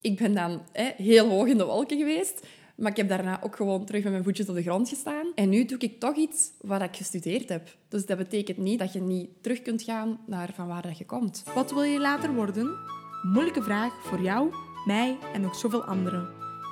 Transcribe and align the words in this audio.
Ik 0.00 0.18
ben 0.18 0.34
dan 0.34 0.62
hè, 0.72 0.90
heel 0.96 1.28
hoog 1.28 1.46
in 1.46 1.58
de 1.58 1.64
wolken 1.64 1.98
geweest. 1.98 2.46
Maar 2.74 2.90
ik 2.90 2.96
heb 2.96 3.08
daarna 3.08 3.42
ook 3.42 3.56
gewoon 3.56 3.84
terug 3.84 4.02
met 4.02 4.12
mijn 4.12 4.24
voetjes 4.24 4.48
op 4.48 4.54
de 4.54 4.62
grond 4.62 4.88
gestaan. 4.88 5.32
En 5.34 5.48
nu 5.48 5.64
doe 5.64 5.78
ik 5.78 6.00
toch 6.00 6.16
iets 6.16 6.50
wat 6.60 6.82
ik 6.82 6.96
gestudeerd 6.96 7.48
heb. 7.48 7.76
Dus 7.88 8.06
dat 8.06 8.18
betekent 8.18 8.58
niet 8.58 8.78
dat 8.78 8.92
je 8.92 9.00
niet 9.00 9.28
terug 9.40 9.62
kunt 9.62 9.82
gaan 9.82 10.20
naar 10.26 10.50
van 10.54 10.66
waar 10.66 10.82
dat 10.82 10.98
je 10.98 11.06
komt. 11.06 11.42
Wat 11.54 11.72
wil 11.72 11.82
je 11.82 12.00
later 12.00 12.34
worden? 12.34 12.78
Moeilijke 13.22 13.62
vraag 13.62 13.92
voor 14.02 14.20
jou, 14.20 14.54
mij 14.86 15.18
en 15.32 15.40
nog 15.40 15.54
zoveel 15.54 15.84
anderen. 15.84 16.28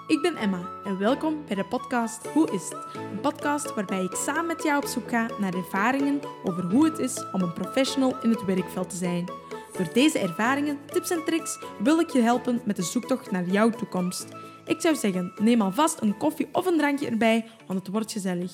Ik 0.06 0.22
ben 0.22 0.36
Emma 0.36 0.68
en 0.84 0.98
welkom 0.98 1.44
bij 1.46 1.56
de 1.56 1.64
podcast 1.64 2.26
Hoe 2.26 2.50
is 2.50 2.62
het? 2.62 3.02
Een 3.12 3.20
podcast 3.20 3.74
waarbij 3.74 4.02
ik 4.02 4.14
samen 4.14 4.46
met 4.46 4.62
jou 4.62 4.82
op 4.82 4.88
zoek 4.88 5.08
ga 5.08 5.30
naar 5.40 5.54
ervaringen 5.54 6.20
over 6.44 6.64
hoe 6.64 6.84
het 6.84 6.98
is 6.98 7.24
om 7.32 7.42
een 7.42 7.52
professional 7.52 8.22
in 8.22 8.30
het 8.30 8.44
werkveld 8.44 8.90
te 8.90 8.96
zijn. 8.96 9.24
Door 9.78 9.92
deze 9.92 10.18
ervaringen, 10.18 10.78
tips 10.86 11.10
en 11.10 11.24
tricks 11.24 11.58
wil 11.82 11.98
ik 11.98 12.10
je 12.10 12.20
helpen 12.20 12.60
met 12.64 12.76
de 12.76 12.82
zoektocht 12.82 13.30
naar 13.30 13.48
jouw 13.48 13.70
toekomst. 13.70 14.26
Ik 14.64 14.80
zou 14.80 14.96
zeggen, 14.96 15.32
neem 15.40 15.60
alvast 15.60 16.00
een 16.00 16.16
koffie 16.16 16.48
of 16.52 16.66
een 16.66 16.76
drankje 16.78 17.08
erbij, 17.08 17.46
want 17.66 17.78
het 17.78 17.88
wordt 17.88 18.12
gezellig. 18.12 18.52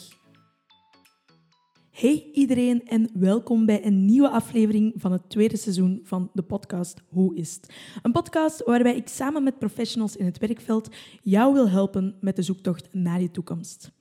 Hey 1.91 2.31
iedereen 2.33 2.87
en 2.87 3.11
welkom 3.15 3.67
bij 3.67 3.87
een 3.87 4.05
nieuwe 4.05 4.29
aflevering 4.29 4.93
van 4.97 5.13
het 5.13 5.31
tweede 5.31 5.57
seizoen 5.57 6.01
van 6.03 6.31
de 6.33 6.43
podcast 6.43 7.03
Hoe 7.09 7.37
is 7.37 7.55
het? 7.55 7.75
Een 8.03 8.13
podcast 8.13 8.65
waarbij 8.65 8.97
ik 8.97 9.09
samen 9.09 9.43
met 9.43 9.59
professionals 9.59 10.17
in 10.17 10.25
het 10.25 10.39
werkveld 10.39 10.89
jou 11.23 11.53
wil 11.53 11.69
helpen 11.69 12.17
met 12.21 12.37
de 12.37 12.43
zoektocht 12.43 12.89
naar 12.93 13.21
je 13.21 13.31
toekomst. 13.31 13.93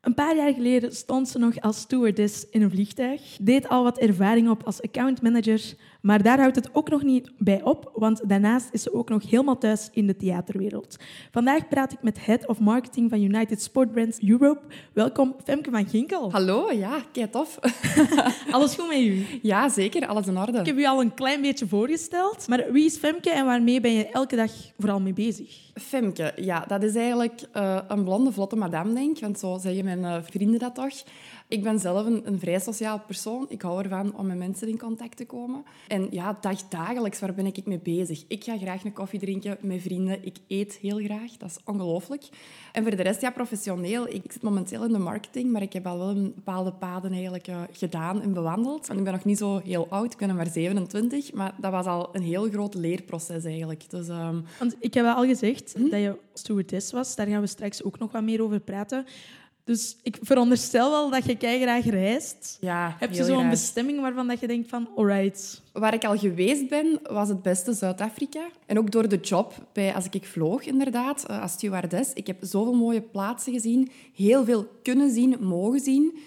Een 0.00 0.14
paar 0.14 0.36
jaar 0.36 0.52
geleden 0.52 0.92
stond 0.92 1.28
ze 1.28 1.38
nog 1.38 1.60
als 1.60 1.80
stewardess 1.80 2.48
in 2.50 2.62
een 2.62 2.70
vliegtuig, 2.70 3.36
deed 3.40 3.68
al 3.68 3.82
wat 3.82 3.98
ervaring 3.98 4.50
op 4.50 4.62
als 4.62 4.82
accountmanager, 4.82 5.74
maar 6.02 6.22
daar 6.22 6.38
houdt 6.38 6.56
het 6.56 6.68
ook 6.72 6.88
nog 6.90 7.02
niet 7.02 7.30
bij 7.38 7.62
op, 7.62 7.90
want 7.94 8.28
daarnaast 8.28 8.68
is 8.72 8.82
ze 8.82 8.94
ook 8.94 9.08
nog 9.08 9.30
helemaal 9.30 9.58
thuis 9.58 9.88
in 9.92 10.06
de 10.06 10.16
theaterwereld. 10.16 10.96
Vandaag 11.30 11.68
praat 11.68 11.92
ik 11.92 12.02
met 12.02 12.24
Head 12.26 12.46
of 12.46 12.58
Marketing 12.58 13.10
van 13.10 13.22
United 13.22 13.62
Sport 13.62 13.92
Brands 13.92 14.22
Europe. 14.22 14.60
Welkom, 14.92 15.34
Femke 15.44 15.70
van 15.70 15.88
Ginkel. 15.88 16.32
Hallo, 16.32 16.72
ja, 16.72 16.98
kijk 17.12 17.32
tof. 17.32 17.58
Alles 18.50 18.74
goed 18.74 18.88
met 18.88 18.98
u? 18.98 19.26
Ja, 19.42 19.68
zeker, 19.68 20.06
alles 20.06 20.26
in 20.26 20.38
orde. 20.38 20.58
Ik 20.58 20.66
heb 20.66 20.76
u 20.76 20.84
al 20.84 21.00
een 21.00 21.14
klein 21.14 21.40
beetje 21.40 21.66
voorgesteld, 21.66 22.48
maar 22.48 22.72
wie 22.72 22.84
is 22.84 22.96
Femke 22.96 23.30
en 23.30 23.44
waarmee 23.44 23.80
ben 23.80 23.92
je 23.92 24.08
elke 24.08 24.36
dag 24.36 24.50
vooral 24.78 25.00
mee 25.00 25.12
bezig? 25.12 25.70
Femke, 25.74 26.32
ja, 26.36 26.64
dat 26.66 26.82
is 26.82 26.94
eigenlijk 26.94 27.42
uh, 27.56 27.78
een 27.88 28.04
blonde, 28.04 28.32
vlotte 28.32 28.56
madame, 28.56 28.94
denk 28.94 29.16
ik, 29.16 29.22
want 29.22 29.38
zo 29.38 29.58
zeggen 29.60 29.84
mijn 29.84 30.00
uh, 30.00 30.16
vrienden 30.22 30.58
dat 30.58 30.74
toch. 30.74 31.02
Ik 31.50 31.62
ben 31.62 31.78
zelf 31.78 32.06
een, 32.06 32.22
een, 32.24 32.38
vrij 32.38 32.60
sociaal 32.60 33.00
persoon. 33.06 33.46
Ik 33.48 33.62
hou 33.62 33.82
ervan 33.82 34.16
om 34.16 34.26
met 34.26 34.36
mensen 34.36 34.68
in 34.68 34.78
contact 34.78 35.16
te 35.16 35.26
komen. 35.26 35.64
En 35.88 36.06
ja, 36.10 36.38
dagdagelijks, 36.40 37.20
waar 37.20 37.34
ben 37.34 37.46
ik 37.46 37.66
mee 37.66 37.78
bezig? 37.78 38.24
Ik 38.28 38.44
ga 38.44 38.58
graag 38.58 38.84
een 38.84 38.92
koffie 38.92 39.20
drinken 39.20 39.56
met 39.60 39.82
vrienden. 39.82 40.24
Ik 40.24 40.36
eet 40.48 40.74
heel 40.74 40.98
graag. 40.98 41.36
Dat 41.36 41.50
is 41.50 41.58
ongelooflijk. 41.64 42.28
En 42.72 42.82
voor 42.82 42.96
de 42.96 43.02
rest, 43.02 43.20
ja, 43.20 43.30
professioneel. 43.30 44.08
Ik 44.08 44.32
zit 44.32 44.42
momenteel 44.42 44.84
in 44.84 44.92
de 44.92 44.98
marketing, 44.98 45.50
maar 45.50 45.62
ik 45.62 45.72
heb 45.72 45.86
al 45.86 45.98
wel 45.98 46.08
een 46.08 46.32
bepaalde 46.34 46.72
paden 46.72 47.12
eigenlijk 47.12 47.48
uh, 47.48 47.60
gedaan 47.72 48.22
en 48.22 48.32
bewandeld. 48.32 48.88
En 48.88 48.98
ik 48.98 49.04
ben 49.04 49.12
nog 49.12 49.24
niet 49.24 49.38
zo 49.38 49.60
heel 49.64 49.86
oud. 49.88 50.12
Ik 50.12 50.18
ben 50.18 50.36
maar 50.36 50.50
27. 50.50 51.32
Maar 51.32 51.54
dat 51.60 51.72
was 51.72 51.86
al 51.86 52.08
een 52.12 52.22
heel 52.22 52.48
groot 52.48 52.74
leerproces 52.74 53.44
eigenlijk. 53.44 53.90
Dus, 53.90 54.08
um... 54.08 54.44
Want 54.58 54.76
ik 54.78 54.94
heb 54.94 55.06
al 55.06 55.24
gezegd 55.24 55.74
hm? 55.76 55.88
dat 55.88 56.00
je 56.00 56.16
stewardess 56.34 56.92
was. 56.92 57.16
Daar 57.16 57.26
gaan 57.26 57.40
we 57.40 57.46
straks 57.46 57.82
ook 57.82 57.98
nog 57.98 58.12
wat 58.12 58.22
meer 58.22 58.42
over 58.42 58.60
praten. 58.60 59.06
Dus 59.70 59.96
ik 60.02 60.18
veronderstel 60.22 60.90
wel 60.90 61.10
dat 61.10 61.24
je 61.24 61.36
graag 61.38 61.84
reist. 61.84 62.56
Ja, 62.60 62.96
Heb 62.98 63.12
je 63.12 63.24
zo'n 63.24 63.50
bestemming 63.50 64.00
waarvan 64.00 64.26
dat 64.28 64.40
je 64.40 64.46
denkt 64.46 64.68
van, 64.68 64.88
alright. 64.96 65.62
Waar 65.72 65.94
ik 65.94 66.04
al 66.04 66.18
geweest 66.18 66.68
ben, 66.68 67.00
was 67.02 67.28
het 67.28 67.42
beste 67.42 67.72
Zuid-Afrika. 67.72 68.40
En 68.66 68.78
ook 68.78 68.90
door 68.90 69.08
de 69.08 69.16
job, 69.16 69.54
bij, 69.72 69.94
als 69.94 70.06
ik 70.10 70.24
vloog 70.24 70.64
inderdaad, 70.66 71.24
eh, 71.24 71.42
als 71.42 71.52
stewardess. 71.52 72.12
Ik 72.12 72.26
heb 72.26 72.36
zoveel 72.40 72.74
mooie 72.74 73.00
plaatsen 73.00 73.52
gezien, 73.52 73.90
heel 74.14 74.44
veel 74.44 74.66
kunnen 74.82 75.10
zien, 75.10 75.36
mogen 75.40 75.80
zien. 75.80 76.18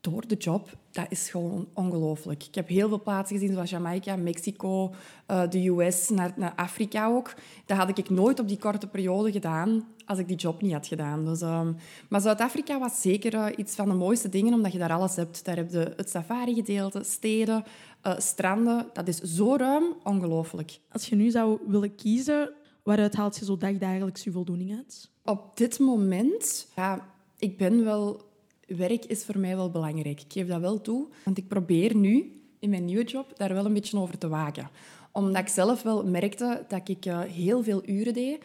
Door 0.00 0.26
de 0.26 0.36
job 0.36 0.76
dat 0.92 1.06
is 1.08 1.30
gewoon 1.30 1.68
ongelooflijk. 1.74 2.44
Ik 2.44 2.54
heb 2.54 2.68
heel 2.68 2.88
veel 2.88 3.02
plaatsen 3.02 3.38
gezien, 3.38 3.52
zoals 3.54 3.70
Jamaica, 3.70 4.16
Mexico, 4.16 4.94
uh, 5.30 5.42
de 5.48 5.68
US, 5.68 6.08
naar, 6.08 6.32
naar, 6.36 6.52
Afrika 6.56 7.06
ook. 7.06 7.34
Dat 7.66 7.76
had 7.76 7.98
ik 7.98 8.10
nooit 8.10 8.40
op 8.40 8.48
die 8.48 8.58
korte 8.58 8.86
periode 8.86 9.32
gedaan 9.32 9.84
als 10.06 10.18
ik 10.18 10.28
die 10.28 10.36
job 10.36 10.62
niet 10.62 10.72
had 10.72 10.86
gedaan. 10.86 11.24
Dus, 11.24 11.40
um, 11.40 11.76
maar 12.08 12.20
Zuid-Afrika 12.20 12.78
was 12.78 13.00
zeker 13.00 13.34
uh, 13.34 13.46
iets 13.56 13.74
van 13.74 13.88
de 13.88 13.94
mooiste 13.94 14.28
dingen, 14.28 14.54
omdat 14.54 14.72
je 14.72 14.78
daar 14.78 14.92
alles 14.92 15.16
hebt. 15.16 15.44
Daar 15.44 15.56
heb 15.56 15.70
je 15.70 15.92
het 15.96 16.10
safari-gedeelte, 16.10 17.02
steden, 17.04 17.64
uh, 18.06 18.18
stranden. 18.18 18.86
Dat 18.92 19.08
is 19.08 19.20
zo 19.20 19.56
ruim, 19.56 19.84
ongelooflijk. 20.02 20.80
Als 20.92 21.08
je 21.08 21.16
nu 21.16 21.30
zou 21.30 21.58
willen 21.66 21.94
kiezen, 21.94 22.52
waaruit 22.82 23.14
haalt 23.14 23.36
je 23.36 23.44
zo 23.44 23.56
dagdagelijks 23.56 24.24
je 24.24 24.32
voldoening 24.32 24.76
uit? 24.76 25.10
Op 25.24 25.56
dit 25.56 25.78
moment, 25.78 26.68
ja, 26.76 27.06
ik 27.38 27.56
ben 27.56 27.84
wel 27.84 28.29
werk 28.76 29.04
is 29.04 29.24
voor 29.24 29.38
mij 29.38 29.56
wel 29.56 29.70
belangrijk. 29.70 30.20
Ik 30.20 30.32
geef 30.32 30.46
dat 30.46 30.60
wel 30.60 30.80
toe, 30.80 31.06
want 31.24 31.38
ik 31.38 31.48
probeer 31.48 31.96
nu 31.96 32.32
in 32.58 32.70
mijn 32.70 32.84
nieuwe 32.84 33.04
job 33.04 33.32
daar 33.36 33.54
wel 33.54 33.64
een 33.64 33.72
beetje 33.72 33.98
over 33.98 34.18
te 34.18 34.28
waken. 34.28 34.70
Omdat 35.12 35.42
ik 35.42 35.48
zelf 35.48 35.82
wel 35.82 36.04
merkte 36.04 36.64
dat 36.68 36.88
ik 36.88 37.06
uh, 37.06 37.20
heel 37.20 37.62
veel 37.62 37.82
uren 37.86 38.12
deed. 38.12 38.38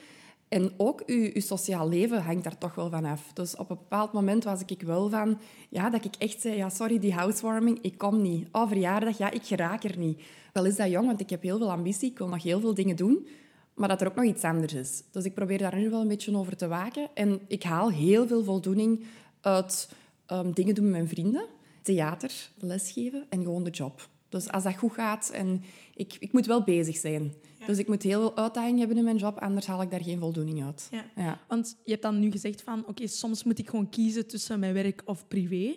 En 0.47 0.71
ook 0.77 1.03
uw, 1.05 1.29
uw, 1.33 1.41
sociaal 1.41 1.89
leven 1.89 2.21
hangt 2.21 2.43
daar 2.43 2.57
toch 2.57 2.75
wel 2.75 2.89
van 2.89 3.05
af. 3.05 3.33
Dus 3.33 3.55
op 3.55 3.69
een 3.69 3.77
bepaald 3.77 4.13
moment 4.13 4.43
was 4.43 4.61
ik 4.65 4.81
wel 4.81 5.09
van... 5.09 5.39
Ja, 5.69 5.89
dat 5.89 6.05
ik 6.05 6.15
echt 6.17 6.41
zei, 6.41 6.55
ja, 6.55 6.69
sorry, 6.69 6.99
die 6.99 7.13
housewarming, 7.13 7.79
ik 7.81 7.97
kom 7.97 8.21
niet. 8.21 8.47
Oh, 8.51 8.67
verjaardag, 8.67 9.17
ja, 9.17 9.31
ik 9.31 9.43
geraak 9.43 9.83
er 9.83 9.97
niet. 9.97 10.21
Wel 10.53 10.65
is 10.65 10.75
dat 10.75 10.89
jong, 10.89 11.05
want 11.05 11.19
ik 11.19 11.29
heb 11.29 11.41
heel 11.41 11.57
veel 11.57 11.71
ambitie. 11.71 12.11
Ik 12.11 12.17
wil 12.17 12.27
nog 12.27 12.43
heel 12.43 12.59
veel 12.59 12.73
dingen 12.73 12.95
doen. 12.95 13.27
Maar 13.73 13.87
dat 13.87 14.01
er 14.01 14.07
ook 14.07 14.15
nog 14.15 14.25
iets 14.25 14.43
anders 14.43 14.73
is. 14.73 15.03
Dus 15.11 15.25
ik 15.25 15.33
probeer 15.33 15.57
daar 15.57 15.75
nu 15.75 15.89
wel 15.89 16.01
een 16.01 16.07
beetje 16.07 16.37
over 16.37 16.57
te 16.57 16.67
waken. 16.67 17.09
En 17.13 17.41
ik 17.47 17.63
haal 17.63 17.91
heel 17.91 18.27
veel 18.27 18.43
voldoening 18.43 19.03
uit 19.41 19.89
um, 20.31 20.53
dingen 20.53 20.75
doen 20.75 20.83
met 20.83 20.93
mijn 20.93 21.07
vrienden, 21.07 21.45
theater, 21.81 22.49
lesgeven 22.57 23.25
en 23.29 23.43
gewoon 23.43 23.63
de 23.63 23.69
job. 23.69 24.09
Dus 24.29 24.49
als 24.51 24.63
dat 24.63 24.77
goed 24.77 24.93
gaat 24.93 25.29
en 25.29 25.63
ik, 25.95 26.15
ik 26.19 26.33
moet 26.33 26.45
wel 26.45 26.63
bezig 26.63 26.97
zijn. 26.97 27.33
Dus 27.65 27.77
ik 27.77 27.87
moet 27.87 28.03
heel 28.03 28.19
veel 28.19 28.37
uitdaging 28.37 28.79
hebben 28.79 28.97
in 28.97 29.03
mijn 29.03 29.17
job, 29.17 29.37
anders 29.39 29.65
haal 29.65 29.81
ik 29.81 29.91
daar 29.91 30.03
geen 30.03 30.19
voldoening 30.19 30.63
uit. 30.63 30.87
Ja. 30.91 31.05
ja. 31.15 31.39
Want 31.47 31.77
je 31.83 31.91
hebt 31.91 32.03
dan 32.03 32.19
nu 32.19 32.31
gezegd 32.31 32.61
van, 32.61 32.87
oké, 32.87 33.07
soms 33.07 33.43
moet 33.43 33.59
ik 33.59 33.69
gewoon 33.69 33.89
kiezen 33.89 34.27
tussen 34.27 34.59
mijn 34.59 34.73
werk 34.73 35.01
of 35.05 35.27
privé. 35.27 35.75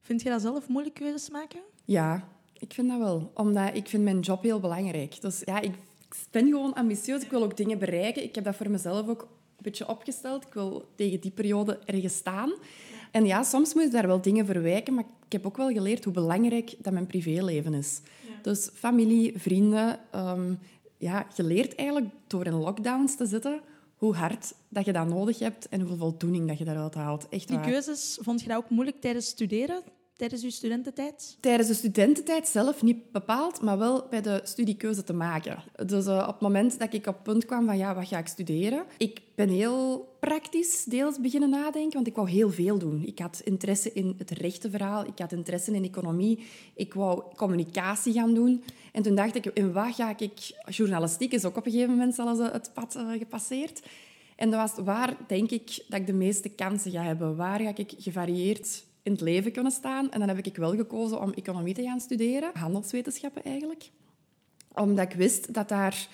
Vind 0.00 0.22
je 0.22 0.28
dat 0.28 0.40
zelf 0.40 0.68
moeilijk 0.68 0.94
keuzes 0.94 1.30
maken? 1.30 1.60
Ja, 1.84 2.28
ik 2.58 2.72
vind 2.72 2.88
dat 2.88 2.98
wel. 2.98 3.30
Omdat 3.34 3.76
ik 3.76 3.88
vind 3.88 4.02
mijn 4.02 4.20
job 4.20 4.42
heel 4.42 4.60
belangrijk. 4.60 5.20
Dus 5.20 5.42
ja, 5.44 5.60
ik 5.60 5.74
ben 6.30 6.46
gewoon 6.46 6.74
ambitieus. 6.74 7.22
Ik 7.22 7.30
wil 7.30 7.42
ook 7.42 7.56
dingen 7.56 7.78
bereiken. 7.78 8.22
Ik 8.22 8.34
heb 8.34 8.44
dat 8.44 8.56
voor 8.56 8.70
mezelf 8.70 9.08
ook 9.08 9.22
een 9.22 9.62
beetje 9.62 9.88
opgesteld. 9.88 10.46
Ik 10.46 10.54
wil 10.54 10.88
tegen 10.94 11.20
die 11.20 11.30
periode 11.30 11.78
ergens 11.84 12.16
staan. 12.16 12.52
En 13.10 13.26
ja, 13.26 13.42
soms 13.42 13.74
moet 13.74 13.82
je 13.82 13.90
daar 13.90 14.06
wel 14.06 14.20
dingen 14.20 14.46
verwijken, 14.46 14.94
maar 14.94 15.04
ik 15.26 15.32
heb 15.32 15.46
ook 15.46 15.56
wel 15.56 15.72
geleerd 15.72 16.04
hoe 16.04 16.12
belangrijk 16.12 16.74
dat 16.78 16.92
mijn 16.92 17.06
privéleven 17.06 17.74
is. 17.74 18.00
Dus 18.42 18.70
familie, 18.74 19.38
vrienden. 19.38 19.98
Um, 20.14 20.58
ja, 20.98 21.26
je 21.34 21.42
leert 21.42 21.74
eigenlijk 21.74 22.08
door 22.26 22.46
in 22.46 22.54
lockdowns 22.54 23.16
te 23.16 23.26
zitten 23.26 23.60
hoe 23.96 24.14
hard 24.14 24.54
dat 24.68 24.84
je 24.84 24.92
dat 24.92 25.08
nodig 25.08 25.38
hebt 25.38 25.68
en 25.68 25.80
hoeveel 25.80 25.96
voldoening 25.96 26.48
dat 26.48 26.58
je 26.58 26.64
daaruit 26.64 26.94
haalt. 26.94 27.28
Echt 27.28 27.48
Die 27.48 27.60
keuzes, 27.60 28.18
vond 28.20 28.40
je 28.40 28.48
dat 28.48 28.56
ook 28.56 28.70
moeilijk 28.70 29.00
tijdens 29.00 29.26
studeren? 29.26 29.82
Tijdens 30.20 30.42
je 30.42 30.50
studententijd? 30.50 31.36
Tijdens 31.40 31.68
de 31.68 31.74
studententijd 31.74 32.48
zelf 32.48 32.82
niet 32.82 33.12
bepaald, 33.12 33.60
maar 33.60 33.78
wel 33.78 34.06
bij 34.10 34.20
de 34.20 34.40
studiekeuze 34.44 35.02
te 35.02 35.12
maken. 35.12 35.62
Dus 35.86 36.06
uh, 36.06 36.18
op 36.20 36.32
het 36.32 36.40
moment 36.40 36.78
dat 36.78 36.92
ik 36.92 37.06
op 37.06 37.14
het 37.14 37.22
punt 37.22 37.44
kwam 37.44 37.66
van 37.66 37.78
ja, 37.78 37.94
wat 37.94 38.08
ga 38.08 38.18
ik 38.18 38.26
studeren? 38.26 38.84
Ik 38.96 39.20
ben 39.34 39.48
heel 39.48 40.08
praktisch 40.20 40.84
deels 40.84 41.20
beginnen 41.20 41.50
nadenken, 41.50 41.92
want 41.92 42.06
ik 42.06 42.14
wou 42.14 42.30
heel 42.30 42.50
veel 42.50 42.78
doen. 42.78 43.02
Ik 43.04 43.18
had 43.18 43.40
interesse 43.44 43.92
in 43.92 44.14
het 44.18 44.30
rechtenverhaal, 44.30 45.04
ik 45.06 45.18
had 45.18 45.32
interesse 45.32 45.72
in 45.72 45.84
economie, 45.84 46.46
ik 46.74 46.94
wou 46.94 47.22
communicatie 47.36 48.12
gaan 48.12 48.34
doen. 48.34 48.64
En 48.92 49.02
toen 49.02 49.14
dacht 49.14 49.34
ik, 49.34 49.46
in 49.46 49.72
wat 49.72 49.94
ga 49.94 50.18
ik... 50.18 50.52
Journalistiek 50.68 51.32
is 51.32 51.44
ook 51.44 51.56
op 51.56 51.66
een 51.66 51.72
gegeven 51.72 51.94
moment 51.94 52.14
zelfs 52.14 52.40
het 52.52 52.70
pad 52.74 52.96
uh, 52.96 53.18
gepasseerd. 53.18 53.82
En 54.36 54.50
dat 54.50 54.60
was 54.60 54.84
waar, 54.84 55.16
denk 55.26 55.50
ik, 55.50 55.84
dat 55.88 56.00
ik 56.00 56.06
de 56.06 56.12
meeste 56.12 56.48
kansen 56.48 56.90
ga 56.90 57.02
hebben. 57.02 57.36
Waar 57.36 57.60
ga 57.60 57.72
ik 57.76 57.92
gevarieerd 57.98 58.88
in 59.02 59.12
het 59.12 59.20
leven 59.20 59.52
kunnen 59.52 59.72
staan. 59.72 60.10
En 60.10 60.18
dan 60.18 60.28
heb 60.28 60.46
ik 60.46 60.56
wel 60.56 60.76
gekozen 60.76 61.20
om 61.20 61.32
economie 61.32 61.74
te 61.74 61.82
gaan 61.82 62.00
studeren, 62.00 62.50
handelswetenschappen 62.54 63.44
eigenlijk. 63.44 63.90
Omdat 64.74 65.12
ik 65.12 65.16
wist 65.16 65.54
dat 65.54 65.68
daar, 65.68 66.08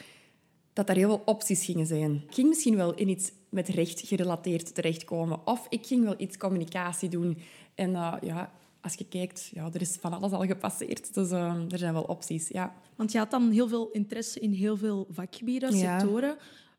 dat 0.72 0.86
daar 0.86 0.96
heel 0.96 1.08
veel 1.08 1.22
opties 1.24 1.64
gingen 1.64 1.86
zijn. 1.86 2.14
Ik 2.28 2.34
ging 2.34 2.48
misschien 2.48 2.76
wel 2.76 2.94
in 2.94 3.08
iets 3.08 3.32
met 3.48 3.68
recht 3.68 4.00
gerelateerd 4.00 4.74
terechtkomen. 4.74 5.46
Of 5.46 5.66
ik 5.68 5.86
ging 5.86 6.04
wel 6.04 6.14
iets 6.16 6.36
communicatie 6.36 7.08
doen. 7.08 7.38
En 7.74 7.90
uh, 7.90 8.14
ja, 8.22 8.52
als 8.80 8.94
je 8.94 9.08
kijkt, 9.08 9.50
ja, 9.52 9.68
er 9.72 9.80
is 9.80 9.96
van 10.00 10.12
alles 10.12 10.32
al 10.32 10.46
gepasseerd. 10.46 11.14
Dus 11.14 11.30
uh, 11.30 11.72
er 11.72 11.78
zijn 11.78 11.92
wel 11.92 12.02
opties, 12.02 12.48
ja. 12.48 12.74
Want 12.96 13.12
je 13.12 13.18
had 13.18 13.30
dan 13.30 13.50
heel 13.50 13.68
veel 13.68 13.90
interesse 13.92 14.40
in 14.40 14.52
heel 14.52 14.76
veel 14.76 15.06
vakgebieden, 15.10 15.72
sectoren. 15.72 16.36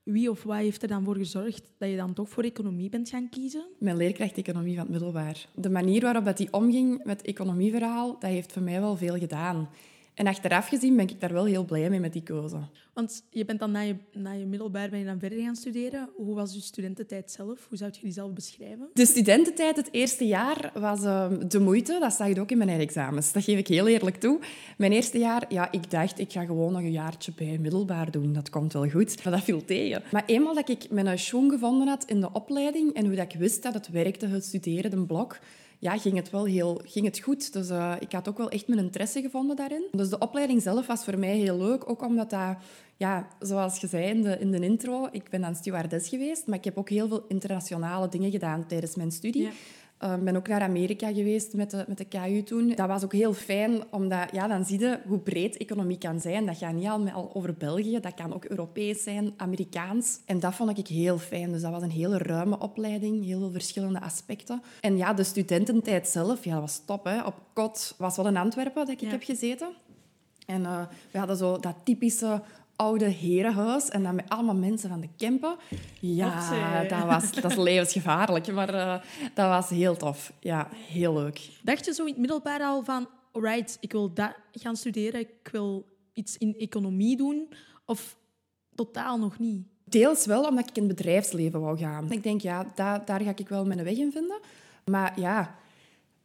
Wie 0.07 0.29
of 0.29 0.43
wat 0.43 0.57
heeft 0.57 0.81
er 0.81 0.87
dan 0.87 1.03
voor 1.03 1.15
gezorgd 1.15 1.71
dat 1.77 1.89
je 1.89 1.95
dan 1.95 2.13
toch 2.13 2.29
voor 2.29 2.43
economie 2.43 2.89
bent 2.89 3.09
gaan 3.09 3.29
kiezen? 3.29 3.65
Mijn 3.79 3.97
leerkracht 3.97 4.37
economie 4.37 4.73
van 4.75 4.83
het 4.83 4.91
middelbaar. 4.91 5.47
De 5.55 5.69
manier 5.69 6.01
waarop 6.01 6.25
dat 6.25 6.37
die 6.37 6.53
omging 6.53 7.03
met 7.03 7.17
het 7.17 7.27
economieverhaal, 7.27 8.11
dat 8.19 8.29
heeft 8.29 8.53
voor 8.53 8.61
mij 8.61 8.79
wel 8.79 8.97
veel 8.97 9.17
gedaan. 9.17 9.69
En 10.17 10.27
achteraf 10.27 10.67
gezien 10.67 10.95
ben 10.95 11.09
ik 11.09 11.19
daar 11.19 11.33
wel 11.33 11.45
heel 11.45 11.65
blij 11.65 11.89
mee 11.89 11.99
met 11.99 12.13
die 12.13 12.23
keuze. 12.23 12.59
Want 12.93 13.23
je 13.29 13.45
bent 13.45 13.59
dan 13.59 13.71
na 13.71 13.79
je, 13.79 13.95
na 14.13 14.31
je 14.31 14.45
middelbaar 14.45 14.89
ben 14.89 14.99
je 14.99 15.05
dan 15.05 15.19
verder 15.19 15.39
gaan 15.39 15.55
studeren. 15.55 16.09
Hoe 16.15 16.35
was 16.35 16.53
je 16.53 16.61
studententijd 16.61 17.31
zelf? 17.31 17.65
Hoe 17.69 17.77
zou 17.77 17.91
je 17.93 18.01
die 18.01 18.11
zelf 18.11 18.33
beschrijven? 18.33 18.89
De 18.93 19.05
studententijd, 19.05 19.75
het 19.75 19.89
eerste 19.91 20.25
jaar, 20.25 20.71
was 20.73 21.03
uh, 21.03 21.27
de 21.47 21.59
moeite. 21.59 21.97
Dat 21.99 22.13
zag 22.13 22.27
je 22.27 22.39
ook 22.39 22.51
in 22.51 22.57
mijn 22.57 22.69
examens. 22.69 23.31
Dat 23.31 23.43
geef 23.43 23.57
ik 23.57 23.67
heel 23.67 23.87
eerlijk 23.87 24.15
toe. 24.15 24.39
Mijn 24.77 24.91
eerste 24.91 25.17
jaar, 25.17 25.45
ja, 25.49 25.71
ik 25.71 25.91
dacht, 25.91 26.19
ik 26.19 26.31
ga 26.31 26.45
gewoon 26.45 26.71
nog 26.71 26.81
een 26.81 26.91
jaartje 26.91 27.31
bij 27.35 27.57
middelbaar 27.57 28.11
doen. 28.11 28.33
Dat 28.33 28.49
komt 28.49 28.73
wel 28.73 28.89
goed. 28.89 29.23
Maar 29.23 29.33
dat 29.33 29.43
viel 29.43 29.65
tegen. 29.65 30.03
Maar 30.11 30.23
eenmaal 30.25 30.53
dat 30.53 30.69
ik 30.69 30.89
mijn 30.89 31.19
schoen 31.19 31.49
gevonden 31.49 31.87
had 31.87 32.03
in 32.05 32.19
de 32.19 32.31
opleiding 32.33 32.93
en 32.93 33.05
hoe 33.05 33.15
dat 33.15 33.33
ik 33.33 33.39
wist 33.39 33.63
dat 33.63 33.73
het 33.73 33.89
werkte, 33.89 34.27
het 34.27 34.45
studeren, 34.45 34.91
de 34.91 35.05
blok 35.05 35.39
ja, 35.79 35.97
ging 35.97 36.15
het 36.15 36.29
wel 36.29 36.45
heel 36.45 36.81
ging 36.85 37.05
het 37.05 37.19
goed. 37.19 37.53
Dus 37.53 37.69
uh, 37.69 37.95
ik 37.99 38.11
had 38.11 38.27
ook 38.27 38.37
wel 38.37 38.49
echt 38.49 38.67
mijn 38.67 38.79
interesse 38.79 39.21
gevonden 39.21 39.55
daarin. 39.55 39.87
Dus 39.91 40.09
de 40.09 40.17
opleiding 40.17 40.61
zelf 40.61 40.87
was 40.87 41.03
voor 41.03 41.19
mij 41.19 41.35
heel 41.35 41.57
leuk, 41.57 41.89
ook 41.89 42.01
omdat 42.01 42.29
dat, 42.29 42.55
ja, 42.97 43.27
zoals 43.39 43.79
je 43.79 43.87
zei 43.87 44.05
in 44.05 44.21
de, 44.21 44.37
in 44.39 44.51
de 44.51 44.59
intro, 44.59 45.07
ik 45.11 45.29
ben 45.29 45.41
dan 45.41 45.55
stewardess 45.55 46.09
geweest, 46.09 46.47
maar 46.47 46.57
ik 46.57 46.63
heb 46.63 46.77
ook 46.77 46.89
heel 46.89 47.07
veel 47.07 47.25
internationale 47.27 48.09
dingen 48.09 48.31
gedaan 48.31 48.67
tijdens 48.67 48.95
mijn 48.95 49.11
studie. 49.11 49.49
Ik 49.99 50.07
uh, 50.07 50.15
ben 50.15 50.35
ook 50.35 50.47
naar 50.47 50.61
Amerika 50.61 51.13
geweest 51.13 51.53
met 51.53 51.71
de, 51.71 51.85
met 51.87 51.97
de 51.97 52.05
KU 52.05 52.43
toen. 52.43 52.67
Dat 52.75 52.87
was 52.87 53.03
ook 53.03 53.13
heel 53.13 53.33
fijn, 53.33 53.83
omdat 53.91 54.31
ja, 54.31 54.47
dan 54.47 54.65
zie 54.65 54.79
je 54.79 54.99
hoe 55.07 55.19
breed 55.19 55.57
economie 55.57 55.97
kan 55.97 56.19
zijn. 56.19 56.45
Dat 56.45 56.57
gaat 56.57 56.73
niet 56.73 56.87
al 56.87 57.29
over 57.33 57.53
België, 57.53 57.99
dat 57.99 58.13
kan 58.13 58.33
ook 58.33 58.45
Europees 58.45 59.03
zijn, 59.03 59.33
Amerikaans. 59.37 60.19
En 60.25 60.39
dat 60.39 60.55
vond 60.55 60.77
ik 60.77 60.87
heel 60.87 61.17
fijn. 61.17 61.51
Dus 61.51 61.61
dat 61.61 61.71
was 61.71 61.81
een 61.81 61.91
hele 61.91 62.17
ruime 62.17 62.59
opleiding, 62.59 63.25
heel 63.25 63.39
veel 63.39 63.51
verschillende 63.51 64.01
aspecten. 64.01 64.61
En 64.81 64.97
ja, 64.97 65.13
de 65.13 65.23
studententijd 65.23 66.07
zelf, 66.07 66.43
ja, 66.43 66.51
dat 66.51 66.61
was 66.61 66.81
top. 66.85 67.03
Hè. 67.03 67.23
Op 67.23 67.35
kot 67.53 67.95
was 67.97 68.15
wel 68.15 68.27
in 68.27 68.37
Antwerpen 68.37 68.85
dat 68.85 69.01
ik 69.01 69.09
heb 69.09 69.23
gezeten. 69.23 69.69
En 70.45 70.61
uh, 70.61 70.81
we 71.11 71.17
hadden 71.17 71.37
zo 71.37 71.57
dat 71.59 71.75
typische 71.83 72.41
oude 72.77 73.05
herenhuis 73.05 73.89
en 73.89 74.03
dan 74.03 74.15
met 74.15 74.29
allemaal 74.29 74.55
mensen 74.55 74.89
van 74.89 74.99
de 74.99 75.09
Kempen. 75.17 75.55
Ja, 75.99 76.83
dat, 76.83 77.03
was, 77.03 77.31
dat 77.41 77.51
is 77.51 77.57
levensgevaarlijk, 77.57 78.53
maar 78.53 78.73
uh, 78.73 78.95
dat 79.33 79.47
was 79.47 79.69
heel 79.69 79.95
tof. 79.97 80.33
Ja, 80.39 80.69
heel 80.71 81.13
leuk. 81.13 81.49
Dacht 81.63 81.85
je 81.85 81.93
zo 81.93 82.01
in 82.01 82.09
het 82.09 82.17
middelbaar 82.17 82.61
al 82.61 82.83
van, 82.83 83.07
alright, 83.31 83.77
ik 83.79 83.91
wil 83.91 84.13
dat 84.13 84.35
gaan 84.51 84.75
studeren, 84.75 85.19
ik 85.19 85.49
wil 85.51 85.85
iets 86.13 86.37
in 86.37 86.55
economie 86.57 87.17
doen, 87.17 87.49
of 87.85 88.17
totaal 88.75 89.17
nog 89.17 89.39
niet? 89.39 89.65
Deels 89.83 90.25
wel, 90.25 90.47
omdat 90.47 90.69
ik 90.69 90.77
in 90.77 90.87
het 90.87 90.95
bedrijfsleven 90.95 91.61
wou 91.61 91.77
gaan. 91.77 92.11
Ik 92.11 92.23
denk, 92.23 92.41
ja, 92.41 92.71
daar, 92.75 93.05
daar 93.05 93.21
ga 93.21 93.31
ik 93.35 93.49
wel 93.49 93.65
mijn 93.65 93.83
weg 93.83 93.97
in 93.97 94.11
vinden. 94.11 94.39
Maar 94.85 95.19
ja, 95.19 95.55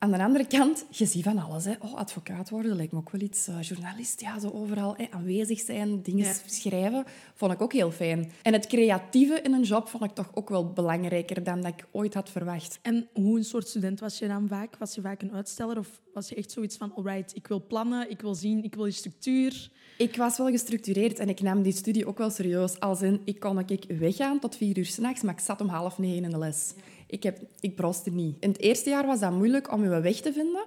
aan 0.03 0.11
de 0.11 0.23
andere 0.23 0.47
kant, 0.47 0.85
je 0.91 1.07
ziet 1.07 1.25
van 1.25 1.39
alles. 1.39 1.65
Hè. 1.65 1.73
Oh, 1.79 1.95
advocaat 1.95 2.51
worden 2.51 2.77
lijkt 2.77 2.93
me 2.93 2.99
ook 2.99 3.11
wel 3.11 3.21
iets. 3.21 3.49
Uh, 3.49 3.63
journalist, 3.63 4.21
ja, 4.21 4.39
zo 4.39 4.51
overal 4.51 4.95
hè, 4.97 5.07
aanwezig 5.11 5.61
zijn, 5.61 6.03
dingen 6.03 6.25
ja. 6.25 6.35
schrijven, 6.47 7.05
vond 7.35 7.53
ik 7.53 7.63
ook 7.63 7.73
heel 7.73 7.91
fijn. 7.91 8.33
En 8.43 8.53
het 8.53 8.67
creatieve 8.67 9.41
in 9.41 9.53
een 9.53 9.63
job 9.63 9.89
vond 9.89 10.05
ik 10.05 10.11
toch 10.11 10.31
ook 10.35 10.49
wel 10.49 10.73
belangrijker 10.73 11.43
dan 11.43 11.61
dat 11.61 11.73
ik 11.73 11.87
ooit 11.91 12.15
had 12.15 12.31
verwacht. 12.31 12.79
En 12.83 13.09
hoe 13.13 13.39
een 13.39 13.45
soort 13.45 13.69
student 13.69 14.01
was 14.01 14.19
je 14.19 14.29
dan 14.29 14.49
vaak? 14.49 14.77
Was 14.77 14.95
je 14.95 15.01
vaak 15.01 15.23
een 15.23 15.33
uitsteller 15.33 15.79
of 15.79 16.01
was 16.15 16.29
je 16.29 16.35
echt 16.35 16.53
zoiets 16.53 16.77
van, 16.77 16.95
alright, 16.95 17.37
ik 17.37 17.47
wil 17.47 17.67
plannen, 17.67 18.11
ik 18.11 18.21
wil 18.21 18.35
zien, 18.35 18.65
ik 18.65 18.75
wil 18.75 18.87
je 18.87 18.93
structuur? 18.93 19.71
Ik 20.03 20.17
was 20.17 20.39
wel 20.39 20.51
gestructureerd 20.51 21.19
en 21.19 21.29
ik 21.29 21.41
nam 21.41 21.63
die 21.63 21.73
studie 21.73 22.07
ook 22.07 22.19
wel 22.19 22.31
serieus. 22.31 22.81
Als 22.81 23.03
in, 23.03 23.21
ik 23.25 23.41
kon 23.41 23.59
ik 23.59 23.85
weggaan 23.99 24.39
tot 24.39 24.57
vier 24.57 24.79
uur 24.79 24.87
s'nachts, 24.87 25.23
maar 25.23 25.35
ik 25.35 25.41
zat 25.41 25.61
om 25.61 25.69
half 25.69 25.99
negen 25.99 26.25
in 26.25 26.31
de 26.31 26.39
les. 26.39 26.75
Ik, 27.07 27.23
heb, 27.23 27.39
ik 27.61 27.75
broste 27.75 28.11
niet. 28.11 28.37
In 28.41 28.49
het 28.49 28.61
eerste 28.61 28.91
jaar 28.91 29.07
was 29.07 29.21
dat 29.21 29.33
moeilijk 29.33 29.73
om 29.73 29.83
je 29.83 30.01
weg 30.01 30.17
te 30.17 30.33
vinden. 30.33 30.65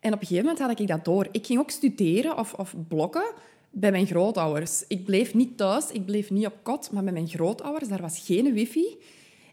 En 0.00 0.12
op 0.12 0.20
een 0.20 0.26
gegeven 0.26 0.44
moment 0.44 0.58
had 0.58 0.80
ik 0.80 0.86
dat 0.86 1.04
door. 1.04 1.28
Ik 1.30 1.46
ging 1.46 1.58
ook 1.58 1.70
studeren 1.70 2.38
of, 2.38 2.54
of 2.54 2.74
blokken 2.88 3.32
bij 3.70 3.90
mijn 3.90 4.06
grootouders. 4.06 4.84
Ik 4.86 5.04
bleef 5.04 5.34
niet 5.34 5.56
thuis, 5.56 5.90
ik 5.90 6.04
bleef 6.04 6.30
niet 6.30 6.46
op 6.46 6.56
kot, 6.62 6.90
maar 6.92 7.04
bij 7.04 7.12
mijn 7.12 7.28
grootouders. 7.28 7.88
Daar 7.88 8.02
was 8.02 8.18
geen 8.18 8.52
wifi. 8.52 8.96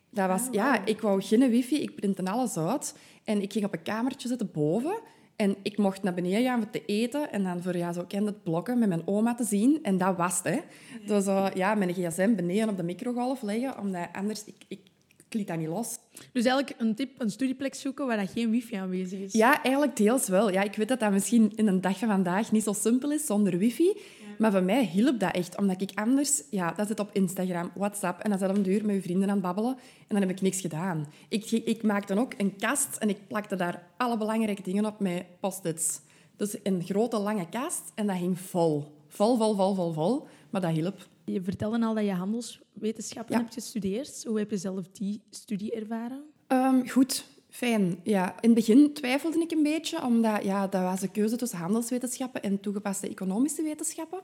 Dat 0.09 0.27
was, 0.27 0.47
ja, 0.51 0.85
ik 0.85 1.01
wou 1.01 1.21
geen 1.21 1.49
wifi, 1.49 1.81
ik 1.81 1.95
printte 1.95 2.25
alles 2.25 2.57
uit. 2.57 2.95
En 3.23 3.41
ik 3.41 3.51
ging 3.53 3.65
op 3.65 3.73
een 3.73 3.83
kamertje 3.83 4.27
zitten 4.27 4.49
boven. 4.53 4.95
En 5.35 5.55
ik 5.61 5.77
mocht 5.77 6.03
naar 6.03 6.13
beneden 6.13 6.43
gaan 6.43 6.61
voor 6.61 6.69
te 6.69 6.85
eten 6.85 7.31
en 7.31 7.43
dan 7.43 7.61
voor 7.61 7.77
ja, 7.77 7.93
zo 7.93 8.03
kende 8.07 8.25
het 8.25 8.43
blokken 8.43 8.79
met 8.79 8.89
mijn 8.89 9.07
oma 9.07 9.35
te 9.35 9.43
zien. 9.43 9.79
En 9.83 9.97
dat 9.97 10.17
was 10.17 10.41
het. 10.43 10.53
Hè. 10.53 10.59
Dus 11.05 11.25
uh, 11.25 11.47
ja, 11.53 11.75
mijn 11.75 11.93
gsm 11.93 12.35
beneden 12.35 12.69
op 12.69 12.77
de 12.77 12.83
microgolf 12.83 13.41
leggen, 13.41 13.79
omdat 13.79 14.07
anders... 14.11 14.45
Ik, 14.45 14.55
ik, 14.67 14.79
ik 15.27 15.33
liet 15.33 15.47
dat 15.47 15.57
niet 15.57 15.67
los. 15.67 15.97
Dus 16.31 16.45
eigenlijk 16.45 16.81
een 16.81 16.95
tip, 16.95 17.21
een 17.21 17.29
studieplek 17.29 17.75
zoeken 17.75 18.07
waar 18.07 18.17
dat 18.17 18.31
geen 18.31 18.49
wifi 18.49 18.75
aanwezig 18.75 19.19
is? 19.19 19.33
Ja, 19.33 19.63
eigenlijk 19.63 19.97
deels 19.97 20.27
wel. 20.27 20.51
Ja, 20.51 20.61
ik 20.61 20.75
weet 20.75 20.87
dat 20.87 20.99
dat 20.99 21.11
misschien 21.11 21.51
in 21.55 21.67
een 21.67 21.81
dag 21.81 21.97
van 21.97 22.07
vandaag 22.07 22.51
niet 22.51 22.63
zo 22.63 22.73
simpel 22.73 23.11
is 23.11 23.25
zonder 23.25 23.57
wifi. 23.57 23.97
Maar 24.37 24.51
voor 24.51 24.63
mij 24.63 24.85
hielp 24.85 25.19
dat 25.19 25.35
echt, 25.35 25.57
omdat 25.57 25.81
ik 25.81 25.91
anders... 25.95 26.43
Ja, 26.49 26.71
dat 26.71 26.87
zit 26.87 26.99
op 26.99 27.09
Instagram, 27.11 27.71
WhatsApp 27.75 28.19
en 28.19 28.29
dan 28.29 28.39
zat 28.39 28.57
om 28.57 28.63
de 28.63 28.73
uur 28.73 28.85
met 28.85 28.95
je 28.95 29.01
vrienden 29.01 29.29
aan 29.29 29.35
het 29.35 29.43
babbelen 29.43 29.77
en 30.07 30.07
dan 30.07 30.19
heb 30.19 30.29
ik 30.29 30.41
niks 30.41 30.61
gedaan. 30.61 31.07
Ik, 31.29 31.51
ik 31.51 31.83
maakte 31.83 32.19
ook 32.19 32.33
een 32.37 32.55
kast 32.55 32.97
en 32.97 33.09
ik 33.09 33.27
plakte 33.27 33.55
daar 33.55 33.83
alle 33.97 34.17
belangrijke 34.17 34.61
dingen 34.61 34.85
op 34.85 34.99
met 34.99 35.25
post-its. 35.39 35.99
Dus 36.35 36.57
een 36.63 36.83
grote, 36.83 37.17
lange 37.17 37.49
kast 37.49 37.91
en 37.95 38.07
dat 38.07 38.17
ging 38.17 38.39
vol. 38.39 38.83
Vol, 39.07 39.37
vol, 39.37 39.55
vol, 39.55 39.75
vol, 39.75 39.93
vol. 39.93 40.27
Maar 40.49 40.61
dat 40.61 40.71
hielp. 40.71 41.07
Je 41.25 41.41
vertelde 41.41 41.85
al 41.85 41.93
dat 41.93 42.03
je 42.03 42.11
handelswetenschappen 42.11 43.35
ja. 43.35 43.41
hebt 43.41 43.53
gestudeerd. 43.53 44.23
Hoe 44.27 44.37
heb 44.37 44.49
je 44.49 44.57
zelf 44.57 44.87
die 44.91 45.21
studie 45.29 45.75
ervaren? 45.75 46.23
Um, 46.47 46.89
goed, 46.89 47.25
fijn. 47.55 47.99
Ja, 48.03 48.29
in 48.41 48.49
het 48.49 48.53
begin 48.53 48.93
twijfelde 48.93 49.39
ik 49.39 49.51
een 49.51 49.63
beetje, 49.63 50.03
omdat 50.03 50.43
ja, 50.43 50.67
dat 50.67 50.81
was 50.81 51.01
een 51.01 51.11
keuze 51.11 51.35
tussen 51.35 51.57
handelswetenschappen 51.57 52.43
en 52.43 52.59
toegepaste 52.59 53.09
economische 53.09 53.63
wetenschappen. 53.63 54.19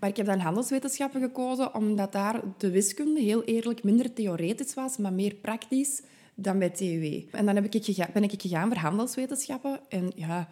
Maar 0.00 0.08
ik 0.08 0.16
heb 0.16 0.26
dan 0.26 0.38
handelswetenschappen 0.38 1.20
gekozen, 1.20 1.74
omdat 1.74 2.12
daar 2.12 2.40
de 2.58 2.70
wiskunde 2.70 3.20
heel 3.20 3.44
eerlijk 3.44 3.82
minder 3.82 4.12
theoretisch 4.12 4.74
was, 4.74 4.96
maar 4.96 5.12
meer 5.12 5.34
praktisch 5.34 6.02
dan 6.34 6.58
bij 6.58 6.70
TUW. 6.70 7.22
En 7.30 7.46
dan 7.46 7.54
heb 7.54 7.74
ik 7.74 7.84
gegaan, 7.84 8.10
ben 8.12 8.22
ik 8.22 8.40
gegaan 8.40 8.68
voor 8.68 8.78
handelswetenschappen. 8.78 9.80
En 9.88 10.12
ja, 10.14 10.48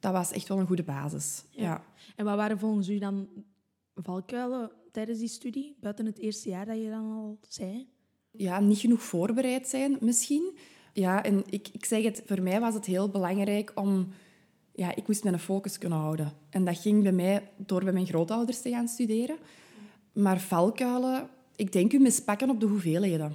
dat 0.00 0.12
was 0.12 0.32
echt 0.32 0.48
wel 0.48 0.58
een 0.58 0.66
goede 0.66 0.84
basis. 0.84 1.44
Ja. 1.50 1.62
ja. 1.62 1.84
En 2.16 2.24
wat 2.24 2.36
waren 2.36 2.58
volgens 2.58 2.88
u 2.88 2.98
dan 2.98 3.28
valkuilen 3.94 4.70
tijdens 4.92 5.18
die 5.18 5.28
studie, 5.28 5.76
buiten 5.80 6.06
het 6.06 6.18
eerste 6.18 6.48
jaar 6.48 6.66
dat 6.66 6.76
je 6.76 6.90
dan 6.90 7.10
al 7.12 7.38
zei? 7.48 7.88
Ja, 8.30 8.60
niet 8.60 8.78
genoeg 8.78 9.02
voorbereid 9.02 9.68
zijn 9.68 9.96
misschien. 10.00 10.56
Ja, 10.96 11.22
en 11.22 11.42
ik, 11.50 11.68
ik 11.72 11.84
zeg 11.84 12.02
het, 12.02 12.22
voor 12.26 12.42
mij 12.42 12.60
was 12.60 12.74
het 12.74 12.86
heel 12.86 13.08
belangrijk 13.08 13.72
om... 13.74 14.08
Ja, 14.72 14.94
ik 14.94 15.06
moest 15.06 15.24
mijn 15.24 15.38
focus 15.38 15.78
kunnen 15.78 15.98
houden. 15.98 16.32
En 16.50 16.64
dat 16.64 16.78
ging 16.78 17.02
bij 17.02 17.12
mij 17.12 17.50
door 17.56 17.84
bij 17.84 17.92
mijn 17.92 18.06
grootouders 18.06 18.60
te 18.60 18.70
gaan 18.70 18.88
studeren. 18.88 19.36
Maar 20.12 20.40
valkuilen, 20.40 21.28
ik 21.56 21.72
denk 21.72 21.92
u 21.92 21.98
mispakken 21.98 22.50
op 22.50 22.60
de 22.60 22.66
hoeveelheden. 22.66 23.34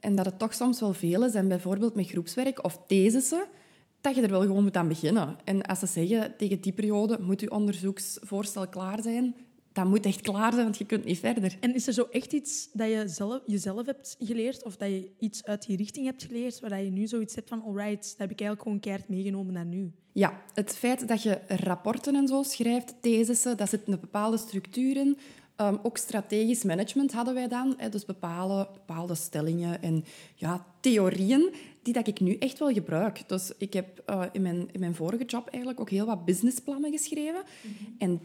En 0.00 0.16
dat 0.16 0.24
het 0.24 0.38
toch 0.38 0.54
soms 0.54 0.80
wel 0.80 0.92
veel 0.92 1.24
is. 1.24 1.34
En 1.34 1.48
bijvoorbeeld 1.48 1.94
met 1.94 2.08
groepswerk 2.08 2.64
of 2.64 2.80
thesissen, 2.86 3.46
dat 4.00 4.14
je 4.14 4.22
er 4.22 4.30
wel 4.30 4.40
gewoon 4.40 4.62
moet 4.62 4.76
aan 4.76 4.88
beginnen. 4.88 5.36
En 5.44 5.62
als 5.62 5.78
ze 5.78 5.86
zeggen, 5.86 6.36
tegen 6.36 6.60
die 6.60 6.72
periode 6.72 7.18
moet 7.20 7.40
je 7.40 7.50
onderzoeksvoorstel 7.50 8.68
klaar 8.68 9.02
zijn, 9.02 9.34
dat 9.74 9.84
moet 9.84 10.06
echt 10.06 10.20
klaar 10.20 10.52
zijn, 10.52 10.64
want 10.64 10.78
je 10.78 10.84
kunt 10.84 11.04
niet 11.04 11.18
verder. 11.18 11.56
En 11.60 11.74
is 11.74 11.86
er 11.86 11.92
zo 11.92 12.06
echt 12.10 12.32
iets 12.32 12.68
dat 12.72 12.88
je 12.88 13.04
zelf, 13.06 13.40
jezelf 13.46 13.86
hebt 13.86 14.16
geleerd, 14.18 14.64
of 14.64 14.76
dat 14.76 14.88
je 14.88 15.10
iets 15.18 15.44
uit 15.44 15.66
die 15.66 15.76
richting 15.76 16.06
hebt 16.06 16.22
geleerd, 16.22 16.60
waar 16.60 16.82
je 16.82 16.90
nu 16.90 17.06
zoiets 17.06 17.34
hebt 17.34 17.48
van, 17.48 17.62
alright, 17.62 18.02
dat 18.02 18.18
heb 18.18 18.30
ik 18.30 18.40
eigenlijk 18.40 18.62
gewoon 18.62 18.80
keihard 18.80 19.08
meegenomen 19.08 19.52
naar 19.52 19.64
nu? 19.64 19.92
Ja, 20.12 20.42
het 20.54 20.76
feit 20.76 21.08
dat 21.08 21.22
je 21.22 21.40
rapporten 21.48 22.14
en 22.14 22.28
zo 22.28 22.42
schrijft, 22.42 22.94
thesissen, 23.00 23.56
dat 23.56 23.68
zit 23.68 23.88
een 23.88 24.00
bepaalde 24.00 24.36
structuur 24.36 24.96
in. 24.96 25.16
Um, 25.60 25.78
ook 25.82 25.96
strategisch 25.96 26.62
management 26.62 27.12
hadden 27.12 27.34
wij 27.34 27.48
dan, 27.48 27.74
hè, 27.76 27.88
dus 27.88 28.04
bepaalde, 28.04 28.68
bepaalde 28.72 29.14
stellingen 29.14 29.82
en 29.82 30.04
ja, 30.34 30.66
theorieën 30.80 31.54
die 31.82 31.92
dat 31.92 32.06
ik 32.06 32.20
nu 32.20 32.36
echt 32.36 32.58
wel 32.58 32.72
gebruik. 32.72 33.28
Dus 33.28 33.52
ik 33.58 33.72
heb 33.72 34.02
uh, 34.10 34.22
in, 34.32 34.42
mijn, 34.42 34.68
in 34.72 34.80
mijn 34.80 34.94
vorige 34.94 35.24
job 35.24 35.48
eigenlijk 35.48 35.80
ook 35.80 35.90
heel 35.90 36.06
wat 36.06 36.24
businessplannen 36.24 36.90
geschreven. 36.90 37.42
Mm 37.62 37.72
-hmm. 37.78 37.94
En 37.98 38.20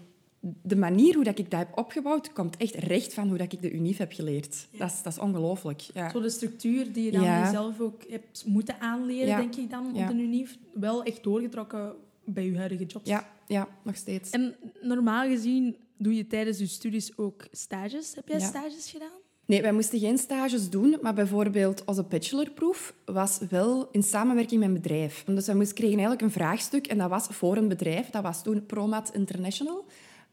de 0.62 0.75
manier 0.75 1.15
hoe 1.15 1.24
dat 1.24 1.39
ik 1.39 1.51
dat 1.51 1.60
heb 1.60 1.77
opgebouwd, 1.77 2.34
komt 2.34 2.58
echt 2.58 2.75
recht 2.75 3.13
van 3.13 3.27
hoe 3.27 3.38
dat 3.38 3.53
ik 3.53 3.62
de 3.62 3.72
UNIF 3.72 3.98
heb 3.98 4.12
geleerd. 4.12 4.67
Ja. 4.72 4.77
Dat 4.77 4.91
is, 4.91 5.01
dat 5.03 5.13
is 5.13 5.19
ongelooflijk. 5.19 5.79
Ja. 5.79 6.10
Zo 6.10 6.22
de 6.22 6.29
structuur 6.29 6.93
die 6.93 7.03
je 7.03 7.12
dan 7.12 7.24
ja. 7.24 7.43
jezelf 7.43 7.79
ook 7.79 8.03
hebt 8.10 8.43
moeten 8.46 8.79
aanleren, 8.79 9.38
denk 9.38 9.55
ik 9.55 9.69
dan, 9.69 9.88
op 9.88 10.08
de 10.08 10.13
UNIF, 10.13 10.58
wel 10.74 11.03
echt 11.03 11.24
doorgetrokken 11.24 11.96
bij 12.24 12.46
je 12.46 12.58
huidige 12.58 12.86
job. 12.86 13.05
Ja, 13.05 13.29
ja, 13.48 13.67
nog 13.84 13.96
steeds. 13.96 14.29
En 14.29 14.55
normaal 14.81 15.27
gezien 15.27 15.75
doe 15.98 16.15
je 16.15 16.27
tijdens 16.27 16.60
je 16.60 16.67
studies 16.67 17.17
ook 17.17 17.48
stages. 17.51 18.15
Heb 18.15 18.27
jij 18.27 18.39
stages 18.39 18.91
gedaan? 18.91 19.17
Nee, 19.46 19.62
wij 19.62 19.72
moesten 19.72 20.00
geen 20.00 20.17
stages 20.17 20.69
doen, 20.69 20.98
maar 21.01 21.13
bijvoorbeeld 21.13 21.86
onze 21.86 22.03
bachelorproef 22.03 22.93
was 23.05 23.39
wel 23.50 23.89
in 23.91 24.03
samenwerking 24.03 24.60
met 24.60 24.69
een 24.69 24.75
bedrijf. 24.75 25.24
Dus 25.24 25.46
wij 25.46 25.55
moesten, 25.55 25.75
kregen 25.75 25.98
eigenlijk 25.98 26.22
een 26.22 26.31
vraagstuk 26.31 26.88
en 26.88 26.98
dat 26.98 27.10
was 27.10 27.27
voor 27.29 27.58
een 27.58 27.67
bedrijf. 27.67 28.10
Dat 28.10 28.24
was 28.24 28.43
toen 28.43 28.65
Promat 28.65 29.12
International. 29.13 29.86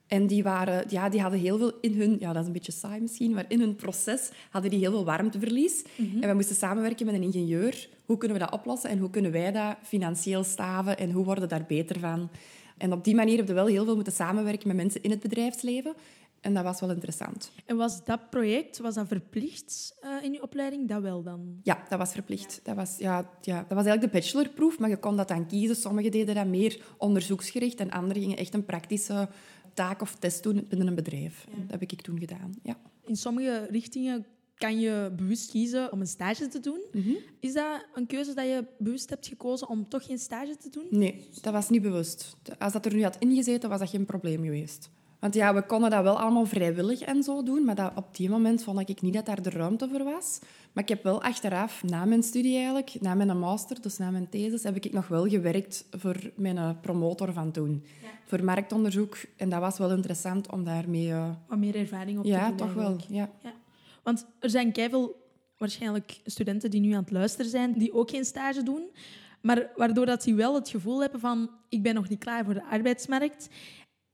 En 0.06 0.26
die, 0.26 0.42
waren, 0.42 0.84
ja, 0.88 1.08
die 1.08 1.20
hadden 1.20 1.40
heel 1.40 1.58
veel 1.58 1.72
in 1.80 1.94
hun... 1.94 2.16
Ja, 2.20 2.32
dat 2.32 2.40
is 2.40 2.46
een 2.46 2.52
beetje 2.52 2.72
saai 2.72 3.00
misschien, 3.00 3.32
maar 3.32 3.44
in 3.48 3.60
hun 3.60 3.76
proces 3.76 4.30
hadden 4.50 4.70
die 4.70 4.80
heel 4.80 4.90
veel 4.90 5.04
warmteverlies. 5.04 5.84
Mm 5.96 6.10
-hmm. 6.10 6.22
En 6.22 6.28
we 6.28 6.34
moesten 6.34 6.56
samenwerken 6.56 7.06
met 7.06 7.14
een 7.14 7.22
ingenieur. 7.22 7.88
Hoe 8.04 8.16
kunnen 8.16 8.38
we 8.38 8.44
dat 8.44 8.52
oplossen 8.52 8.90
en 8.90 8.98
hoe 8.98 9.10
kunnen 9.10 9.32
wij 9.32 9.52
dat 9.52 9.76
financieel 9.82 10.44
staven 10.44 10.98
en 10.98 11.10
hoe 11.10 11.25
worden 11.25 11.44
we 11.44 11.50
daar 11.50 11.66
beter 11.66 11.98
van? 11.98 12.30
En 12.78 12.92
op 12.92 13.04
die 13.04 13.14
manier 13.14 13.36
heb 13.36 13.46
je 13.48 13.54
wel 13.54 13.66
heel 13.66 13.84
veel 13.84 13.94
moeten 13.94 14.12
samenwerken 14.12 14.68
met 14.68 14.76
mensen 14.76 15.02
in 15.02 15.10
het 15.10 15.20
bedrijfsleven. 15.20 15.94
En 16.40 16.54
dat 16.54 16.64
was 16.64 16.80
wel 16.80 16.90
interessant. 16.90 17.52
En 17.64 17.76
was 17.76 18.04
dat 18.04 18.30
project, 18.30 18.78
was 18.78 18.94
dat 18.94 19.06
verplicht 19.06 19.94
uh, 20.04 20.25
in 20.25 20.32
je 20.32 20.42
opleiding? 20.42 20.88
Dat 20.88 21.02
wel 21.02 21.22
dan? 21.22 21.60
Ja, 21.62 21.84
dat 21.88 21.98
was 21.98 22.12
verplicht. 22.12 22.60
Dat, 22.62 22.76
was, 22.76 22.96
ja, 22.98 23.30
ja, 23.40 23.56
dat 23.56 23.76
was 23.76 23.86
eigenlijk 23.86 24.12
de 24.12 24.18
bachelorproef, 24.18 24.78
maar 24.78 24.88
je 24.88 24.96
kon 24.96 25.16
dat 25.16 25.28
dan 25.28 25.46
kiezen. 25.46 25.76
Sommigen 25.76 26.10
deden 26.10 26.34
dat 26.34 26.46
meer 26.46 26.80
onderzoeksgericht 26.98 27.80
en 27.80 27.90
anderen 27.90 28.22
gingen 28.22 28.36
echt 28.36 28.54
een 28.54 28.64
praktische 28.64 29.28
taak 29.76 30.00
of 30.00 30.14
test 30.14 30.42
doen 30.42 30.66
binnen 30.68 30.87
een 30.87 30.95
bedrijf. 30.95 31.47
Dat 31.50 31.71
heb 31.71 31.83
ik 31.83 32.02
toen 32.02 32.18
gedaan, 32.18 32.54
ja. 32.62 32.78
In 33.04 33.16
sommige 33.16 33.66
richtingen 33.71 34.26
kan 34.56 34.80
je 34.80 35.12
bewust 35.16 35.50
kiezen 35.50 35.92
om 35.92 36.00
een 36.00 36.06
stage 36.06 36.49
te 36.49 36.61
doen. 36.61 36.80
Mhm. 36.92 37.14
Is 37.40 37.52
dat 37.52 37.85
een 37.95 38.06
keuze 38.06 38.35
dat 38.35 38.45
je 38.45 38.64
bewust 38.78 39.11
hebt 39.11 39.26
gekozen 39.26 39.68
om 39.68 39.88
toch 39.88 40.04
geen 40.06 40.18
stage 40.18 40.56
te 40.56 40.71
doen? 40.71 40.87
Nee, 40.90 41.28
dat 41.40 41.52
was 41.52 41.68
niet 41.68 41.83
bewust. 41.83 42.37
Als 42.59 42.73
dat 42.73 42.87
er 42.87 42.95
nu 42.95 43.02
had 43.02 43.16
ingezeten, 43.18 43.68
was 43.68 43.78
dat 43.78 43.90
geen 43.90 44.04
probleem 44.04 44.42
geweest. 44.42 44.90
Want 45.20 45.35
ja, 45.35 45.54
we 45.54 45.62
konden 45.62 45.90
dat 45.90 46.02
wel 46.02 46.18
allemaal 46.18 46.46
vrijwillig 46.46 47.00
en 47.00 47.23
zo 47.23 47.42
doen, 47.42 47.64
maar 47.64 47.75
dat, 47.75 47.92
op 47.94 48.16
die 48.16 48.30
moment 48.30 48.62
vond 48.62 48.88
ik 48.88 49.02
niet 49.02 49.14
dat 49.14 49.26
daar 49.26 49.42
de 49.42 49.50
ruimte 49.50 49.88
voor 49.88 50.04
was. 50.04 50.38
Maar 50.73 50.82
ik 50.82 50.88
heb 50.88 51.02
wel 51.02 51.23
achteraf, 51.23 51.82
na 51.82 52.04
mijn 52.04 52.23
studie 52.23 52.56
eigenlijk, 52.56 53.00
na 53.00 53.14
mijn 53.14 53.38
master, 53.38 53.80
dus 53.80 53.99
na 53.99 54.11
mijn 54.11 54.28
thesis, 54.28 54.62
heb 54.62 54.76
ik 54.76 54.92
nog 54.92 55.08
wel 55.08 55.28
gewerkt 55.28 55.85
voor 55.90 56.16
mijn 56.37 56.80
promotor 56.80 57.32
van 57.32 57.50
toen. 57.50 57.85
Voor 58.25 58.44
marktonderzoek. 58.44 59.16
En 59.37 59.49
dat 59.49 59.61
was 59.61 59.78
wel 59.78 59.90
interessant 59.90 60.50
om 60.52 60.64
daarmee... 60.64 61.08
Uh... 61.08 61.28
Wat 61.49 61.58
meer 61.58 61.76
ervaring 61.76 62.18
op 62.18 62.25
te 62.25 62.30
doen. 62.30 62.38
Ja, 62.38 62.52
toch 62.52 62.75
wel. 62.75 62.96
Ja. 63.08 63.30
ja. 63.42 63.52
Want 64.02 64.26
er 64.38 64.50
zijn 64.50 64.73
keiveel 64.73 65.25
waarschijnlijk 65.58 66.20
studenten 66.25 66.70
die 66.70 66.80
nu 66.80 66.92
aan 66.92 67.02
het 67.02 67.11
luisteren 67.11 67.50
zijn, 67.50 67.73
die 67.73 67.94
ook 67.94 68.11
geen 68.11 68.25
stage 68.25 68.62
doen. 68.62 68.90
Maar 69.40 69.70
waardoor 69.76 70.06
dat 70.06 70.23
die 70.23 70.35
wel 70.35 70.54
het 70.54 70.68
gevoel 70.68 71.00
hebben 71.00 71.20
van 71.20 71.50
ik 71.68 71.82
ben 71.82 71.94
nog 71.94 72.08
niet 72.08 72.18
klaar 72.18 72.44
voor 72.44 72.54
de 72.54 72.64
arbeidsmarkt. 72.64 73.49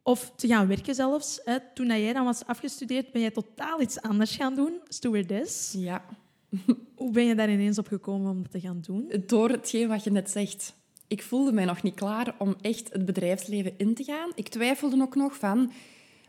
Of 0.02 0.32
te 0.36 0.46
gaan 0.46 0.66
werken 0.66 0.94
zelfs. 0.94 1.40
Hè. 1.44 1.56
Toen 1.74 1.86
jij 1.86 2.12
dan 2.12 2.24
was 2.24 2.46
afgestudeerd, 2.46 3.12
ben 3.12 3.20
jij 3.20 3.30
totaal 3.30 3.80
iets 3.80 4.00
anders 4.00 4.36
gaan 4.36 4.54
doen. 4.54 4.80
Stewardess. 4.88 5.72
Ja. 5.78 6.04
Hoe 6.96 7.10
ben 7.10 7.24
je 7.24 7.34
daar 7.34 7.50
ineens 7.50 7.78
op 7.78 7.86
gekomen 7.86 8.30
om 8.30 8.42
dat 8.42 8.50
te 8.50 8.60
gaan 8.60 8.80
doen? 8.80 9.12
Door 9.26 9.50
hetgeen 9.50 9.88
wat 9.88 10.04
je 10.04 10.10
net 10.10 10.30
zegt. 10.30 10.74
Ik 11.06 11.22
voelde 11.22 11.52
mij 11.52 11.64
nog 11.64 11.82
niet 11.82 11.94
klaar 11.94 12.34
om 12.38 12.56
echt 12.60 12.92
het 12.92 13.04
bedrijfsleven 13.04 13.78
in 13.78 13.94
te 13.94 14.04
gaan. 14.04 14.30
Ik 14.34 14.48
twijfelde 14.48 15.02
ook 15.02 15.14
nog 15.14 15.36
van 15.36 15.72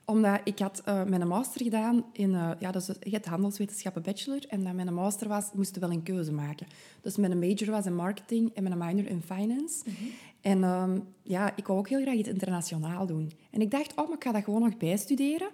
omdat 0.06 0.42
ik 0.44 0.60
had 0.60 0.82
uh, 0.88 1.04
mijn 1.04 1.28
master 1.28 1.64
gedaan 1.64 2.06
in 2.12 2.30
uh, 2.30 2.52
ja, 2.60 2.72
dus 2.72 2.88
het 2.88 3.26
handelswetenschappen 3.26 4.02
bachelor. 4.02 4.46
En 4.48 4.64
dat 4.64 4.74
mijn 4.74 4.94
master 4.94 5.28
was, 5.28 5.50
moest 5.54 5.80
wel 5.80 5.92
een 5.92 6.04
keuze 6.04 6.32
maken. 6.32 6.68
Dus 7.02 7.16
mijn 7.16 7.40
major 7.40 7.72
was 7.72 7.86
in 7.86 7.96
marketing 7.96 8.52
en 8.54 8.64
mijn 8.64 8.78
minor 8.78 9.10
in 9.10 9.22
finance. 9.22 9.84
Mhm. 9.86 10.10
En 10.44 10.64
um, 10.64 11.04
ja, 11.22 11.56
ik 11.56 11.68
wou 11.68 11.80
ook 11.80 11.90
heel 11.90 12.02
graag 12.02 12.16
iets 12.16 12.30
internationaal 12.30 13.06
doen. 13.06 13.32
En 13.52 13.62
ik 13.62 13.72
dacht, 13.72 13.92
oh, 13.96 14.08
maar 14.08 14.18
ik 14.18 14.24
ga 14.24 14.32
dat 14.32 14.44
gewoon 14.44 14.62
nog 14.62 14.78
bijstuderen. 14.78 15.50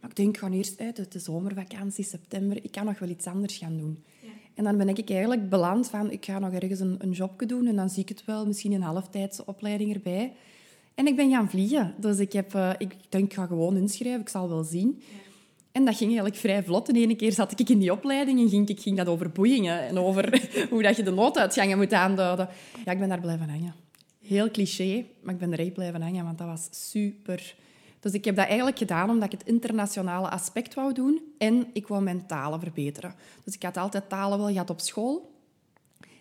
Maar 0.00 0.10
ik 0.10 0.16
denk, 0.16 0.34
ik 0.34 0.42
ga 0.42 0.50
eerst 0.50 0.80
uit 0.80 1.12
de 1.12 1.18
zomervakantie, 1.18 2.04
september, 2.04 2.56
ik 2.64 2.70
kan 2.70 2.84
nog 2.84 2.98
wel 2.98 3.08
iets 3.08 3.26
anders 3.26 3.56
gaan 3.56 3.76
doen. 3.76 4.04
Ja. 4.22 4.28
En 4.54 4.64
dan 4.64 4.76
ben 4.76 4.88
ik 4.88 5.10
eigenlijk 5.10 5.48
beland 5.48 5.88
van, 5.88 6.10
ik 6.10 6.24
ga 6.24 6.38
nog 6.38 6.52
ergens 6.52 6.80
een, 6.80 6.96
een 6.98 7.10
jobje 7.10 7.46
doen 7.46 7.66
en 7.66 7.76
dan 7.76 7.90
zie 7.90 8.02
ik 8.02 8.08
het 8.08 8.24
wel, 8.24 8.46
misschien 8.46 8.72
een 8.72 8.82
halftijdse 8.82 9.46
opleiding 9.46 9.94
erbij. 9.94 10.32
En 10.94 11.06
ik 11.06 11.16
ben 11.16 11.30
gaan 11.30 11.50
vliegen. 11.50 11.94
Dus 11.98 12.18
ik, 12.18 12.32
heb, 12.32 12.54
uh, 12.54 12.70
ik 12.78 12.94
denk, 13.08 13.24
ik 13.24 13.34
ga 13.34 13.46
gewoon 13.46 13.76
inschrijven, 13.76 14.20
ik 14.20 14.28
zal 14.28 14.48
wel 14.48 14.64
zien. 14.64 14.96
Ja. 14.98 15.04
En 15.72 15.84
dat 15.84 15.96
ging 15.96 16.08
eigenlijk 16.08 16.40
vrij 16.40 16.62
vlot. 16.62 16.86
De 16.86 17.00
ene 17.00 17.16
keer 17.16 17.32
zat 17.32 17.60
ik 17.60 17.68
in 17.68 17.78
die 17.78 17.92
opleiding 17.92 18.40
en 18.40 18.48
ging, 18.48 18.68
ik 18.68 18.80
ging 18.80 18.96
dat 18.96 19.06
over 19.06 19.30
boeien 19.30 19.88
en 19.88 19.98
over 19.98 20.42
hoe 20.70 20.82
dat 20.82 20.96
je 20.96 21.02
de 21.02 21.10
nooduitgangen 21.10 21.78
moet 21.78 21.92
aanduiden. 21.92 22.48
Ja, 22.84 22.92
ik 22.92 22.98
ben 22.98 23.08
daar 23.08 23.20
blijven 23.20 23.48
hangen. 23.48 23.83
Heel 24.26 24.50
cliché, 24.50 25.04
maar 25.22 25.34
ik 25.34 25.40
ben 25.40 25.52
er 25.52 25.58
echt 25.58 25.72
blijven 25.72 26.02
hangen, 26.02 26.24
want 26.24 26.38
dat 26.38 26.46
was 26.46 26.68
super. 26.70 27.54
Dus 28.00 28.12
ik 28.12 28.24
heb 28.24 28.36
dat 28.36 28.46
eigenlijk 28.46 28.78
gedaan 28.78 29.10
omdat 29.10 29.32
ik 29.32 29.38
het 29.38 29.48
internationale 29.48 30.30
aspect 30.30 30.74
wou 30.74 30.92
doen 30.92 31.34
en 31.38 31.66
ik 31.72 31.88
wou 31.88 32.02
mijn 32.02 32.26
talen 32.26 32.60
verbeteren. 32.60 33.14
Dus 33.44 33.54
ik 33.54 33.62
had 33.62 33.76
altijd 33.76 34.08
talen 34.08 34.38
wel 34.38 34.48
gehad 34.48 34.70
op 34.70 34.80
school. 34.80 35.32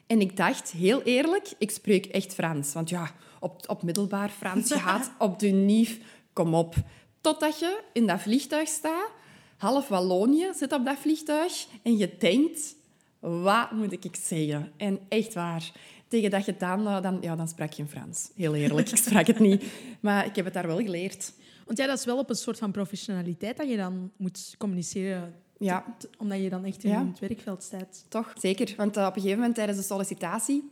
En 0.07 0.21
ik 0.21 0.37
dacht, 0.37 0.71
heel 0.71 1.01
eerlijk, 1.01 1.53
ik 1.57 1.71
spreek 1.71 2.05
echt 2.05 2.33
Frans. 2.33 2.73
Want 2.73 2.89
ja, 2.89 3.11
op, 3.39 3.63
op 3.67 3.83
middelbaar 3.83 4.29
Frans 4.29 4.71
gehad, 4.73 5.11
op 5.17 5.39
de 5.39 5.47
NIF, 5.47 5.99
kom 6.33 6.53
op. 6.53 6.75
Totdat 7.21 7.59
je 7.59 7.79
in 7.93 8.07
dat 8.07 8.21
vliegtuig 8.21 8.67
staat, 8.67 9.09
half 9.57 9.87
Wallonië 9.87 10.47
zit 10.55 10.73
op 10.73 10.85
dat 10.85 10.97
vliegtuig, 10.97 11.65
en 11.83 11.97
je 11.97 12.15
denkt, 12.19 12.75
wat 13.19 13.71
moet 13.71 13.91
ik 13.91 14.15
zeggen? 14.21 14.71
En 14.77 14.99
echt 15.07 15.33
waar, 15.33 15.71
tegen 16.13 16.31
dat 16.31 16.45
je 16.45 16.55
dan, 16.57 16.87
eh, 16.87 17.01
dan, 17.01 17.17
ja, 17.21 17.35
dan 17.35 17.47
sprak 17.47 17.71
je 17.73 17.81
in 17.81 17.89
Frans. 17.89 18.29
Heel 18.35 18.55
eerlijk, 18.55 18.89
ik 18.89 18.97
sprak 18.97 19.27
het 19.27 19.39
niet. 19.39 19.63
Maar 19.99 20.25
ik 20.25 20.35
heb 20.35 20.45
het 20.45 20.53
daar 20.53 20.67
wel 20.67 20.81
geleerd. 20.81 21.33
Want 21.65 21.77
ja, 21.77 21.87
dat 21.87 21.97
is 21.97 22.05
wel 22.05 22.17
op 22.17 22.29
een 22.29 22.35
soort 22.35 22.57
van 22.57 22.71
professionaliteit 22.71 23.57
dat 23.57 23.69
je 23.69 23.77
dan 23.77 24.11
moet 24.17 24.55
communiceren 24.57 25.33
ja. 25.57 25.95
omdat 26.17 26.41
je 26.41 26.49
dan 26.49 26.65
echt 26.65 26.83
in 26.83 26.91
het 26.91 27.19
werkveld 27.19 27.63
staat. 27.63 28.05
Toch, 28.07 28.33
zeker. 28.37 28.73
Want 28.77 28.97
uh, 28.97 29.03
op 29.03 29.15
een 29.15 29.21
gegeven 29.21 29.37
moment 29.37 29.55
tijdens 29.55 29.77
de 29.77 29.83
sollicitatie 29.83 30.71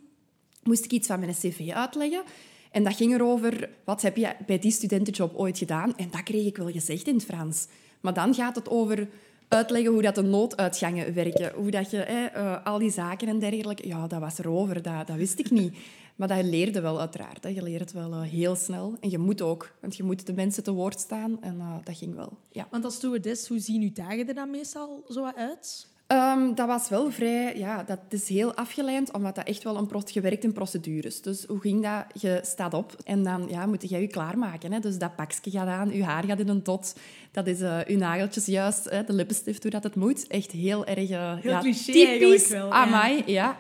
moest 0.64 0.86
ik 0.86 0.92
iets 0.92 1.08
van 1.08 1.20
mijn 1.20 1.32
cv 1.32 1.70
uitleggen. 1.74 2.24
En 2.72 2.84
dat 2.84 2.96
ging 2.96 3.14
erover, 3.14 3.70
wat 3.84 4.02
heb 4.02 4.18
je 4.18 4.36
bij 4.46 4.60
die 4.60 4.72
studentenjob 4.72 5.36
ooit 5.36 5.58
gedaan? 5.58 5.98
En 5.98 6.08
dat 6.12 6.24
kreeg 6.24 6.46
ik 6.46 6.58
wel 6.58 6.72
gezegd 6.72 7.08
in 7.08 7.16
het 7.16 7.26
Frans. 7.26 7.68
Maar 8.02 8.14
dan 8.14 8.34
gaat 8.34 8.56
het 8.56 8.70
over 8.70 9.08
uitleggen 9.52 9.92
hoe 9.92 10.02
dat 10.02 10.16
de 10.16 10.22
nooduitgangen 10.22 11.14
werken. 11.14 11.52
Hoe 11.56 11.72
dat 11.72 11.92
je 11.92 12.04
eh, 12.04 12.66
al 12.66 12.80
die 12.80 12.92
zaken 12.92 13.28
en 13.28 13.40
dergelijke... 13.40 13.88
Ja, 13.88 14.08
dat 14.08 14.20
was 14.20 14.40
erover, 14.40 14.82
dat, 14.82 15.08
dat 15.08 15.16
wist 15.16 15.40
ik 15.40 15.52
niet. 15.52 15.78
Maar 16.16 16.28
dat 16.28 16.44
leerde 16.44 16.82
wel 16.82 17.00
uiteraard. 17.00 17.44
Je 17.44 17.64
leert 17.64 17.92
wel 17.92 18.12
uh, 18.12 18.22
heel 18.22 18.56
snel. 18.56 18.98
En 19.00 19.10
je 19.10 19.18
moet 19.18 19.42
ook, 19.42 19.72
want 19.82 19.96
je 19.98 20.04
moet 20.04 20.26
de 20.26 20.34
mensen 20.34 20.64
te 20.64 20.72
woord 20.72 21.00
staan. 21.00 21.42
En 21.42 21.56
uh, 21.56 21.76
dat 21.84 21.98
ging 21.98 22.16
wel, 22.16 22.38
ja. 22.52 22.68
Want 22.72 22.84
als 22.84 22.96
stewardess, 22.96 23.48
hoe 23.48 23.60
zien 23.60 23.82
uw 23.82 23.94
dagen 23.94 24.28
er 24.28 24.34
dan 24.34 24.50
meestal 24.50 25.04
zo 25.10 25.32
uit? 25.36 25.88
Um, 26.12 26.56
dat 26.56 26.68
was 26.68 26.90
wel 26.90 27.12
vrij... 27.12 27.58
Ja, 27.58 27.84
dat 27.84 28.00
is 28.10 28.28
heel 28.28 28.54
afgeleid, 28.54 29.12
omdat 29.12 29.36
dat 29.36 29.48
echt 29.48 29.64
wel 29.64 29.78
een 29.78 29.88
prost 29.88 30.12
gewerkt 30.12 30.44
in 30.44 30.52
procedures. 30.52 31.22
Dus 31.22 31.46
hoe 31.46 31.60
ging 31.60 31.84
dat? 31.84 32.22
Je 32.22 32.40
staat 32.44 32.74
op 32.74 32.96
en 33.04 33.24
dan 33.24 33.48
ja, 33.50 33.66
moet 33.66 33.90
jij 33.90 34.02
je 34.02 34.08
klaarmaken. 34.08 34.72
Hè? 34.72 34.80
Dus 34.80 34.98
dat 34.98 35.16
pakje 35.16 35.52
gaat 35.52 35.68
aan, 35.68 35.94
je 35.94 36.04
haar 36.04 36.24
gaat 36.24 36.40
in 36.40 36.48
een 36.48 36.62
tot. 36.62 36.96
Dat 37.32 37.48
is 37.48 37.62
uh, 37.62 37.84
je 37.88 37.98
nageltjes 37.98 38.46
juist, 38.46 38.90
hè? 38.90 39.04
de 39.04 39.14
lippenstift, 39.14 39.62
hoe 39.62 39.72
dat 39.72 39.84
het 39.84 39.96
moet. 39.96 40.28
Echt 40.28 40.52
heel 40.52 40.86
erg... 40.86 41.10
Uh, 41.10 41.36
heel 41.36 41.52
ja, 41.52 41.60
cliché 41.60 41.92
typisch. 41.92 42.48
wel. 42.48 42.74
Amai, 42.74 43.24
ja. 43.26 43.58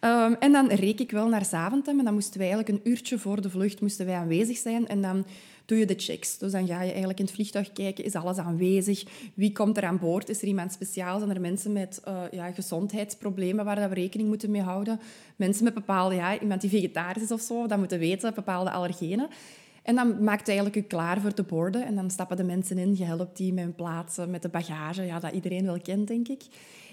Um, 0.00 0.34
en 0.34 0.52
dan 0.52 0.68
reek 0.68 1.00
ik 1.00 1.10
wel 1.10 1.28
naar 1.28 1.44
Zaventem. 1.44 1.98
En 1.98 2.04
dan 2.04 2.14
moesten 2.14 2.38
wij 2.38 2.50
eigenlijk 2.50 2.78
een 2.78 2.90
uurtje 2.90 3.18
voor 3.18 3.40
de 3.40 3.50
vlucht 3.50 3.80
moesten 3.80 4.06
wij 4.06 4.14
aanwezig 4.14 4.56
zijn. 4.56 4.88
En 4.88 5.02
dan 5.02 5.26
doe 5.68 5.78
je 5.78 5.86
de 5.86 5.94
checks. 5.96 6.38
Dus 6.38 6.52
dan 6.52 6.66
ga 6.66 6.82
je 6.82 6.88
eigenlijk 6.88 7.18
in 7.18 7.24
het 7.24 7.34
vliegtuig 7.34 7.72
kijken, 7.72 8.04
is 8.04 8.14
alles 8.14 8.38
aanwezig? 8.38 9.04
Wie 9.34 9.52
komt 9.52 9.76
er 9.76 9.84
aan 9.84 9.98
boord? 9.98 10.28
Is 10.28 10.42
er 10.42 10.48
iemand 10.48 10.72
speciaal? 10.72 11.18
Zijn 11.18 11.30
er 11.30 11.40
mensen 11.40 11.72
met 11.72 12.02
uh, 12.08 12.22
ja, 12.30 12.52
gezondheidsproblemen 12.52 13.64
waar 13.64 13.88
we 13.88 13.94
rekening 13.94 14.28
moeten 14.28 14.50
mee 14.50 14.62
houden? 14.62 15.00
Mensen 15.36 15.64
met 15.64 15.74
bepaalde, 15.74 16.14
ja, 16.14 16.40
iemand 16.40 16.60
die 16.60 16.70
vegetarisch 16.70 17.22
is 17.22 17.30
of 17.30 17.40
zo, 17.40 17.66
dat 17.66 17.78
moeten 17.78 17.98
weten, 17.98 18.34
bepaalde 18.34 18.70
allergenen. 18.70 19.28
En 19.82 19.94
dan 19.94 20.24
maakt 20.24 20.46
je 20.46 20.52
eigenlijk 20.52 20.74
je 20.74 20.96
klaar 20.96 21.20
voor 21.20 21.34
de 21.34 21.42
borden. 21.42 21.86
En 21.86 21.94
dan 21.94 22.10
stappen 22.10 22.36
de 22.36 22.44
mensen 22.44 22.78
in, 22.78 22.96
je 22.96 23.04
helpt 23.04 23.36
die 23.36 23.52
met 23.52 23.64
hun 23.64 23.74
plaatsen, 23.74 24.30
met 24.30 24.42
de 24.42 24.48
bagage, 24.48 25.02
ja, 25.02 25.20
dat 25.20 25.32
iedereen 25.32 25.64
wel 25.64 25.80
kent, 25.80 26.08
denk 26.08 26.28
ik. 26.28 26.42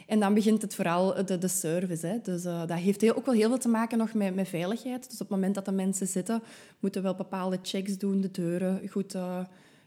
En 0.07 0.19
dan 0.19 0.33
begint 0.33 0.61
het 0.61 0.75
vooral 0.75 1.25
de, 1.25 1.37
de 1.37 1.47
service. 1.47 2.07
Hè. 2.07 2.19
Dus 2.21 2.45
uh, 2.45 2.59
dat 2.59 2.77
heeft 2.77 3.01
heel, 3.01 3.15
ook 3.15 3.25
wel 3.25 3.35
heel 3.35 3.49
veel 3.49 3.57
te 3.57 3.67
maken 3.67 3.97
nog 3.97 4.13
met, 4.13 4.35
met 4.35 4.47
veiligheid. 4.47 5.03
Dus 5.03 5.13
op 5.13 5.19
het 5.19 5.29
moment 5.29 5.55
dat 5.55 5.65
de 5.65 5.71
mensen 5.71 6.07
zitten, 6.07 6.43
moeten 6.79 7.01
we 7.01 7.07
wel 7.07 7.17
bepaalde 7.17 7.59
checks 7.61 7.97
doen, 7.97 8.21
de 8.21 8.31
deuren 8.31 8.81
goed 8.89 9.15
uh, 9.15 9.39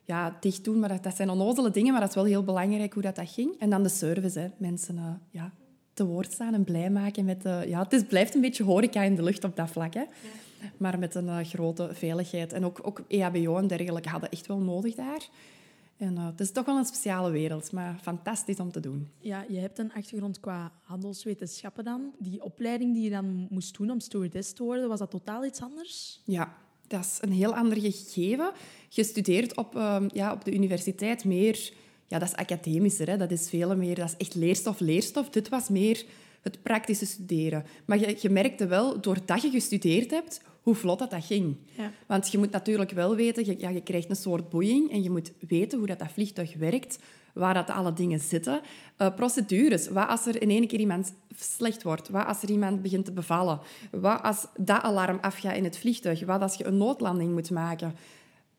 ja, 0.04 0.36
dicht 0.40 0.64
doen. 0.64 0.78
Maar 0.78 0.88
dat, 0.88 1.02
dat 1.02 1.16
zijn 1.16 1.30
onnozele 1.30 1.70
dingen, 1.70 1.92
maar 1.92 2.00
dat 2.00 2.08
is 2.10 2.14
wel 2.14 2.24
heel 2.24 2.44
belangrijk 2.44 2.92
hoe 2.92 3.02
dat, 3.02 3.16
dat 3.16 3.30
ging. 3.30 3.54
En 3.58 3.70
dan 3.70 3.82
de 3.82 3.88
service. 3.88 4.38
Hè. 4.38 4.48
Mensen 4.56 4.96
uh, 4.96 5.04
ja, 5.30 5.52
te 5.94 6.04
woord 6.04 6.32
staan 6.32 6.54
en 6.54 6.64
blij 6.64 6.90
maken. 6.90 7.24
Met, 7.24 7.42
ja, 7.66 7.82
het 7.82 7.92
is, 7.92 8.02
blijft 8.04 8.34
een 8.34 8.40
beetje 8.40 8.64
horeca 8.64 9.02
in 9.02 9.14
de 9.14 9.22
lucht 9.22 9.44
op 9.44 9.56
dat 9.56 9.70
vlak. 9.70 9.94
Hè. 9.94 10.04
Maar 10.76 10.98
met 10.98 11.14
een 11.14 11.44
grote 11.44 11.90
veiligheid. 11.92 12.52
En 12.52 12.64
ook, 12.64 12.80
ook 12.82 13.02
EHBO 13.08 13.56
en 13.56 13.66
dergelijke 13.66 14.08
hadden 14.08 14.30
echt 14.30 14.46
wel 14.46 14.58
nodig 14.58 14.94
daar. 14.94 15.28
En 15.98 16.14
uh, 16.14 16.26
het 16.26 16.40
is 16.40 16.52
toch 16.52 16.64
wel 16.64 16.76
een 16.76 16.84
speciale 16.84 17.30
wereld, 17.30 17.72
maar 17.72 17.98
fantastisch 18.02 18.60
om 18.60 18.72
te 18.72 18.80
doen. 18.80 19.08
Ja, 19.20 19.44
je 19.48 19.58
hebt 19.58 19.78
een 19.78 19.92
achtergrond 19.92 20.40
qua 20.40 20.72
handelswetenschappen 20.82 21.84
dan. 21.84 22.12
Die 22.18 22.42
opleiding 22.42 22.94
die 22.94 23.02
je 23.02 23.10
dan 23.10 23.46
moest 23.50 23.76
doen 23.76 23.90
om 23.90 24.00
stewardess 24.00 24.52
te 24.52 24.62
worden, 24.62 24.88
was 24.88 24.98
dat 24.98 25.10
totaal 25.10 25.44
iets 25.44 25.60
anders? 25.60 26.20
Ja, 26.24 26.56
dat 26.86 27.04
is 27.04 27.18
een 27.20 27.32
heel 27.32 27.54
ander 27.54 27.80
gegeven. 27.80 28.52
Je 28.88 29.04
studeert 29.04 29.56
op, 29.56 29.74
uh, 29.74 30.02
ja, 30.12 30.32
op 30.32 30.44
de 30.44 30.54
universiteit 30.54 31.24
meer... 31.24 31.72
Ja, 32.06 32.18
dat 32.18 32.28
is 32.28 32.34
academischer, 32.34 33.08
hè. 33.08 33.16
dat 33.16 33.30
is 33.30 33.48
veel 33.48 33.76
meer... 33.76 33.94
Dat 33.94 34.08
is 34.08 34.16
echt 34.16 34.34
leerstof, 34.34 34.80
leerstof. 34.80 35.30
Dit 35.30 35.48
was 35.48 35.68
meer 35.68 36.04
het 36.42 36.62
praktische 36.62 37.06
studeren. 37.06 37.64
Maar 37.84 37.98
je, 37.98 38.16
je 38.20 38.30
merkte 38.30 38.66
wel, 38.66 39.00
doordat 39.00 39.42
je 39.42 39.50
gestudeerd 39.50 40.10
hebt, 40.10 40.40
hoe 40.68 40.76
vlot 40.76 40.98
dat, 40.98 41.10
dat 41.10 41.24
ging. 41.24 41.56
Ja. 41.76 41.90
Want 42.06 42.32
je 42.32 42.38
moet 42.38 42.50
natuurlijk 42.50 42.90
wel 42.90 43.16
weten, 43.16 43.46
je, 43.46 43.54
ja, 43.58 43.68
je 43.68 43.82
krijgt 43.82 44.10
een 44.10 44.16
soort 44.16 44.48
boeing 44.48 44.90
en 44.90 45.02
je 45.02 45.10
moet 45.10 45.32
weten 45.48 45.78
hoe 45.78 45.86
dat, 45.86 45.98
dat 45.98 46.12
vliegtuig 46.12 46.56
werkt, 46.56 46.98
waar 47.32 47.54
dat 47.54 47.70
alle 47.70 47.92
dingen 47.92 48.20
zitten. 48.20 48.60
Uh, 48.98 49.14
procedures. 49.14 49.88
Wat 49.88 50.08
als 50.08 50.26
er 50.26 50.42
in 50.42 50.50
één 50.50 50.66
keer 50.66 50.78
iemand 50.78 51.12
slecht 51.36 51.82
wordt? 51.82 52.08
Wat 52.08 52.26
als 52.26 52.42
er 52.42 52.50
iemand 52.50 52.82
begint 52.82 53.04
te 53.04 53.12
bevallen? 53.12 53.60
Wat 53.90 54.22
als 54.22 54.46
dat 54.56 54.82
alarm 54.82 55.18
afgaat 55.20 55.56
in 55.56 55.64
het 55.64 55.78
vliegtuig? 55.78 56.24
Wat 56.24 56.40
als 56.40 56.54
je 56.54 56.66
een 56.66 56.76
noodlanding 56.76 57.32
moet 57.32 57.50
maken? 57.50 57.94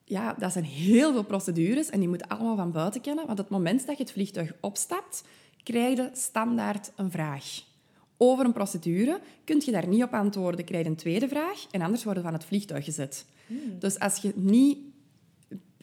ja, 0.10 0.36
dat 0.38 0.51
zijn 0.51 0.66
heel 0.66 1.12
veel 1.12 1.24
procedures 1.24 1.89
en 1.89 2.00
die 2.00 2.10
moeten 2.10 2.28
allemaal 2.28 2.56
van 2.56 2.72
buiten 2.72 3.01
kennen. 3.01 3.25
Want 3.25 3.38
het 3.38 3.50
moment 3.50 3.86
dat 3.86 3.98
je 3.98 4.04
het 4.04 4.12
vliegtuig 4.12 4.54
opstapt, 4.60 5.24
krijg 5.63 5.98
je 5.98 6.10
standaard 6.13 6.92
een 6.96 7.12
vraag. 7.12 7.68
Over 8.21 8.45
een 8.45 8.53
procedure 8.53 9.19
kun 9.43 9.61
je 9.65 9.71
daar 9.71 9.88
niet 9.88 10.03
op 10.03 10.13
antwoorden, 10.13 10.65
krijg 10.65 10.83
je 10.83 10.89
een 10.89 10.95
tweede 10.95 11.27
vraag 11.27 11.65
en 11.71 11.81
anders 11.81 12.03
worden 12.03 12.23
van 12.23 12.33
het 12.33 12.43
vliegtuig 12.45 12.85
gezet. 12.85 13.25
Dus 13.79 13.99
als 13.99 14.17
je 14.17 14.31
niet 14.35 14.77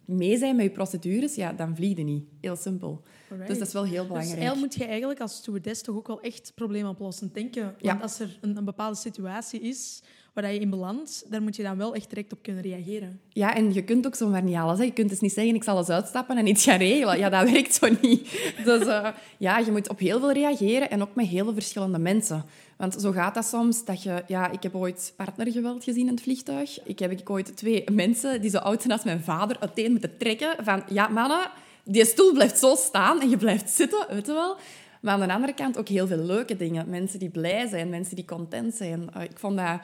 mee 0.04 0.38
bent 0.38 0.56
met 0.56 0.64
je 0.64 0.70
procedures, 0.70 1.34
ja, 1.34 1.52
dan 1.52 1.76
vlieg 1.76 1.96
je 1.96 2.02
niet. 2.04 2.24
Heel 2.40 2.56
simpel. 2.56 3.02
Alright. 3.30 3.48
Dus 3.48 3.58
dat 3.58 3.66
is 3.66 3.72
wel 3.72 3.84
heel 3.84 3.98
Dus 3.98 4.06
belangrijk. 4.06 4.38
eigenlijk 4.38 4.72
moet 4.72 4.82
je 4.82 4.88
eigenlijk 4.88 5.20
als 5.20 5.36
stewardess 5.36 5.82
toch 5.82 5.96
ook 5.96 6.06
wel 6.06 6.20
echt 6.20 6.52
probleemoplossend 6.54 7.34
denken. 7.34 7.62
Want 7.62 7.76
Ja. 7.82 7.94
als 7.94 8.20
er 8.20 8.38
een, 8.40 8.56
een 8.56 8.64
bepaalde 8.64 8.96
situatie 8.96 9.60
is 9.60 10.02
waar 10.42 10.52
je 10.52 10.60
in 10.60 10.70
belandt, 10.70 11.24
daar 11.30 11.42
moet 11.42 11.56
je 11.56 11.62
dan 11.62 11.76
wel 11.76 11.94
echt 11.94 12.08
direct 12.08 12.32
op 12.32 12.38
kunnen 12.42 12.62
reageren. 12.62 13.20
Ja, 13.28 13.54
en 13.54 13.72
je 13.72 13.82
kunt 13.82 14.06
ook 14.06 14.14
zomaar 14.14 14.42
niet 14.42 14.56
alles. 14.56 14.78
Hè. 14.78 14.84
Je 14.84 14.92
kunt 14.92 15.08
dus 15.08 15.20
niet 15.20 15.32
zeggen, 15.32 15.54
ik 15.54 15.64
zal 15.64 15.78
eens 15.78 15.88
uitstappen 15.88 16.36
en 16.36 16.46
iets 16.46 16.64
gaan 16.64 16.78
regelen. 16.78 17.18
Ja, 17.18 17.28
dat 17.28 17.50
werkt 17.52 17.74
zo 17.74 17.88
niet. 18.00 18.52
Dus 18.64 18.86
eh, 18.86 19.08
ja, 19.36 19.58
je 19.58 19.70
moet 19.70 19.88
op 19.88 19.98
heel 19.98 20.20
veel 20.20 20.32
reageren 20.32 20.90
en 20.90 21.02
ook 21.02 21.14
met 21.14 21.26
heel 21.26 21.44
veel 21.44 21.54
verschillende 21.54 21.98
mensen. 21.98 22.44
Want 22.76 22.96
zo 23.00 23.12
gaat 23.12 23.34
dat 23.34 23.44
soms, 23.44 23.84
dat 23.84 24.02
je... 24.02 24.22
Ja, 24.26 24.50
ik 24.50 24.62
heb 24.62 24.74
ooit 24.74 25.12
partnergeweld 25.16 25.84
gezien 25.84 26.06
in 26.06 26.14
het 26.14 26.22
vliegtuig. 26.22 26.84
Ik 26.84 26.98
heb 26.98 27.10
ik 27.10 27.30
ooit 27.30 27.56
twee 27.56 27.84
mensen 27.92 28.40
die 28.40 28.50
zo 28.50 28.58
oud 28.58 28.80
zijn 28.80 28.92
als 28.92 29.04
mijn 29.04 29.20
vader 29.20 29.56
uiteen 29.60 29.90
moeten 29.90 30.16
trekken 30.18 30.64
van... 30.64 30.82
Ja, 30.88 31.08
mannen, 31.08 31.50
die 31.84 32.04
stoel 32.04 32.32
blijft 32.32 32.58
zo 32.58 32.74
staan 32.74 33.20
en 33.20 33.30
je 33.30 33.36
blijft 33.36 33.70
zitten, 33.70 34.06
weet 34.10 34.26
je 34.26 34.32
wel. 34.32 34.56
Maar 35.00 35.14
aan 35.14 35.28
de 35.28 35.34
andere 35.34 35.54
kant 35.54 35.78
ook 35.78 35.88
heel 35.88 36.06
veel 36.06 36.24
leuke 36.24 36.56
dingen. 36.56 36.88
Mensen 36.88 37.18
die 37.18 37.30
blij 37.30 37.66
zijn, 37.66 37.88
mensen 37.88 38.16
die 38.16 38.24
content 38.24 38.74
zijn. 38.74 39.10
Eh, 39.14 39.22
ik 39.22 39.38
vond 39.38 39.56
dat 39.56 39.80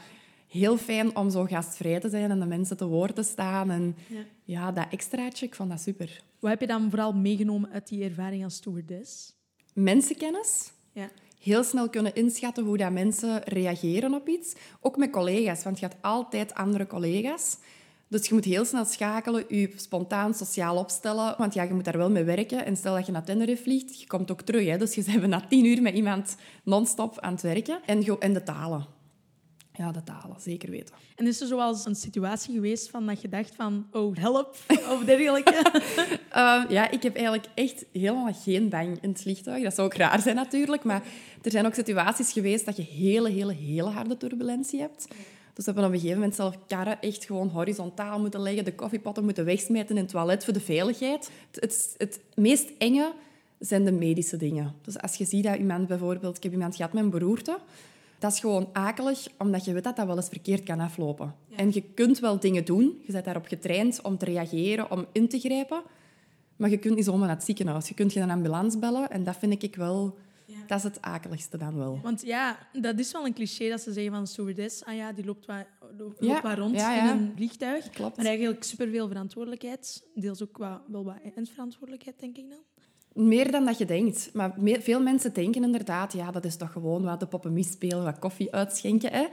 heel 0.53 0.77
fijn 0.77 1.17
om 1.17 1.31
zo 1.31 1.45
gastvrij 1.45 2.01
te 2.01 2.09
zijn 2.09 2.31
en 2.31 2.41
de 2.41 2.47
mensen 2.47 2.77
te 2.77 2.87
woord 2.87 3.15
te 3.15 3.23
staan. 3.23 3.71
En 3.71 3.97
Ja. 4.07 4.25
ja, 4.45 4.73
dat 4.73 4.87
extraatje, 4.91 5.47
ik 5.47 5.55
vond 5.55 5.71
dat 5.71 5.81
super. 5.81 6.23
Wat 6.39 6.51
heb 6.51 6.61
je 6.61 6.67
dan 6.67 6.91
vooral 6.91 7.13
meegenomen 7.13 7.71
uit 7.73 7.89
die 7.89 8.05
ervaring 8.05 8.45
als 8.45 8.55
stewardess? 8.55 9.35
Mensenkennis. 9.75 10.73
Ja. 10.93 11.11
Heel 11.41 11.65
snel 11.65 11.89
kunnen 11.89 12.15
inschatten 12.15 12.65
hoe 12.65 12.77
dat 12.77 12.93
mensen 12.93 13.43
reageren 13.45 14.15
op 14.15 14.29
iets. 14.29 14.55
Ook 14.81 14.97
met 14.97 15.11
collega's, 15.11 15.65
want 15.65 15.79
je 15.79 15.87
hebt 15.87 16.03
altijd 16.03 16.55
andere 16.55 16.87
collega's. 16.87 17.57
Dus 18.09 18.27
je 18.27 18.35
moet 18.35 18.45
heel 18.45 18.65
snel 18.65 18.85
schakelen, 18.85 19.45
je 19.49 19.73
spontaan 19.77 20.35
sociaal 20.35 20.77
opstellen. 20.77 21.35
Want 21.39 21.55
ja, 21.55 21.63
je 21.63 21.75
moet 21.75 21.85
daar 21.85 21.97
wel 21.97 22.11
mee 22.11 22.25
werken. 22.25 22.65
En 22.65 22.77
stel 22.77 22.95
dat 22.95 23.07
je 23.07 23.13
naar 23.13 23.25
Tenerife 23.25 23.63
vliegt, 23.63 24.01
je 24.01 24.07
komt 24.07 24.31
ook 24.31 24.43
terug. 24.43 24.67
Hè? 24.67 24.79
Dus 24.79 24.95
je 24.95 25.03
bent 25.05 25.27
na 25.27 25.47
tien 25.49 25.65
uur 25.65 25.83
met 25.83 25.95
iemand 25.95 26.37
non-stop 26.65 27.21
aan 27.21 27.33
het 27.33 27.43
werken. 27.43 27.81
En, 27.87 28.19
en 28.21 28.33
de 28.33 28.43
talen. 28.43 28.87
Ja, 29.75 29.93
de 29.93 30.03
talen, 30.03 30.37
zeker 30.41 30.71
weten. 30.71 30.95
En 31.17 31.27
is 31.27 31.41
er 31.41 31.47
zoals 31.47 31.85
een 31.85 31.95
situatie 31.95 32.55
geweest 32.55 32.91
van 32.91 33.07
dat 33.07 33.23
je 33.23 33.29
dacht 33.29 33.55
van, 33.55 33.87
oh, 33.93 34.17
help, 34.17 34.57
of 34.93 35.05
dergelijke? 35.05 35.83
Uh, 36.35 36.65
ja, 36.77 36.91
ik 36.91 37.03
heb 37.03 37.15
eigenlijk 37.15 37.47
echt 37.55 37.85
helemaal 37.93 38.35
geen 38.35 38.69
bang 38.69 38.99
in 39.01 39.09
het 39.09 39.21
vliegtuig. 39.21 39.63
Dat 39.63 39.75
zou 39.75 39.87
ook 39.87 39.95
raar 39.95 40.21
zijn 40.21 40.37
natuurlijk, 40.37 40.85
maar 40.85 41.03
er 41.43 41.51
zijn 41.51 41.67
ook 41.67 41.75
situaties 41.75 42.33
geweest 42.33 42.65
dat 42.65 42.77
je 42.77 42.83
hele, 42.83 43.31
hele, 43.31 43.53
hele 43.53 43.89
harde 43.89 44.17
turbulentie 44.17 44.81
hebt. 44.81 45.07
Dus 45.55 45.65
we 45.65 45.73
hebben 45.73 45.85
op 45.85 45.93
een 45.93 45.99
gegeven 45.99 46.19
moment 46.19 46.35
zelf 46.37 46.57
karren 46.67 47.01
echt 47.01 47.25
gewoon 47.25 47.49
horizontaal 47.49 48.21
moeten 48.21 48.41
leggen, 48.41 48.65
de 48.65 48.75
koffiepotten 48.75 49.25
moeten 49.25 49.45
wegsmijten 49.45 49.97
in 49.97 50.03
het 50.03 50.11
toilet 50.11 50.45
voor 50.45 50.53
de 50.53 50.61
veiligheid. 50.61 51.31
Het, 51.51 51.61
het, 51.61 51.95
het 51.99 52.21
meest 52.35 52.71
enge 52.79 53.13
zijn 53.59 53.85
de 53.85 53.93
medische 53.93 54.37
dingen. 54.37 54.75
Dus 54.83 54.99
als 54.99 55.15
je 55.15 55.25
ziet 55.25 55.45
dat 55.45 55.59
iemand 55.59 55.87
bijvoorbeeld... 55.87 56.37
Ik 56.37 56.43
heb 56.43 56.53
iemand 56.53 56.77
gehad 56.77 56.93
met 56.93 57.03
een 57.03 57.11
beroerte. 57.11 57.59
Dat 58.23 58.33
is 58.33 58.41
gewoon 58.41 58.69
akelig, 58.73 59.29
omdat 59.39 59.65
je 59.65 59.73
weet 59.73 59.85
dat 59.85 59.97
dat 59.97 60.07
wel 60.07 60.17
eens 60.17 60.29
verkeerd 60.29 60.63
kan 60.63 60.81
aflopen. 60.81 61.35
En 61.57 61.71
je 61.73 61.83
kunt 61.95 62.19
wel 62.19 62.39
dingen 62.39 62.65
doen. 62.65 63.03
Je 63.07 63.13
bent 63.13 63.25
daarop 63.25 63.47
getraind 63.47 64.03
om 64.03 64.19
te 64.19 64.25
reageren, 64.25 64.91
om 64.91 65.07
in 65.13 65.29
te 65.29 65.39
grijpen. 65.39 65.83
Maar 66.57 66.71
je 66.71 66.79
kunt 66.79 66.95
niet 66.95 67.05
zomaar 67.05 67.27
naar 67.27 67.37
het 67.37 67.45
ziekenhuis. 67.45 67.89
Je 67.89 67.95
kunt 67.95 68.13
geen 68.13 68.31
ambulance 68.31 68.79
bellen. 68.79 69.11
En 69.11 69.25
dat 69.25 69.37
vind 69.37 69.63
ik 69.63 69.77
wel... 69.77 70.19
Dat 70.67 70.79
is 70.79 70.85
het 70.85 71.03
akeligste 71.03 71.59
dan 71.59 71.77
wel. 71.77 71.99
Want 72.03 72.23
ja, 72.23 72.59
dat 72.73 72.99
is 72.99 73.13
wel 73.13 73.27
een 73.27 73.35
cliché 73.35 73.69
dat 73.69 73.81
ze 73.81 73.93
zeggen 73.93 74.13
van 74.13 74.21
een 74.21 74.27
stewardess, 74.27 74.85
ah 74.85 74.95
ja, 74.95 75.13
die 75.13 75.25
loopt 75.25 75.47
wat, 75.47 75.67
loopt 75.99 76.25
Ja, 76.25 76.43
wat 76.43 76.59
rond 76.59 76.77
in 76.77 77.07
een 77.07 77.33
vliegtuig. 77.37 77.91
Klopt. 77.91 78.17
Maar 78.17 78.27
eigenlijk 78.27 78.65
superveel 78.65 79.09
verantwoordelijkheid. 79.09 80.07
Deels 80.15 80.43
ook 80.43 80.59
wel 80.59 81.05
wat 81.05 81.17
eindverantwoordelijkheid, 81.35 82.21
denk 82.21 82.37
ik 82.37 82.51
dan. 82.51 82.59
Meer 83.15 83.51
dan 83.51 83.65
dat 83.65 83.79
je 83.79 83.85
denkt. 83.85 84.31
Maar 84.33 84.55
meer- 84.57 84.81
veel 84.81 85.01
mensen 85.01 85.33
denken 85.33 85.65
inderdaad, 85.65 86.13
ja, 86.13 86.31
dat 86.31 86.45
is 86.45 86.57
toch 86.57 86.73
gewoon 86.73 87.03
wat 87.03 87.21
de 87.21 87.27
poppen 87.27 87.65
spelen, 87.65 88.05
wat 88.05 88.19
koffie 88.19 88.53
uitschenken. 88.55 89.13
Hè? 89.13 89.27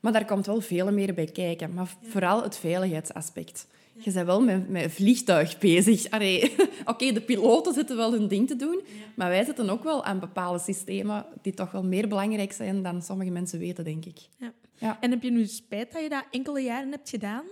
Maar 0.00 0.12
daar 0.12 0.24
komt 0.24 0.46
wel 0.46 0.60
veel 0.60 0.92
meer 0.92 1.14
bij 1.14 1.24
kijken. 1.26 1.74
Maar 1.74 1.94
vooral 2.02 2.42
het 2.42 2.56
veiligheidsaspect. 2.56 3.66
Je 3.98 4.12
bent 4.12 4.26
wel 4.26 4.40
met, 4.40 4.68
met 4.68 4.82
een 4.82 4.90
vliegtuig 4.90 5.58
bezig. 5.58 6.06
Oké, 6.84 7.12
de 7.12 7.22
piloten 7.26 7.74
zitten 7.74 7.96
wel 7.96 8.12
hun 8.12 8.28
ding 8.28 8.48
te 8.48 8.56
doen, 8.56 8.80
maar 9.16 9.28
wij 9.28 9.44
zitten 9.44 9.70
ook 9.70 9.82
wel 9.82 10.04
aan 10.04 10.18
bepaalde 10.18 10.58
systemen 10.58 11.26
die 11.42 11.54
toch 11.54 11.70
wel 11.70 11.84
meer 11.84 12.08
belangrijk 12.08 12.52
zijn 12.52 12.82
dan 12.82 13.02
sommige 13.02 13.30
mensen 13.30 13.58
weten, 13.58 13.84
denk 13.84 14.04
ik. 14.04 14.18
Ja. 14.38 14.52
Ja. 14.74 15.00
En 15.00 15.10
heb 15.10 15.22
je 15.22 15.30
nu 15.30 15.46
spijt 15.46 15.92
dat 15.92 16.02
je 16.02 16.08
dat 16.08 16.24
enkele 16.30 16.60
jaren 16.60 16.90
hebt 16.90 17.08
gedaan? 17.08 17.44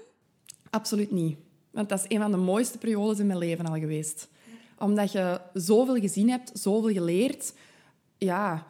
Absoluut 0.70 1.10
niet. 1.10 1.36
Want 1.70 1.88
dat 1.88 1.98
is 1.98 2.04
een 2.16 2.20
van 2.22 2.30
de 2.30 2.36
mooiste 2.36 2.78
periodes 2.78 3.18
in 3.18 3.26
mijn 3.26 3.38
leven 3.38 3.66
al 3.66 3.78
geweest. 3.78 4.28
Omdat 4.82 5.12
je 5.12 5.40
zoveel 5.52 5.96
gezien 5.96 6.30
hebt, 6.30 6.50
zoveel 6.54 6.92
geleerd. 6.92 7.52
Ja, 8.18 8.66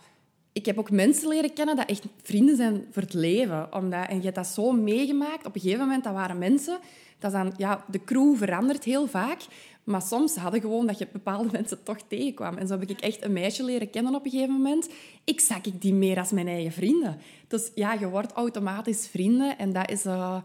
ik 0.53 0.66
heb 0.66 0.79
ook 0.79 0.90
mensen 0.90 1.29
leren 1.29 1.53
kennen 1.53 1.77
dat 1.77 1.88
echt 1.88 2.05
vrienden 2.22 2.57
zijn 2.57 2.87
voor 2.90 3.03
het 3.03 3.14
leven. 3.14 3.75
Omdat, 3.75 4.09
en 4.09 4.16
je 4.16 4.22
hebt 4.22 4.35
dat 4.35 4.46
zo 4.46 4.72
meegemaakt. 4.72 5.46
Op 5.46 5.55
een 5.55 5.61
gegeven 5.61 5.81
moment, 5.81 6.05
dat 6.05 6.12
waren 6.12 6.38
mensen... 6.38 6.79
Dat 7.18 7.33
dan, 7.33 7.55
ja, 7.57 7.85
de 7.88 8.05
crew 8.05 8.37
verandert 8.37 8.85
heel 8.85 9.07
vaak. 9.07 9.40
Maar 9.85 10.03
soms 10.03 10.37
hadden 10.37 10.61
gewoon 10.61 10.87
dat 10.87 10.98
je 10.98 11.09
bepaalde 11.12 11.48
mensen 11.59 11.83
toch 11.83 11.98
tegenkwam. 12.09 12.57
En 12.57 12.66
zo 12.66 12.79
heb 12.79 12.90
ik 12.90 13.01
echt 13.01 13.25
een 13.25 13.33
meisje 13.33 13.64
leren 13.64 13.90
kennen 13.90 14.14
op 14.14 14.25
een 14.25 14.31
gegeven 14.31 14.55
moment. 14.55 14.88
Ik 15.25 15.40
zag 15.40 15.64
ik 15.64 15.81
die 15.81 15.94
meer 15.94 16.18
als 16.18 16.31
mijn 16.31 16.48
eigen 16.48 16.72
vrienden. 16.72 17.18
Dus 17.48 17.70
ja, 17.75 17.92
je 17.92 18.09
wordt 18.09 18.33
automatisch 18.33 19.09
vrienden. 19.09 19.59
En 19.59 19.72
dat 19.72 19.90
is... 19.90 20.05
eh, 20.05 20.37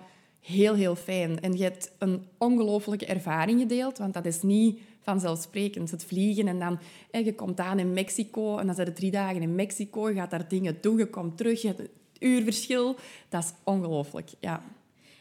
heel, 0.48 0.74
heel 0.74 0.96
fijn. 0.96 1.40
En 1.40 1.58
je 1.58 1.64
hebt 1.64 1.92
een 1.98 2.26
ongelofelijke 2.38 3.06
ervaring 3.06 3.60
gedeeld, 3.60 3.98
want 3.98 4.14
dat 4.14 4.26
is 4.26 4.42
niet 4.42 4.80
vanzelfsprekend. 5.00 5.92
Het 5.92 6.04
vliegen 6.04 6.48
en 6.48 6.60
dan... 6.60 6.80
hè, 7.12 7.20
je 7.20 7.36
komt 7.36 7.60
aan 7.60 7.80
in 7.80 7.94
Mexico 7.94 8.58
en 8.58 8.66
dan 8.66 8.76
zijn 8.76 8.88
er 8.88 8.94
drie 8.94 9.12
dagen 9.12 9.42
in 9.42 9.56
Mexico. 9.56 10.10
Je 10.10 10.16
gaat 10.16 10.30
daar 10.30 10.48
dingen 10.48 10.78
doen, 10.82 10.98
je 10.98 11.10
komt 11.10 11.38
terug, 11.38 11.62
je 11.62 11.68
hebt 11.68 11.80
een 11.80 11.90
uurverschil. 12.20 12.96
Dat 13.30 13.44
is 13.44 13.54
ongelooflijk, 13.64 14.30
ja. 14.40 14.64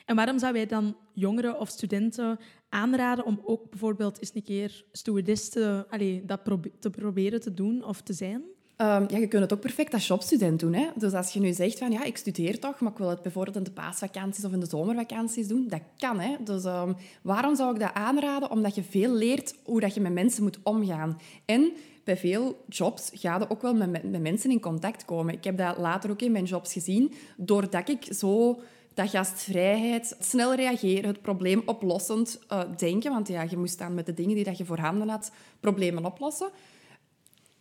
En 0.04 0.16
waarom 0.16 0.38
zou 0.38 0.54
jij 0.54 0.66
dan 0.66 0.96
jongeren 1.12 1.60
of 1.60 1.68
studenten 1.68 2.38
aanraden 2.68 3.24
om 3.24 3.40
ook 3.44 3.70
bijvoorbeeld 3.70 4.20
eens 4.20 4.34
een 4.34 4.42
keer 4.42 4.84
stewardess 4.92 5.48
te, 5.48 5.86
allee, 5.90 6.24
dat 6.24 6.40
te 6.78 6.90
proberen 6.90 7.40
te 7.40 7.54
doen 7.54 7.84
of 7.84 8.00
te 8.00 8.12
zijn? 8.12 8.42
Ehm, 8.76 9.04
ja, 9.08 9.18
je 9.18 9.26
kunt 9.26 9.42
het 9.42 9.52
ook 9.52 9.60
perfect 9.60 9.92
als 9.92 10.06
jobstudent 10.06 10.60
doen. 10.60 10.74
Hè? 10.74 10.86
Dus 10.94 11.12
als 11.12 11.32
je 11.32 11.40
nu 11.40 11.52
zegt 11.52 11.78
van 11.78 11.92
ja, 11.92 12.04
ik 12.04 12.16
studeer 12.16 12.58
toch, 12.58 12.80
maar 12.80 12.92
ik 12.92 12.98
wil 12.98 13.08
het 13.08 13.22
bijvoorbeeld 13.22 13.56
in 13.56 13.62
de 13.62 13.70
paasvakanties 13.70 14.44
of 14.44 14.52
in 14.52 14.60
de 14.60 14.66
zomervakanties 14.66 15.48
doen, 15.48 15.66
dat 15.68 15.80
kan. 15.98 16.20
Hè? 16.20 16.36
Dus 16.40 16.64
ehm, 16.64 16.92
waarom 17.22 17.56
zou 17.56 17.74
ik 17.74 17.80
dat 17.80 17.94
aanraden? 17.94 18.50
Omdat 18.50 18.74
je 18.74 18.82
veel 18.82 19.12
leert 19.12 19.54
hoe 19.64 19.80
dat 19.80 19.94
je 19.94 20.00
met 20.00 20.12
mensen 20.12 20.42
moet 20.42 20.58
omgaan. 20.62 21.20
En 21.44 21.72
bij 22.04 22.16
veel 22.16 22.64
jobs 22.68 23.10
ga 23.14 23.38
je 23.38 23.50
ook 23.50 23.62
wel 23.62 23.74
met, 23.74 23.90
met, 23.90 24.10
met 24.10 24.20
mensen 24.20 24.50
in 24.50 24.60
contact 24.60 25.04
komen. 25.04 25.34
Ik 25.34 25.44
heb 25.44 25.58
dat 25.58 25.78
later 25.78 26.10
ook 26.10 26.22
in 26.22 26.32
mijn 26.32 26.44
jobs 26.44 26.72
gezien, 26.72 27.12
doordat 27.36 27.88
ik 27.88 28.06
zo 28.10 28.60
dat 28.94 29.10
gastvrijheid, 29.10 30.16
snel 30.20 30.54
reageren, 30.54 31.08
het 31.08 31.22
probleem 31.22 31.62
oplossend 31.66 32.38
eh, 32.48 32.60
denken, 32.76 33.12
want 33.12 33.28
ja, 33.28 33.42
je 33.42 33.56
moest 33.56 33.78
dan 33.78 33.94
met 33.94 34.06
de 34.06 34.14
dingen 34.14 34.34
die 34.34 34.44
dat 34.44 34.58
je 34.58 34.64
voorhanden 34.64 35.08
had, 35.08 35.30
problemen 35.60 36.04
oplossen 36.04 36.50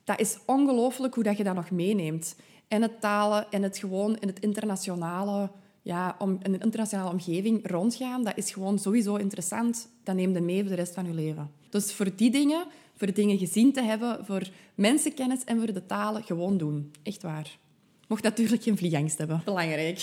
dat 0.05 0.19
is 0.19 0.37
ongelooflijk 0.45 1.15
hoe 1.15 1.23
dat 1.23 1.37
je 1.37 1.43
dat 1.43 1.55
nog 1.55 1.71
meeneemt. 1.71 2.35
En 2.67 2.81
het 2.81 3.01
talen 3.01 3.51
en 3.51 3.63
het 3.63 3.77
gewoon 3.77 4.17
in 4.19 4.27
het 4.27 4.39
internationale, 4.39 5.51
ja, 5.81 6.15
om, 6.19 6.39
in 6.43 6.53
een 6.53 6.61
internationale 6.61 7.09
omgeving 7.09 7.69
rondgaan, 7.69 8.23
dat 8.23 8.37
is 8.37 8.51
gewoon 8.51 8.79
sowieso 8.79 9.15
interessant. 9.15 9.89
Dat 10.03 10.15
neemt 10.15 10.35
je 10.35 10.41
mee 10.41 10.59
voor 10.59 10.69
de 10.69 10.75
rest 10.75 10.93
van 10.93 11.05
je 11.05 11.13
leven. 11.13 11.51
Dus 11.69 11.93
voor 11.93 12.15
die 12.15 12.31
dingen, 12.31 12.65
voor 12.95 13.13
dingen 13.13 13.37
gezien 13.37 13.73
te 13.73 13.81
hebben, 13.81 14.25
voor 14.25 14.49
mensenkennis 14.75 15.43
en 15.43 15.57
voor 15.57 15.73
de 15.73 15.85
talen, 15.85 16.23
gewoon 16.23 16.57
doen. 16.57 16.91
Echt 17.03 17.21
waar. 17.21 17.57
Mocht 18.07 18.23
natuurlijk 18.23 18.63
geen 18.63 18.77
vliegangst 18.77 19.17
hebben. 19.17 19.41
Belangrijk. 19.45 19.99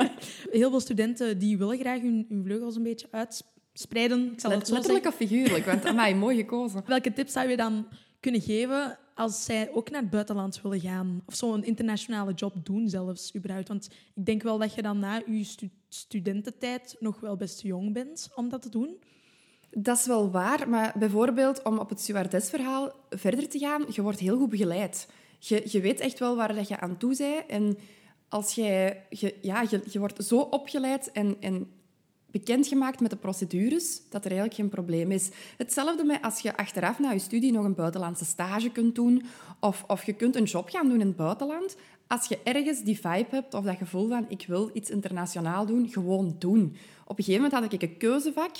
Heel 0.50 0.70
veel 0.70 0.80
studenten 0.80 1.38
die 1.38 1.58
willen 1.58 1.78
graag 1.78 2.00
hun, 2.00 2.26
hun 2.28 2.44
vleugels 2.44 2.76
een 2.76 2.82
beetje 2.82 3.08
uitspreiden. 3.10 4.32
Ik 4.32 4.40
zal 4.40 4.50
het 4.50 4.66
zo 4.66 4.74
Letterlijk 4.74 5.04
zeggen. 5.04 5.26
of 5.26 5.28
figuurlijk, 5.28 5.64
want 5.64 5.84
amai, 5.84 6.14
mooi 6.14 6.36
gekozen. 6.36 6.82
Welke 6.86 7.12
tips 7.12 7.32
zou 7.32 7.48
je 7.48 7.56
dan 7.56 7.86
kunnen 8.20 8.40
geven 8.40 8.98
als 9.18 9.44
zij 9.44 9.70
ook 9.72 9.90
naar 9.90 10.00
het 10.00 10.10
buitenland 10.10 10.62
willen 10.62 10.80
gaan? 10.80 11.22
Of 11.26 11.34
zo'n 11.34 11.64
internationale 11.64 12.32
job 12.32 12.54
doen 12.62 12.88
zelfs, 12.88 13.34
überhaupt? 13.34 13.68
Want 13.68 13.88
ik 14.14 14.26
denk 14.26 14.42
wel 14.42 14.58
dat 14.58 14.74
je 14.74 14.82
dan 14.82 14.98
na 14.98 15.22
je 15.26 15.44
stu- 15.44 15.70
studententijd 15.88 16.96
nog 17.00 17.20
wel 17.20 17.36
best 17.36 17.62
jong 17.62 17.92
bent 17.92 18.30
om 18.34 18.48
dat 18.48 18.62
te 18.62 18.68
doen. 18.68 18.98
Dat 19.70 19.98
is 19.98 20.06
wel 20.06 20.30
waar, 20.30 20.68
maar 20.68 20.94
bijvoorbeeld 20.98 21.62
om 21.62 21.78
op 21.78 21.88
het 21.88 22.00
stewardessverhaal 22.00 22.92
verder 23.10 23.48
te 23.48 23.58
gaan, 23.58 23.84
je 23.90 24.02
wordt 24.02 24.18
heel 24.18 24.38
goed 24.38 24.50
begeleid. 24.50 25.08
Je, 25.38 25.62
je 25.64 25.80
weet 25.80 26.00
echt 26.00 26.18
wel 26.18 26.36
waar 26.36 26.54
dat 26.54 26.68
je 26.68 26.80
aan 26.80 26.96
toe 26.96 27.16
bent. 27.16 27.46
En 27.46 27.78
als 28.28 28.54
jij, 28.54 29.06
je, 29.10 29.34
ja, 29.42 29.62
je, 29.70 29.82
je 29.90 29.98
wordt 29.98 30.24
zo 30.24 30.38
opgeleid 30.38 31.12
en, 31.12 31.36
en 31.40 31.70
bekendgemaakt 32.30 33.00
met 33.00 33.10
de 33.10 33.16
procedures, 33.16 34.00
dat 34.10 34.24
er 34.24 34.30
eigenlijk 34.30 34.60
geen 34.60 34.68
probleem 34.68 35.10
is. 35.10 35.30
Hetzelfde 35.56 36.04
met 36.04 36.22
als 36.22 36.40
je 36.40 36.56
achteraf 36.56 36.98
na 36.98 37.10
je 37.10 37.18
studie 37.18 37.52
nog 37.52 37.64
een 37.64 37.74
buitenlandse 37.74 38.24
stage 38.24 38.70
kunt 38.70 38.94
doen 38.94 39.24
of, 39.60 39.84
of 39.86 40.04
je 40.04 40.12
kunt 40.12 40.36
een 40.36 40.44
job 40.44 40.68
gaan 40.68 40.88
doen 40.88 41.00
in 41.00 41.06
het 41.06 41.16
buitenland. 41.16 41.76
Als 42.06 42.28
je 42.28 42.38
ergens 42.44 42.82
die 42.82 43.00
vibe 43.00 43.26
hebt 43.30 43.54
of 43.54 43.64
dat 43.64 43.76
gevoel 43.76 44.08
van 44.08 44.24
ik 44.28 44.44
wil 44.46 44.70
iets 44.72 44.90
internationaal 44.90 45.66
doen, 45.66 45.88
gewoon 45.88 46.36
doen. 46.38 46.76
Op 47.04 47.18
een 47.18 47.24
gegeven 47.24 47.42
moment 47.42 47.52
had 47.62 47.72
ik 47.72 47.82
een 47.82 47.96
keuzevak 47.96 48.56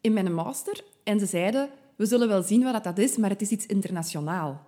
in 0.00 0.12
mijn 0.12 0.34
master 0.34 0.84
en 1.04 1.18
ze 1.18 1.26
zeiden 1.26 1.70
we 1.96 2.06
zullen 2.06 2.28
wel 2.28 2.42
zien 2.42 2.62
wat 2.62 2.84
dat 2.84 2.98
is, 2.98 3.16
maar 3.16 3.30
het 3.30 3.40
is 3.40 3.50
iets 3.50 3.66
internationaal. 3.66 4.66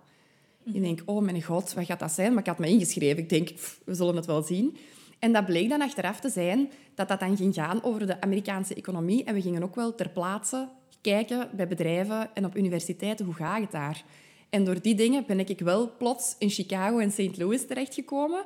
Mm 0.63 0.73
Ik 0.73 0.81
denk, 0.81 1.01
oh 1.05 1.21
mijn 1.21 1.43
god, 1.43 1.73
wat 1.73 1.85
gaat 1.85 1.99
dat 1.99 2.11
zijn? 2.11 2.29
Maar 2.29 2.39
ik 2.39 2.47
had 2.47 2.59
me 2.59 2.67
ingeschreven. 2.67 3.17
Ik 3.17 3.29
denk, 3.29 3.49
we 3.85 3.93
zullen 3.93 4.15
het 4.15 4.25
wel 4.25 4.41
zien. 4.41 4.77
En 5.19 5.33
dat 5.33 5.45
bleek 5.45 5.69
dan 5.69 5.81
achteraf 5.81 6.19
te 6.19 6.29
zijn 6.29 6.71
dat 6.95 7.07
dat 7.07 7.19
dan 7.19 7.37
ging 7.37 7.53
gaan 7.53 7.83
over 7.83 8.07
de 8.07 8.21
Amerikaanse 8.21 8.73
economie. 8.73 9.23
En 9.23 9.33
we 9.33 9.41
gingen 9.41 9.63
ook 9.63 9.75
wel 9.75 9.95
ter 9.95 10.09
plaatse 10.09 10.67
kijken 11.01 11.49
bij 11.55 11.67
bedrijven 11.67 12.29
en 12.33 12.45
op 12.45 12.57
universiteiten, 12.57 13.25
hoe 13.25 13.35
gaat 13.35 13.61
het 13.61 13.71
daar? 13.71 14.03
En 14.49 14.63
door 14.63 14.81
die 14.81 14.95
dingen 14.95 15.23
ben 15.27 15.39
ik 15.39 15.59
wel 15.59 15.91
plots 15.97 16.35
in 16.39 16.49
Chicago 16.49 16.97
en 16.97 17.11
St. 17.11 17.37
Louis 17.37 17.67
terechtgekomen, 17.67 18.43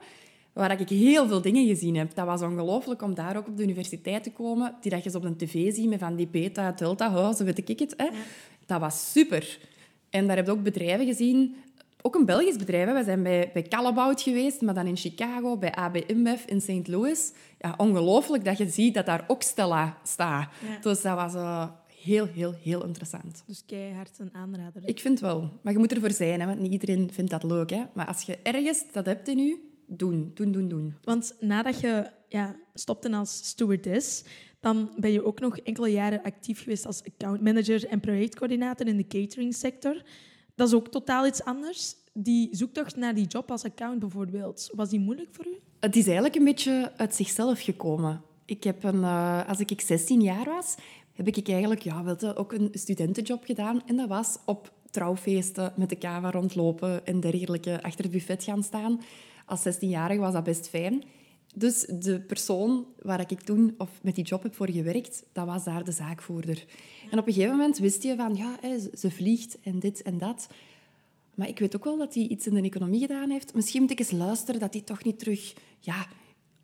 waar 0.53 0.79
ik 0.79 0.89
heel 0.89 1.27
veel 1.27 1.41
dingen 1.41 1.67
gezien 1.67 1.95
heb. 1.95 2.15
Dat 2.15 2.25
was 2.25 2.41
ongelooflijk 2.41 3.01
om 3.01 3.15
daar 3.15 3.37
ook 3.37 3.47
op 3.47 3.57
de 3.57 3.63
universiteit 3.63 4.23
te 4.23 4.31
komen, 4.31 4.75
die 4.81 4.91
dat 4.91 5.03
je 5.03 5.15
op 5.15 5.21
de 5.21 5.35
tv 5.35 5.73
ziet 5.73 5.89
met 5.89 5.99
van 5.99 6.15
die 6.15 6.27
beta, 6.27 6.71
delta 6.71 7.11
huizen, 7.11 7.45
weet 7.45 7.69
ik 7.69 7.79
het. 7.79 7.93
Hè? 7.97 8.07
Dat 8.65 8.79
was 8.79 9.11
super. 9.11 9.59
En 10.09 10.27
daar 10.27 10.35
heb 10.35 10.45
je 10.45 10.51
ook 10.51 10.63
bedrijven 10.63 11.05
gezien 11.05 11.55
ook 12.05 12.15
een 12.15 12.25
Belgisch 12.25 12.55
bedrijf. 12.55 12.87
Hè. 12.87 12.93
We 12.93 13.03
zijn 13.03 13.23
bij, 13.23 13.51
bij 13.53 13.67
geweest, 14.15 14.61
maar 14.61 14.73
dan 14.73 14.87
in 14.87 14.97
Chicago, 14.97 15.57
bij 15.57 15.71
AB 15.71 15.95
InBev 15.95 16.45
in 16.45 16.61
St. 16.61 16.87
Louis. 16.87 17.31
Ja, 17.59 17.73
ongelooflijk 17.77 18.45
dat 18.45 18.57
je 18.57 18.69
ziet 18.69 18.93
dat 18.93 19.05
daar 19.05 19.23
ook 19.27 19.41
Stella 19.41 19.97
staat. 20.03 20.49
Dus 20.81 21.01
dat 21.01 21.15
was 21.15 21.33
uh, 21.33 21.69
heel, 22.01 22.25
heel, 22.25 22.53
heel 22.63 22.85
interessant. 22.85 23.43
Dus 23.47 23.63
keihard 23.65 24.19
een 24.19 24.33
aanrader. 24.33 24.81
Ik 24.85 24.99
vind 24.99 25.19
wel. 25.19 25.59
Maar 25.61 25.73
je 25.73 25.79
moet 25.79 25.91
ervoor 25.91 26.11
zijn, 26.11 26.39
hè, 26.39 26.45
want 26.45 26.59
niet 26.59 26.71
iedereen 26.71 27.09
vindt 27.13 27.31
dat 27.31 27.43
leuk. 27.43 27.69
Hè. 27.69 27.83
Maar 27.93 28.07
als 28.07 28.21
je 28.21 28.37
ergens 28.43 28.83
dat 28.91 29.05
hebt 29.05 29.27
in 29.27 29.37
je, 29.37 29.57
doen, 29.87 30.31
doen, 30.33 30.51
doen, 30.51 30.67
doen. 30.67 30.95
Want 31.03 31.35
nadat 31.39 31.79
je 31.79 32.09
ja, 32.27 32.55
stopte 32.73 33.11
als 33.11 33.37
stewardess, 33.43 34.23
dan 34.59 34.91
ben 34.97 35.11
je 35.11 35.25
ook 35.25 35.39
nog 35.39 35.57
enkele 35.57 35.91
jaren 35.91 36.23
actief 36.23 36.63
geweest 36.63 36.85
als 36.85 37.03
accountmanager 37.03 37.87
en 37.87 37.99
projectcoördinator 37.99 38.87
in 38.87 38.97
de 38.97 39.07
catering-sector. 39.07 40.01
Dat 40.55 40.67
is 40.67 40.73
ook 40.73 40.87
totaal 40.87 41.25
iets 41.25 41.43
anders. 41.43 41.95
Die 42.13 42.49
zoektocht 42.51 42.95
naar 42.95 43.15
die 43.15 43.27
job 43.27 43.51
als 43.51 43.63
account 43.63 43.99
bijvoorbeeld, 43.99 44.69
was 44.73 44.89
die 44.89 44.99
moeilijk 44.99 45.29
voor 45.31 45.45
u? 45.45 45.59
Het 45.79 45.95
is 45.95 46.05
eigenlijk 46.05 46.35
een 46.35 46.43
beetje 46.43 46.91
uit 46.97 47.15
zichzelf 47.15 47.61
gekomen. 47.61 48.21
Ik 48.45 48.63
heb 48.63 48.83
een, 48.83 48.99
uh, 48.99 49.49
als 49.49 49.59
ik 49.59 49.81
16 49.81 50.21
jaar 50.21 50.45
was, 50.45 50.75
heb 51.13 51.27
ik 51.27 51.49
eigenlijk 51.49 51.81
ja, 51.81 52.03
wel, 52.03 52.35
ook 52.35 52.53
een 52.53 52.69
studentenjob 52.71 53.45
gedaan. 53.45 53.81
En 53.85 53.95
dat 53.95 54.07
was 54.07 54.37
op 54.45 54.71
trouwfeesten 54.91 55.73
met 55.75 55.89
de 55.89 55.95
kava 55.95 56.31
rondlopen 56.31 57.05
en 57.05 57.19
dergelijke 57.19 57.83
achter 57.83 58.03
het 58.03 58.13
buffet 58.13 58.43
gaan 58.43 58.63
staan. 58.63 59.01
Als 59.45 59.67
16-jarige 59.67 60.19
was 60.19 60.33
dat 60.33 60.43
best 60.43 60.69
fijn. 60.69 61.03
Dus 61.53 61.85
de 61.99 62.19
persoon 62.19 62.85
waar 63.01 63.31
ik 63.31 63.41
toen 63.41 63.75
of 63.77 63.89
met 64.01 64.15
die 64.15 64.23
job 64.23 64.43
heb 64.43 64.55
voor 64.55 64.69
gewerkt, 64.69 65.23
dat 65.31 65.45
was 65.45 65.63
daar 65.63 65.83
de 65.83 65.91
zaakvoerder. 65.91 66.65
En 67.11 67.19
op 67.19 67.27
een 67.27 67.33
gegeven 67.33 67.57
moment 67.57 67.77
wist 67.77 68.03
je 68.03 68.15
van, 68.15 68.35
ja, 68.35 68.57
ze 68.97 69.11
vliegt 69.11 69.57
en 69.61 69.79
dit 69.79 70.01
en 70.01 70.17
dat. 70.17 70.47
Maar 71.35 71.47
ik 71.47 71.59
weet 71.59 71.75
ook 71.75 71.83
wel 71.83 71.97
dat 71.97 72.13
hij 72.13 72.23
iets 72.23 72.47
in 72.47 72.53
de 72.53 72.61
economie 72.61 72.99
gedaan 72.99 73.29
heeft. 73.29 73.53
Misschien 73.53 73.81
moet 73.81 73.91
ik 73.91 73.99
eens 73.99 74.11
luisteren 74.11 74.59
dat 74.59 74.73
hij 74.73 74.81
toch 74.81 75.03
niet 75.03 75.19
terug, 75.19 75.53
ja, 75.79 76.07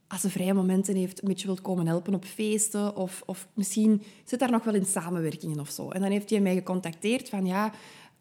als 0.08 0.22
ze 0.22 0.30
vrije 0.30 0.54
momenten 0.54 0.96
heeft, 0.96 1.22
een 1.22 1.28
beetje 1.28 1.46
wilt 1.46 1.62
komen 1.62 1.88
helpen 1.88 2.14
op 2.14 2.26
feesten. 2.26 2.96
Of, 2.96 3.24
of 3.26 3.48
misschien 3.54 4.02
zit 4.24 4.40
daar 4.40 4.52
nog 4.52 4.64
wel 4.64 4.74
in 4.74 4.86
samenwerkingen 4.86 5.60
of 5.60 5.70
zo. 5.70 5.90
En 5.90 6.02
dan 6.02 6.12
heeft 6.12 6.30
hij 6.30 6.40
mij 6.40 6.54
gecontacteerd 6.54 7.30
van, 7.30 7.46
ja, 7.46 7.72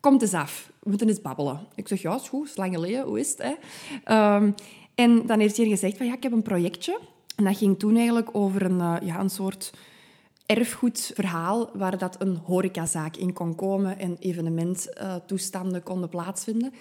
kom 0.01 0.21
eens 0.21 0.35
af. 0.35 0.71
We 0.81 0.89
moeten 0.89 1.09
eens 1.09 1.21
babbelen. 1.21 1.67
Ik 1.75 1.89
zeg, 1.89 2.03
ja, 2.03 2.15
is 2.15 2.29
goed, 2.29 2.59
is 2.59 2.99
hoe 3.01 3.21
is 3.21 3.31
het? 3.31 3.59
Ehm, 4.05 4.51
en 4.99 5.27
dan 5.27 5.41
heeft 5.41 5.57
hij 5.57 5.67
gezegd 5.67 5.97
van, 5.97 6.07
ja, 6.07 6.15
ik 6.15 6.23
heb 6.23 6.33
een 6.33 6.43
projectje. 6.43 6.99
En 7.37 7.45
dat 7.45 7.57
ging 7.57 7.79
toen 7.79 7.97
eigenlijk 7.97 8.29
over 8.33 8.63
een, 8.63 8.79
uh, 8.79 8.97
ja, 9.03 9.21
een 9.21 9.31
soort 9.31 9.73
erfgoedverhaal 10.47 11.71
waar 11.73 11.99
dat 11.99 12.17
een 12.19 12.37
horecazaak 12.37 13.17
in 13.17 13.33
kon 13.33 13.55
komen 13.55 13.99
en 13.99 14.17
evenementtoestanden 14.21 15.83
konden 15.83 16.09
plaatsvinden. 16.09 16.73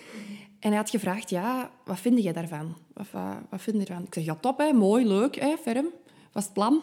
En 0.59 0.69
hij 0.69 0.77
had 0.77 0.89
gevraagd, 0.89 1.29
ja, 1.29 1.71
wat 1.85 1.99
vind 1.99 2.23
jij 2.23 2.33
daarvan? 2.33 2.75
Wat, 2.93 3.05
wat, 3.11 3.23
wat 3.49 3.61
vind 3.61 3.77
je 3.77 3.85
ervan? 3.85 4.03
Ik 4.03 4.13
zeg, 4.13 4.25
ja, 4.25 4.35
top, 4.35 4.71
mooi, 4.73 5.07
leuk, 5.07 5.35
hè, 5.35 5.55
ferm. 5.61 5.87
Was 6.31 6.43
het 6.43 6.53
plan? 6.53 6.81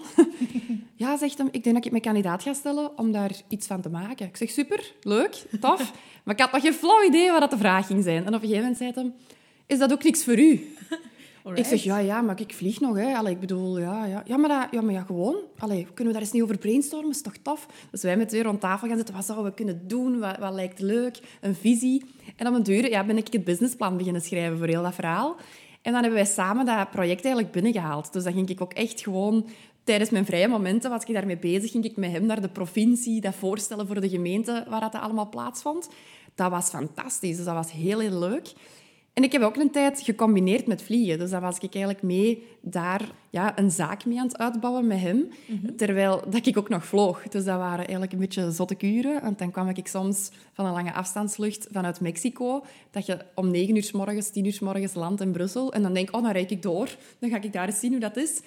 ja, 0.96 1.16
zegt 1.16 1.38
hem, 1.38 1.48
ik 1.50 1.64
denk 1.64 1.76
dat 1.76 1.84
ik 1.84 1.90
mijn 1.90 2.02
kandidaat 2.02 2.42
ga 2.42 2.52
stellen 2.52 2.98
om 2.98 3.12
daar 3.12 3.30
iets 3.48 3.66
van 3.66 3.80
te 3.80 3.90
maken. 3.90 4.26
Ik 4.26 4.36
zeg, 4.36 4.50
super, 4.50 4.92
leuk, 5.00 5.44
tof. 5.60 5.92
maar 6.24 6.34
ik 6.34 6.40
had 6.40 6.52
nog 6.52 6.62
geen 6.62 6.72
flauw 6.72 7.04
idee 7.04 7.30
wat 7.30 7.40
dat 7.40 7.50
de 7.50 7.58
vraag 7.58 7.86
ging 7.86 8.02
zijn. 8.02 8.24
En 8.24 8.34
op 8.34 8.42
een 8.42 8.48
gegeven 8.48 8.60
moment 8.60 8.76
zei 8.76 8.92
hij, 8.94 9.12
is 9.66 9.78
dat 9.78 9.92
ook 9.92 10.04
niks 10.04 10.24
voor 10.24 10.38
u? 10.38 10.74
Ik 11.52 11.64
zeg, 11.64 11.82
ja, 11.82 11.98
ja, 11.98 12.20
maar 12.20 12.40
ik 12.40 12.54
vlieg 12.54 12.80
nog. 12.80 12.96
Hè. 12.96 13.14
Allee, 13.14 13.32
ik 13.32 13.40
bedoel, 13.40 13.78
ja, 13.78 14.04
ja. 14.04 14.22
Ja, 14.26 14.36
maar, 14.36 14.48
dat, 14.48 14.68
ja, 14.70 14.80
maar 14.80 14.94
ja, 14.94 15.02
gewoon. 15.02 15.36
Allee, 15.58 15.84
kunnen 15.84 16.06
we 16.06 16.12
daar 16.12 16.22
eens 16.22 16.32
niet 16.32 16.42
over 16.42 16.58
brainstormen? 16.58 17.10
is 17.10 17.22
toch 17.22 17.36
tof? 17.42 17.66
Dus 17.90 18.02
wij 18.02 18.16
met 18.16 18.28
twee 18.28 18.42
rond 18.42 18.60
tafel 18.60 18.88
gaan 18.88 18.96
zitten. 18.96 19.14
Wat 19.14 19.24
zouden 19.24 19.46
we 19.46 19.54
kunnen 19.54 19.88
doen? 19.88 20.18
Wat, 20.18 20.52
lijkt 20.52 20.80
leuk? 20.80 21.18
Een 21.40 21.54
visie. 21.54 22.04
En 22.36 22.46
op 22.46 22.54
een 22.54 22.62
duur 22.62 22.90
ja, 22.90 23.04
ben 23.04 23.16
ik 23.16 23.32
het 23.32 23.44
businessplan 23.44 23.96
beginnen 23.96 24.22
schrijven 24.22 24.58
voor 24.58 24.66
heel 24.66 24.82
dat 24.82 24.94
verhaal. 24.94 25.36
En 25.82 25.92
dan 25.92 26.02
hebben 26.02 26.20
wij 26.22 26.30
samen 26.30 26.66
dat 26.66 26.90
project 26.90 27.24
eigenlijk 27.24 27.54
binnengehaald. 27.54 28.12
Dus 28.12 28.24
dan 28.24 28.32
ging 28.32 28.48
ik 28.48 28.60
ook 28.60 28.72
echt 28.72 29.00
gewoon... 29.00 29.48
Tijdens 29.84 30.10
mijn 30.10 30.24
vrije 30.24 30.48
momenten 30.48 30.90
was 30.90 31.04
ik 31.04 31.14
daarmee 31.14 31.38
bezig. 31.38 31.70
Ging 31.70 31.84
ik 31.84 31.96
met 31.96 32.12
hem 32.12 32.26
naar 32.26 32.40
de 32.40 32.48
provincie, 32.48 33.20
dat 33.20 33.34
voorstellen 33.34 33.86
voor 33.86 34.00
de 34.00 34.08
gemeente 34.08 34.64
waar 34.68 34.80
dat 34.80 34.94
allemaal 34.94 35.28
plaatsvond. 35.28 35.88
Dat 36.34 36.50
was 36.50 36.68
fantastisch. 36.68 37.36
Dus 37.36 37.44
dat 37.44 37.54
was 37.54 37.72
heel, 37.72 37.98
heel 37.98 38.18
leuk. 38.18 38.52
En 39.14 39.22
ik 39.22 39.32
heb 39.32 39.42
ook 39.42 39.56
een 39.56 39.70
tijd 39.70 40.00
gecombineerd 40.00 40.66
met 40.66 40.82
vliegen. 40.82 41.18
Dus 41.18 41.30
dan 41.30 41.40
was 41.40 41.58
ik 41.58 41.74
eigenlijk 41.74 42.04
mee 42.04 42.46
daar 42.60 43.00
ja, 43.30 43.58
een 43.58 43.70
zaak 43.70 44.04
mee 44.04 44.18
aan 44.18 44.26
het 44.26 44.38
uitbouwen 44.38 44.86
met 44.86 45.00
hem. 45.00 45.28
Mhm. 45.46 45.74
Terwijl 45.76 46.22
dat 46.28 46.46
ik 46.46 46.58
ook 46.58 46.68
nog 46.68 46.86
vloog. 46.86 47.22
Dus 47.22 47.44
dat 47.44 47.58
waren 47.58 47.78
eigenlijk 47.78 48.12
een 48.12 48.18
beetje 48.18 48.50
zotte 48.50 48.74
kuren. 48.74 49.22
Want 49.22 49.38
dan 49.38 49.50
kwam 49.50 49.68
ik 49.68 49.86
soms 49.86 50.30
van 50.52 50.66
een 50.66 50.72
lange 50.72 50.92
afstandslucht 50.92 51.68
vanuit 51.70 52.00
Mexico. 52.00 52.64
Dat 52.90 53.06
je 53.06 53.18
om 53.34 53.50
negen 53.50 53.76
uur 53.76 53.82
s 53.82 53.92
morgens, 53.92 54.30
tien 54.30 54.44
uur 54.44 54.52
s 54.52 54.60
morgens 54.60 54.94
landt 54.94 55.20
in 55.20 55.32
Brussel. 55.32 55.72
En 55.72 55.82
dan 55.82 55.94
denk 55.94 56.08
ik, 56.08 56.16
oh, 56.16 56.22
dan 56.22 56.32
rijd 56.32 56.50
ik 56.50 56.62
door. 56.62 56.88
Dan 57.18 57.30
ga 57.30 57.40
ik 57.40 57.52
daar 57.52 57.66
eens 57.66 57.80
zien 57.80 57.90
hoe 57.90 58.00
dat 58.00 58.16
is. 58.16 58.40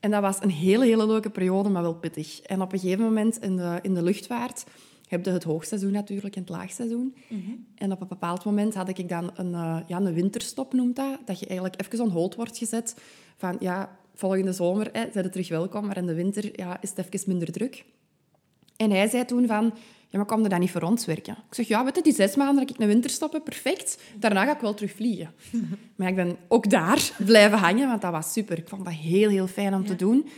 En 0.00 0.10
dat 0.10 0.22
was 0.22 0.36
een 0.40 0.50
hele, 0.50 0.84
hele 0.84 1.06
leuke 1.06 1.30
periode, 1.30 1.68
maar 1.68 1.82
wel 1.82 1.94
pittig. 1.94 2.40
En 2.40 2.62
op 2.62 2.72
een 2.72 2.78
gegeven 2.78 3.04
moment 3.04 3.40
in 3.40 3.56
de, 3.56 3.78
in 3.82 3.94
de 3.94 4.02
luchtvaart 4.02 4.64
je 5.12 5.30
het 5.30 5.44
hoogseizoen 5.44 5.92
natuurlijk 5.92 6.36
en 6.36 6.40
het 6.40 6.50
laagseizoen. 6.50 7.14
Mm 7.28 7.66
En 7.74 7.92
op 7.92 8.00
een 8.00 8.08
bepaald 8.08 8.44
moment 8.44 8.74
had 8.74 8.88
ik 8.88 9.08
dan 9.08 9.30
een, 9.34 9.50
uh, 9.50 9.78
ja, 9.86 9.96
een 9.96 10.14
winterstop, 10.14 10.72
noemt 10.72 10.96
dat. 10.96 11.18
Dat 11.24 11.40
je 11.40 11.46
eigenlijk 11.46 11.82
even 11.82 12.04
on 12.04 12.10
hold 12.10 12.34
wordt 12.34 12.58
gezet. 12.58 12.96
Van 13.36 13.56
ja, 13.60 13.98
volgende 14.14 14.52
zomer 14.52 14.88
hè, 14.92 15.06
zijn 15.12 15.30
terug 15.30 15.48
welkom, 15.48 15.86
maar 15.86 15.96
in 15.96 16.06
de 16.06 16.14
winter 16.14 16.60
ja, 16.60 16.80
is 16.80 16.92
het 16.94 16.98
even 16.98 17.28
minder 17.28 17.52
druk. 17.52 17.84
En 18.76 18.90
hij 18.90 19.08
zei 19.08 19.24
toen 19.24 19.46
van, 19.46 19.64
ja, 20.08 20.18
maar 20.18 20.26
kom 20.26 20.42
er 20.42 20.48
dan 20.48 20.60
niet 20.60 20.70
voor 20.70 20.82
ons 20.82 21.04
werken? 21.04 21.36
Ik 21.48 21.54
zeg, 21.54 21.68
ja, 21.68 21.84
weet 21.84 21.96
je, 21.96 22.02
die 22.02 22.14
zes 22.14 22.36
maanden 22.36 22.66
dat 22.66 22.74
ik 22.74 22.82
een 22.82 22.86
winterstop 22.86 23.32
heb, 23.32 23.44
perfect. 23.44 24.02
Daarna 24.18 24.44
ga 24.44 24.54
ik 24.54 24.60
wel 24.60 24.74
terug 24.74 24.92
vliegen. 24.92 25.30
maar 25.96 26.08
ik 26.08 26.14
ben 26.14 26.36
ook 26.48 26.70
daar 26.70 27.10
blijven 27.26 27.58
hangen, 27.58 27.88
want 27.88 28.00
dat 28.00 28.12
was 28.12 28.32
super. 28.32 28.58
Ik 28.58 28.68
vond 28.68 28.84
dat 28.84 28.94
heel, 28.94 29.28
heel 29.28 29.46
fijn 29.46 29.74
om 29.74 29.86
te 29.86 29.96
doen. 29.96 30.28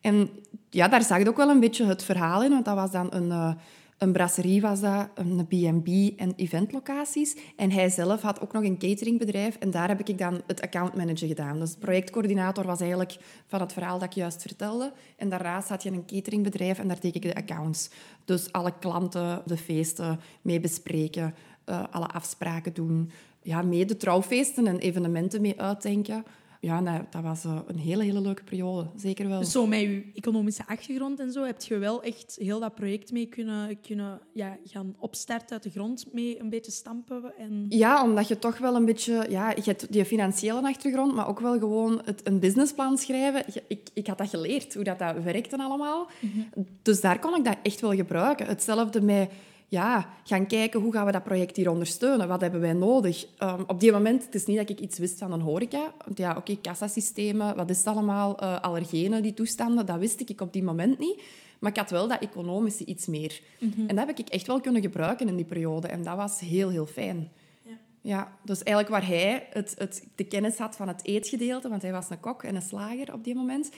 En 0.00 0.30
ja, 0.70 0.88
daar 0.88 1.02
zag 1.02 1.18
je 1.18 1.28
ook 1.28 1.36
wel 1.36 1.48
een 1.48 1.60
beetje 1.60 1.84
het 1.84 2.04
verhaal 2.04 2.42
in, 2.44 2.50
want 2.50 2.64
dat 2.64 2.74
was 2.74 2.90
dan 2.90 3.06
een... 3.14 3.28
Uh, 3.28 3.54
een 3.98 4.12
brasserie 4.12 4.60
was 4.60 4.80
dat, 4.80 5.08
een 5.14 5.46
B&B 5.46 6.18
en 6.20 6.32
eventlocaties. 6.36 7.36
En 7.56 7.70
hij 7.70 7.88
zelf 7.88 8.22
had 8.22 8.40
ook 8.40 8.52
nog 8.52 8.62
een 8.62 8.78
cateringbedrijf 8.78 9.56
en 9.56 9.70
daar 9.70 9.88
heb 9.88 10.08
ik 10.08 10.18
dan 10.18 10.42
het 10.46 10.60
accountmanager 10.60 11.28
gedaan. 11.28 11.58
Dus 11.58 11.74
projectcoördinator 11.74 12.66
was 12.66 12.80
eigenlijk 12.80 13.16
van 13.46 13.60
het 13.60 13.72
verhaal 13.72 13.98
dat 13.98 14.08
ik 14.08 14.14
juist 14.14 14.42
vertelde. 14.42 14.92
En 15.16 15.28
daarnaast 15.28 15.68
had 15.68 15.82
je 15.82 15.90
een 15.90 16.06
cateringbedrijf 16.06 16.78
en 16.78 16.88
daar 16.88 17.00
deed 17.00 17.14
ik 17.14 17.22
de 17.22 17.34
accounts. 17.34 17.90
Dus 18.24 18.52
alle 18.52 18.72
klanten, 18.78 19.42
de 19.46 19.56
feesten 19.56 20.20
mee 20.42 20.60
bespreken, 20.60 21.34
uh, 21.66 21.84
alle 21.90 22.06
afspraken 22.06 22.74
doen. 22.74 23.10
Ja, 23.42 23.62
mee 23.62 23.84
de 23.84 23.96
trouwfeesten 23.96 24.66
en 24.66 24.78
evenementen 24.78 25.40
mee 25.40 25.60
uitdenken 25.60 26.24
ja, 26.64 26.80
nee, 26.80 27.00
dat 27.10 27.22
was 27.22 27.44
uh, 27.44 27.58
een 27.66 27.78
hele, 27.78 28.02
hele 28.02 28.20
leuke 28.20 28.44
periode. 28.44 28.86
Zeker 28.96 29.28
wel. 29.28 29.40
Dus 29.40 29.50
zo 29.50 29.66
met 29.66 29.80
je 29.80 30.04
economische 30.14 30.66
achtergrond 30.66 31.20
en 31.20 31.32
zo, 31.32 31.44
heb 31.44 31.62
je 31.62 31.78
wel 31.78 32.02
echt 32.02 32.36
heel 32.40 32.60
dat 32.60 32.74
project 32.74 33.12
mee 33.12 33.26
kunnen, 33.26 33.80
kunnen 33.80 34.20
ja, 34.32 34.56
gaan 34.64 34.94
opstarten 34.98 35.50
uit 35.50 35.62
de 35.62 35.70
grond, 35.70 36.06
mee 36.12 36.40
een 36.40 36.48
beetje 36.48 36.72
stampen? 36.72 37.32
En... 37.38 37.66
Ja, 37.68 38.02
omdat 38.02 38.28
je 38.28 38.38
toch 38.38 38.58
wel 38.58 38.74
een 38.76 38.84
beetje... 38.84 39.26
Ja, 39.28 39.50
je 39.50 39.62
hebt 39.64 39.92
die 39.92 40.04
financiële 40.04 40.62
achtergrond, 40.62 41.14
maar 41.14 41.28
ook 41.28 41.40
wel 41.40 41.58
gewoon 41.58 42.00
het, 42.04 42.20
een 42.26 42.38
businessplan 42.38 42.98
schrijven. 42.98 43.44
Ik, 43.68 43.88
ik 43.94 44.06
had 44.06 44.18
dat 44.18 44.28
geleerd, 44.28 44.74
hoe 44.74 44.84
dat, 44.84 44.98
dat 44.98 45.22
werkte 45.22 45.56
allemaal. 45.58 46.08
Mhm. 46.20 46.62
Dus 46.82 47.00
daar 47.00 47.18
kon 47.18 47.36
ik 47.36 47.44
dat 47.44 47.56
echt 47.62 47.80
wel 47.80 47.94
gebruiken. 47.94 48.46
Hetzelfde 48.46 49.00
met 49.00 49.30
ja, 49.68 50.08
gaan 50.24 50.46
kijken 50.46 50.80
hoe 50.80 50.92
gaan 50.92 51.06
we 51.06 51.12
dat 51.12 51.24
project 51.24 51.56
hier 51.56 51.70
ondersteunen. 51.70 52.28
Wat 52.28 52.40
hebben 52.40 52.60
wij 52.60 52.72
nodig? 52.72 53.26
Um, 53.42 53.64
op 53.66 53.80
die 53.80 53.92
moment, 53.92 54.24
het 54.24 54.34
is 54.34 54.46
niet 54.46 54.56
dat 54.56 54.68
ik 54.68 54.80
iets 54.80 54.98
wist 54.98 55.18
van 55.18 55.32
een 55.32 55.40
horeca. 55.40 55.92
Want 56.04 56.18
ja, 56.18 56.30
oké, 56.30 56.38
okay, 56.38 56.58
kassasystemen, 56.62 57.56
wat 57.56 57.70
is 57.70 57.78
het 57.78 57.86
allemaal? 57.86 58.42
Uh, 58.42 58.60
allergenen, 58.60 59.22
die 59.22 59.34
toestanden, 59.34 59.86
dat 59.86 59.98
wist 59.98 60.20
ik 60.20 60.40
op 60.40 60.52
die 60.52 60.62
moment 60.62 60.98
niet. 60.98 61.22
Maar 61.58 61.70
ik 61.70 61.78
had 61.78 61.90
wel 61.90 62.08
dat 62.08 62.20
economische 62.20 62.84
iets 62.84 63.06
meer. 63.06 63.40
En 63.86 63.96
dat 63.96 64.06
heb 64.06 64.18
ik 64.18 64.28
echt 64.28 64.46
wel 64.46 64.60
kunnen 64.60 64.82
gebruiken 64.82 65.28
in 65.28 65.36
die 65.36 65.44
periode. 65.44 65.88
En 65.88 66.02
dat 66.02 66.16
was 66.16 66.40
heel, 66.40 66.68
heel 66.68 66.86
fijn. 66.86 67.30
Ja. 67.62 67.72
Ja, 68.00 68.32
dus 68.42 68.62
eigenlijk 68.62 68.88
waar 68.88 69.06
hij 69.06 69.46
het, 69.50 69.74
het, 69.78 70.06
de 70.14 70.24
kennis 70.24 70.58
had 70.58 70.76
van 70.76 70.88
het 70.88 71.04
eetgedeelte, 71.04 71.68
want 71.68 71.82
hij 71.82 71.92
was 71.92 72.10
een 72.10 72.20
kok 72.20 72.42
en 72.42 72.54
een 72.54 72.62
slager 72.62 73.12
op 73.12 73.24
die 73.24 73.34
moment, 73.34 73.70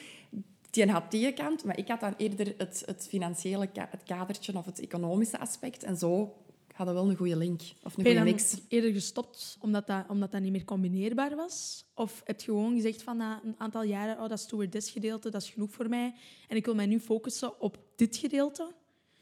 die 0.85 0.91
had 0.93 1.11
die 1.11 1.33
kant, 1.33 1.65
maar 1.65 1.79
ik 1.79 1.89
had 1.89 2.01
dan 2.01 2.15
eerder 2.17 2.55
het, 2.59 2.83
het 2.87 3.07
financiële 3.09 3.67
ka- 3.67 3.89
het 3.91 4.03
kadertje 4.03 4.57
of 4.57 4.65
het 4.65 4.81
economische 4.81 5.39
aspect. 5.39 5.83
En 5.83 5.97
zo 5.97 6.35
hadden 6.73 6.95
we 6.95 7.01
wel 7.01 7.11
een 7.11 7.17
goede 7.17 7.37
link, 7.37 7.61
of 7.83 7.97
een 7.97 8.03
Ben 8.03 8.12
je 8.12 8.19
goede 8.19 8.33
mix. 8.33 8.57
eerder 8.69 8.93
gestopt 8.93 9.57
omdat 9.61 9.87
dat, 9.87 10.05
omdat 10.09 10.33
dat 10.33 10.41
niet 10.41 10.53
meer 10.53 10.65
combineerbaar 10.65 11.37
was? 11.37 11.85
Of 11.95 12.21
heb 12.25 12.41
je 12.41 12.45
gewoon 12.47 12.75
gezegd 12.75 13.03
van 13.03 13.17
na 13.17 13.41
een 13.45 13.55
aantal 13.59 13.83
jaren, 13.83 14.23
oh, 14.23 14.29
dat 14.29 14.41
stewardess-gedeelte, 14.41 15.31
dat 15.31 15.43
is 15.43 15.51
genoeg 15.51 15.71
voor 15.71 15.89
mij. 15.89 16.15
En 16.49 16.57
ik 16.57 16.65
wil 16.65 16.75
mij 16.75 16.87
nu 16.87 17.01
focussen 17.01 17.61
op 17.61 17.79
dit 17.97 18.17
gedeelte? 18.17 18.73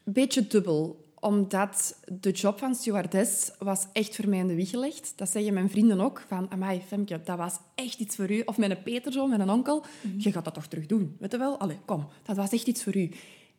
Een 0.04 0.12
beetje 0.12 0.46
dubbel, 0.46 1.03
omdat 1.24 1.96
de 2.20 2.30
job 2.30 2.58
van 2.58 2.74
stewardess 2.74 3.50
was 3.58 3.86
echt 3.92 4.16
voor 4.16 4.28
mij 4.28 4.38
in 4.38 4.46
de 4.46 4.54
wieg 4.54 4.70
gelegd. 4.70 5.12
Dat 5.16 5.28
zeggen 5.28 5.54
mijn 5.54 5.70
vrienden 5.70 6.00
ook, 6.00 6.24
van 6.28 6.50
amai, 6.50 6.80
Femke, 6.86 7.20
dat 7.24 7.38
was 7.38 7.58
echt 7.74 7.98
iets 7.98 8.16
voor 8.16 8.30
u. 8.30 8.42
Of 8.44 8.58
mijn 8.58 8.82
Peterzoon, 8.82 9.28
mijn 9.28 9.50
onkel, 9.50 9.84
je 10.18 10.32
gaat 10.32 10.44
dat 10.44 10.54
toch 10.54 10.66
terug 10.66 10.86
doen, 10.86 11.16
weet 11.18 11.32
je 11.32 11.38
wel? 11.38 11.58
Allee, 11.58 11.78
kom, 11.84 12.06
dat 12.22 12.36
was 12.36 12.52
echt 12.52 12.66
iets 12.66 12.82
voor 12.82 12.96
u. 12.96 13.10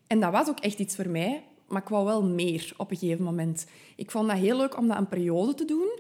En 0.08 0.20
dat 0.20 0.32
was 0.32 0.50
ook 0.50 0.60
echt 0.60 0.80
iets 0.80 0.96
voor 0.96 1.10
mij, 1.10 1.44
maar 1.68 1.82
ik 1.82 1.88
wou 1.88 2.06
wel 2.06 2.24
meer 2.24 2.74
op 2.78 2.92
een 2.92 2.98
gegeven 2.98 3.24
moment. 3.24 3.66
Ik 3.96 4.12
vond 4.12 4.28
dat 4.28 4.38
heel 4.38 4.58
leuk 4.58 4.78
om 4.78 4.88
dat 4.88 4.98
een 4.98 5.08
periode 5.08 5.54
te 5.54 5.66
doen, 5.66 6.00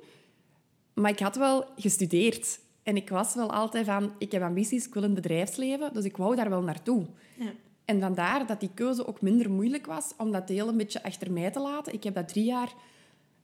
maar 0.93 1.11
ik 1.11 1.19
had 1.19 1.35
wel 1.35 1.65
gestudeerd. 1.75 2.59
En 2.83 2.95
ik 2.95 3.09
was 3.09 3.33
wel 3.33 3.51
altijd 3.51 3.85
van, 3.85 4.11
ik 4.17 4.31
heb 4.31 4.41
ambities, 4.41 4.87
ik 4.87 4.93
wil 4.93 5.03
het 5.03 5.13
bedrijfsleven, 5.13 5.93
dus 5.93 6.03
ik 6.03 6.17
wou 6.17 6.35
daar 6.35 6.49
wel 6.49 6.61
naartoe. 6.61 7.05
Ja. 7.37 7.51
En 7.85 7.99
vandaar 7.99 8.47
dat 8.47 8.59
die 8.59 8.71
keuze 8.73 9.07
ook 9.07 9.21
minder 9.21 9.51
moeilijk 9.51 9.85
was 9.85 10.13
om 10.17 10.31
dat 10.31 10.47
deel 10.47 10.67
een 10.67 10.77
beetje 10.77 11.03
achter 11.03 11.31
mij 11.31 11.51
te 11.51 11.59
laten. 11.59 11.93
Ik 11.93 12.03
heb 12.03 12.15
dat 12.15 12.27
drie 12.27 12.45
jaar 12.45 12.73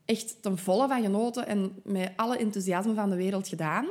echt 0.06 0.42
ten 0.42 0.58
volle 0.58 0.88
van 0.88 1.02
genoten 1.02 1.48
en 1.48 1.76
met 1.84 2.12
alle 2.16 2.38
enthousiasme 2.38 2.94
van 2.94 3.10
de 3.10 3.16
wereld 3.16 3.48
gedaan. 3.48 3.86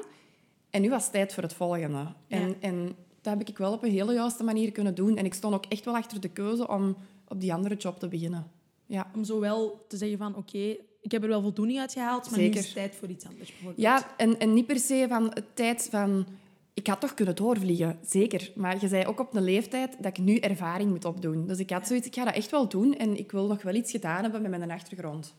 En 0.71 0.83
nu 0.83 0.91
was 0.91 1.03
het 1.03 1.13
tijd 1.13 1.35
voor 1.35 1.43
het 1.43 1.55
volgende. 1.55 2.07
En, 2.29 2.49
Ja. 2.49 2.55
en 2.61 2.97
dat 3.21 3.39
heb 3.39 3.49
ik 3.49 3.59
wel 3.59 3.73
op 3.73 3.83
een 3.83 3.91
hele 3.91 4.13
juiste 4.13 4.45
manier 4.45 4.73
kunnen 4.73 4.95
doen. 4.95 5.17
En 5.17 5.25
ik 5.25 5.35
stond 5.35 5.55
ook 5.55 5.67
echt 5.69 5.85
wel 5.85 5.97
achter 5.97 6.21
de 6.21 6.29
keuze 6.29 6.69
om 6.69 6.97
op 7.29 7.41
die 7.41 7.53
andere 7.55 7.75
job 7.75 7.99
te 7.99 8.09
beginnen. 8.09 8.51
Ja. 8.87 9.11
Om 9.15 9.25
zo 9.25 9.41
wel 9.41 9.85
te 9.89 9.97
zeggen 9.97 10.19
van, 10.19 10.37
oké, 10.37 10.77
ik 11.01 11.11
heb 11.11 11.23
er 11.23 11.29
wel 11.29 11.43
voldoening 11.43 11.79
uit 11.79 11.93
gehaald, 11.93 12.31
maar 12.31 12.41
nu 12.41 12.47
is 12.47 12.65
het 12.65 12.75
tijd 12.75 12.95
voor 12.97 13.09
iets 13.09 13.27
anders. 13.27 13.49
Bijvoorbeeld. 13.51 13.81
Ja, 13.81 14.17
en, 14.17 14.39
en 14.39 14.55
niet 14.55 14.67
per 14.67 14.79
se 14.79 15.07
van 15.09 15.25
het 15.35 15.45
tijd 15.55 15.89
van... 15.91 16.27
Ik 16.75 16.87
had 16.87 17.01
toch 17.01 17.15
kunnen 17.15 17.37
doorvliegen, 17.37 17.99
zeker. 18.03 18.53
Maar 18.55 18.81
je 18.81 18.89
zei 18.89 19.07
ook 19.07 19.21
op 19.21 19.35
een 19.35 19.43
leeftijd 19.43 19.97
dat 20.03 20.19
ik 20.19 20.25
nu 20.25 20.37
ervaring 20.37 20.91
moet 20.91 21.05
opdoen. 21.05 21.47
Dus 21.47 21.59
ik 21.59 21.71
had 21.71 21.87
zoiets, 21.87 22.07
ik 22.07 22.15
ga 22.15 22.25
dat 22.25 22.35
echt 22.35 22.51
wel 22.51 22.69
doen. 22.69 22.97
En 22.97 23.19
ik 23.19 23.33
wil 23.33 23.47
nog 23.47 23.63
wel 23.63 23.75
iets 23.75 23.91
gedaan 23.91 24.23
hebben 24.23 24.43
met 24.43 24.51
mijn 24.51 24.71
achtergrond. 24.71 25.35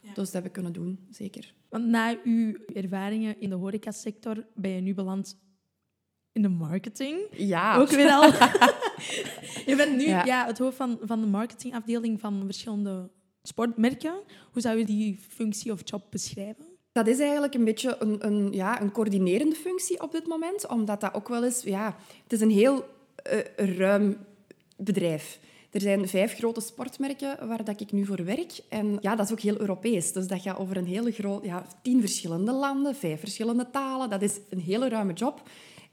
Ja. 0.00 0.08
Dus 0.14 0.24
dat 0.24 0.32
heb 0.32 0.44
ik 0.44 0.52
kunnen 0.52 0.72
doen, 0.72 1.06
zeker. 1.10 1.54
Want 1.68 1.86
na 1.86 2.16
uw 2.24 2.56
ervaringen 2.74 3.40
in 3.40 3.48
de 3.48 3.54
horecasector 3.54 4.46
ben 4.54 4.70
je 4.70 4.80
nu 4.80 4.94
beland 4.94 5.38
in 6.32 6.42
de 6.42 6.48
marketing. 6.48 7.20
Ja. 7.30 7.76
Ook 7.76 7.88
weer 7.88 8.10
al. 8.10 8.22
je 9.70 9.74
bent 9.76 9.96
nu 9.96 10.06
ja. 10.06 10.24
Ja. 10.24 10.46
het 10.46 10.58
hoofd 10.58 10.76
van, 10.76 10.98
van 11.02 11.20
de 11.20 11.26
marketingafdeling 11.26 12.20
van 12.20 12.42
verschillende 12.44 13.10
sportmerken. 13.42 14.14
Hoe 14.52 14.62
zou 14.62 14.78
je 14.78 14.84
die 14.84 15.18
functie 15.28 15.72
of 15.72 15.80
job 15.84 16.06
beschrijven? 16.10 16.71
Dat 16.92 17.06
is 17.06 17.18
eigenlijk 17.18 17.54
een 17.54 17.64
beetje 17.64 17.96
een, 17.98 18.26
een, 18.26 18.52
ja, 18.52 18.80
een 18.80 18.92
coördinerende 18.92 19.56
functie 19.56 20.02
op 20.02 20.12
dit 20.12 20.26
moment. 20.26 20.66
Omdat 20.66 21.00
dat 21.00 21.14
ook 21.14 21.28
wel 21.28 21.44
eens... 21.44 21.62
Ja, 21.62 21.96
het 22.22 22.32
is 22.32 22.40
een 22.40 22.50
heel 22.50 22.84
eh, 23.14 23.38
ruim 23.76 24.16
bedrijf. 24.76 25.38
Er 25.70 25.80
zijn 25.80 26.08
vijf 26.08 26.34
grote 26.34 26.60
sportmerken 26.60 27.48
waar 27.48 27.64
dat 27.64 27.80
ik 27.80 27.92
nu 27.92 28.04
voor 28.04 28.24
werk. 28.24 28.60
En 28.68 28.98
ja, 29.00 29.16
dat 29.16 29.26
is 29.26 29.32
ook 29.32 29.40
heel 29.40 29.60
Europees. 29.60 30.12
Dus 30.12 30.26
dat 30.26 30.40
gaat 30.40 30.58
over 30.58 30.76
een 30.76 30.86
hele 30.86 31.12
groot... 31.12 31.44
Ja, 31.44 31.66
tien 31.82 32.00
verschillende 32.00 32.52
landen, 32.52 32.94
vijf 32.94 33.20
verschillende 33.20 33.70
talen. 33.70 34.10
Dat 34.10 34.22
is 34.22 34.38
een 34.50 34.60
hele 34.60 34.88
ruime 34.88 35.12
job. 35.12 35.42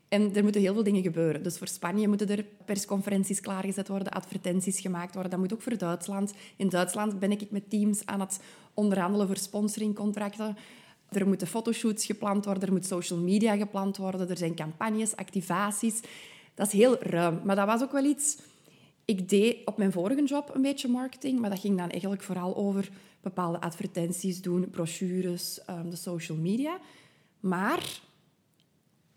En 0.09 0.35
er 0.35 0.43
moeten 0.43 0.61
heel 0.61 0.73
veel 0.73 0.83
dingen 0.83 1.01
gebeuren. 1.01 1.43
Dus 1.43 1.57
voor 1.57 1.67
Spanje 1.67 2.07
moeten 2.07 2.29
er 2.29 2.45
persconferenties 2.65 3.39
klaargezet 3.39 3.87
worden, 3.87 4.11
advertenties 4.11 4.79
gemaakt 4.79 5.13
worden. 5.13 5.31
Dat 5.31 5.39
moet 5.39 5.53
ook 5.53 5.61
voor 5.61 5.77
Duitsland. 5.77 6.33
In 6.55 6.69
Duitsland 6.69 7.19
ben 7.19 7.31
ik 7.31 7.51
met 7.51 7.69
teams 7.69 8.05
aan 8.05 8.19
het 8.19 8.39
onderhandelen 8.73 9.27
voor 9.27 9.37
sponsoringcontracten. 9.37 10.57
Er 11.11 11.27
moeten 11.27 11.47
fotoshoots 11.47 12.05
gepland 12.05 12.45
worden, 12.45 12.63
er 12.63 12.73
moet 12.73 12.85
social 12.85 13.19
media 13.19 13.55
gepland 13.55 13.97
worden, 13.97 14.29
er 14.29 14.37
zijn 14.37 14.55
campagnes, 14.55 15.15
activaties. 15.15 15.99
Dat 16.53 16.67
is 16.67 16.73
heel 16.73 16.97
ruim. 16.99 17.41
Maar 17.43 17.55
dat 17.55 17.65
was 17.67 17.81
ook 17.81 17.91
wel 17.91 18.03
iets... 18.03 18.37
Ik 19.05 19.29
deed 19.29 19.65
op 19.65 19.77
mijn 19.77 19.91
vorige 19.91 20.23
job 20.23 20.51
een 20.55 20.61
beetje 20.61 20.87
marketing, 20.87 21.39
maar 21.39 21.49
dat 21.49 21.59
ging 21.59 21.77
dan 21.77 21.89
eigenlijk 21.89 22.21
vooral 22.21 22.55
over 22.55 22.89
bepaalde 23.21 23.61
advertenties 23.61 24.41
doen, 24.41 24.69
brochures, 24.69 25.63
ehm, 25.65 25.89
de 25.89 25.95
social 25.95 26.37
media. 26.37 26.79
Maar 27.39 27.99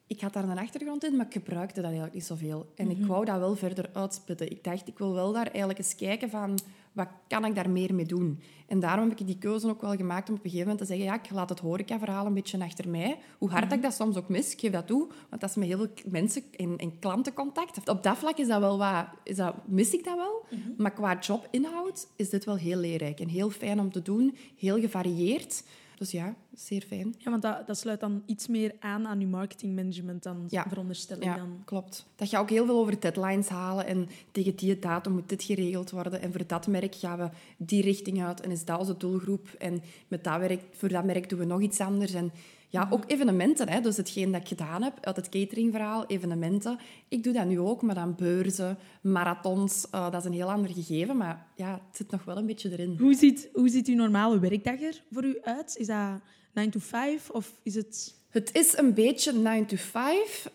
ik 0.06 0.20
had 0.20 0.32
daar 0.32 0.48
een 0.48 0.58
achtergrond 0.58 1.04
in, 1.04 1.16
maar 1.16 1.26
ik 1.26 1.32
gebruikte 1.32 1.74
dat 1.74 1.84
eigenlijk 1.84 2.14
niet 2.14 2.24
zoveel. 2.24 2.72
En 2.76 2.90
ik 2.90 3.06
wou 3.06 3.24
dat 3.24 3.38
wel 3.38 3.56
verder 3.56 3.90
uitspitten. 3.92 4.50
Ik 4.50 4.64
dacht, 4.64 4.88
ik 4.88 4.98
wil 4.98 5.14
wel 5.14 5.32
daar 5.32 5.46
eigenlijk 5.46 5.78
eens 5.78 5.94
kijken 5.94 6.30
van... 6.30 6.58
Wat 6.92 7.08
kan 7.28 7.44
ik 7.44 7.54
daar 7.54 7.70
meer 7.70 7.94
mee 7.94 8.06
doen? 8.06 8.40
En 8.66 8.80
daarom 8.80 9.08
heb 9.08 9.20
ik 9.20 9.26
die 9.26 9.38
keuze 9.38 9.68
ook 9.68 9.80
wel 9.80 9.96
gemaakt 9.96 10.28
om 10.28 10.34
op 10.34 10.44
een 10.44 10.50
gegeven 10.50 10.68
moment 10.68 10.78
te 10.78 10.94
zeggen... 10.94 11.06
Ja, 11.06 11.14
ik 11.14 11.30
laat 11.30 11.48
het 11.48 11.58
horecaverhaal 11.58 12.26
een 12.26 12.34
beetje 12.34 12.64
achter 12.64 12.88
mij. 12.88 13.18
Hoe 13.38 13.50
hard 13.50 13.72
ik 13.72 13.82
dat 13.82 13.94
soms 13.94 14.16
ook 14.16 14.28
mis, 14.28 14.52
ik 14.52 14.60
geef 14.60 14.70
dat 14.70 14.86
toe. 14.86 15.08
Want 15.28 15.40
dat 15.40 15.50
is 15.50 15.56
met 15.56 15.68
heel 15.68 15.78
veel 15.78 15.90
mensen 16.04 16.42
en, 16.56 16.76
en 16.76 16.98
klantencontact. 16.98 17.88
Op 17.88 18.02
dat 18.02 18.18
vlak 18.18 18.38
is 18.38 18.48
dat 18.48 18.60
wel 18.60 18.78
wat... 18.78 19.06
Is 19.22 19.36
dat, 19.36 19.54
mis 19.66 19.92
ik 19.92 20.04
dat 20.04 20.16
wel. 20.16 20.44
Maar 20.76 20.92
qua 20.92 21.18
jobinhoud 21.18 22.08
is 22.16 22.30
dit 22.30 22.44
wel 22.44 22.56
heel 22.56 22.78
leerrijk. 22.78 23.20
En 23.20 23.28
heel 23.28 23.50
fijn 23.50 23.80
om 23.80 23.92
te 23.92 24.02
doen. 24.02 24.36
Heel 24.56 24.80
gevarieerd. 24.80 25.64
Dus 26.02 26.10
ja, 26.10 26.34
zeer 26.54 26.82
fijn. 26.82 27.14
Ja, 27.18 27.30
want 27.30 27.42
dat, 27.42 27.66
dat 27.66 27.78
sluit 27.78 28.00
dan 28.00 28.22
iets 28.26 28.46
meer 28.48 28.74
aan 28.80 29.06
aan 29.06 29.20
uw 29.20 29.28
marketingmanagement 29.28 30.22
dan 30.22 30.46
Ja. 30.48 30.64
veronderstel 30.68 31.16
ik 31.16 31.22
Ja, 31.24 31.36
dan. 31.36 31.62
klopt. 31.64 32.06
Dat 32.16 32.28
gaat 32.28 32.40
ook 32.40 32.50
heel 32.50 32.66
veel 32.66 32.78
over 32.78 33.00
deadlines 33.00 33.48
halen 33.48 33.86
en 33.86 34.08
tegen 34.32 34.56
die 34.56 34.78
datum 34.78 35.12
moet 35.12 35.28
dit 35.28 35.42
geregeld 35.42 35.90
worden. 35.90 36.20
En 36.22 36.32
voor 36.32 36.46
dat 36.46 36.66
merk 36.66 36.94
gaan 36.94 37.18
we 37.18 37.28
die 37.56 37.82
richting 37.82 38.22
uit 38.24 38.40
en 38.40 38.50
is 38.50 38.64
dat 38.64 38.78
onze 38.78 38.96
doelgroep. 38.96 39.48
En 39.58 39.82
met 40.08 40.24
dat 40.24 40.38
werk, 40.38 40.60
voor 40.72 40.88
dat 40.88 41.04
merk 41.04 41.28
doen 41.28 41.38
we 41.38 41.44
nog 41.44 41.60
iets 41.60 41.80
anders. 41.80 42.12
En 42.14 42.32
ja, 42.72 42.86
ook 42.90 43.04
evenementen. 43.06 43.68
Hè. 43.68 43.80
Dus 43.80 43.96
hetgeen 43.96 44.32
dat 44.32 44.40
ik 44.40 44.48
gedaan 44.48 44.82
heb 44.82 44.98
uit 45.00 45.16
het 45.16 45.28
cateringverhaal, 45.28 46.06
evenementen. 46.06 46.78
Ik 47.08 47.24
doe 47.24 47.32
dat 47.32 47.46
nu 47.46 47.60
ook, 47.60 47.82
maar 47.82 47.94
dan 47.94 48.14
beurzen, 48.14 48.78
marathons. 49.00 49.90
eh, 49.90 50.10
dat 50.10 50.20
is 50.20 50.24
een 50.24 50.32
heel 50.32 50.52
ander 50.52 50.70
gegeven, 50.70 51.16
maar 51.16 51.46
ja, 51.56 51.72
het 51.72 51.96
zit 51.96 52.10
nog 52.10 52.24
wel 52.24 52.36
een 52.36 52.46
beetje 52.46 52.70
erin. 52.70 52.96
Hoe 53.00 53.14
ziet, 53.14 53.48
hoe 53.52 53.68
ziet 53.68 53.88
uw 53.88 53.94
normale 53.94 54.38
werkdag 54.38 54.80
er 54.80 55.02
voor 55.10 55.24
u 55.24 55.38
uit? 55.42 55.76
Is 55.76 55.86
dat 55.86 56.20
9 56.52 56.70
to 56.72 56.80
5 56.80 57.30
of 57.30 57.52
is 57.62 57.74
het... 57.74 58.14
Het 58.28 58.54
is 58.54 58.76
een 58.76 58.94
beetje 58.94 59.32
9 59.32 59.66
to 59.66 59.76
5 59.76 60.50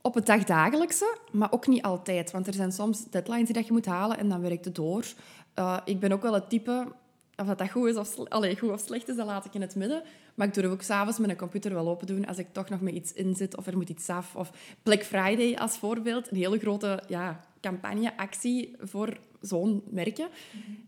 op 0.00 0.14
het 0.14 0.26
dagdagelijkse, 0.26 1.16
maar 1.32 1.52
ook 1.52 1.66
niet 1.66 1.82
altijd. 1.82 2.30
Want 2.30 2.46
er 2.46 2.54
zijn 2.54 2.72
soms 2.72 3.04
deadlines 3.10 3.44
die 3.46 3.54
dat 3.54 3.66
je 3.66 3.72
moet 3.72 3.86
halen 3.86 4.18
en 4.18 4.28
dan 4.28 4.40
werkt 4.40 4.64
het 4.64 4.74
door. 4.74 5.04
Eh, 5.54 5.78
ik 5.84 6.00
ben 6.00 6.12
ook 6.12 6.22
wel 6.22 6.34
het 6.34 6.50
type... 6.50 6.92
Of 7.36 7.46
dat, 7.46 7.58
dat 7.58 7.70
goed 7.70 7.88
is 7.88 7.96
of, 7.96 8.18
allee, 8.28 8.58
goed 8.58 8.70
of 8.70 8.80
slecht 8.80 9.08
is, 9.08 9.16
dat 9.16 9.26
laat 9.26 9.44
ik 9.44 9.54
in 9.54 9.60
het 9.60 9.74
midden. 9.74 10.02
Maar 10.38 10.46
ik 10.46 10.54
durf 10.54 10.72
ook 10.72 10.82
s'avonds 10.82 11.18
mijn 11.18 11.36
computer 11.36 11.74
wel 11.74 11.88
open 11.88 12.06
doen 12.06 12.26
als 12.26 12.38
ik 12.38 12.46
toch 12.52 12.68
nog 12.68 12.80
met 12.80 12.94
iets 12.94 13.12
in 13.12 13.34
zit 13.34 13.56
of 13.56 13.66
er 13.66 13.76
moet 13.76 13.88
iets 13.88 14.08
af. 14.08 14.36
Of 14.36 14.50
Black 14.82 15.02
Friday 15.02 15.56
als 15.56 15.78
voorbeeld. 15.78 16.30
Een 16.30 16.36
hele 16.36 16.58
grote 16.58 17.02
ja, 17.08 17.40
campagne, 17.60 18.16
actie 18.16 18.76
voor 18.80 19.16
zo'n 19.40 19.82
merken. 19.90 20.28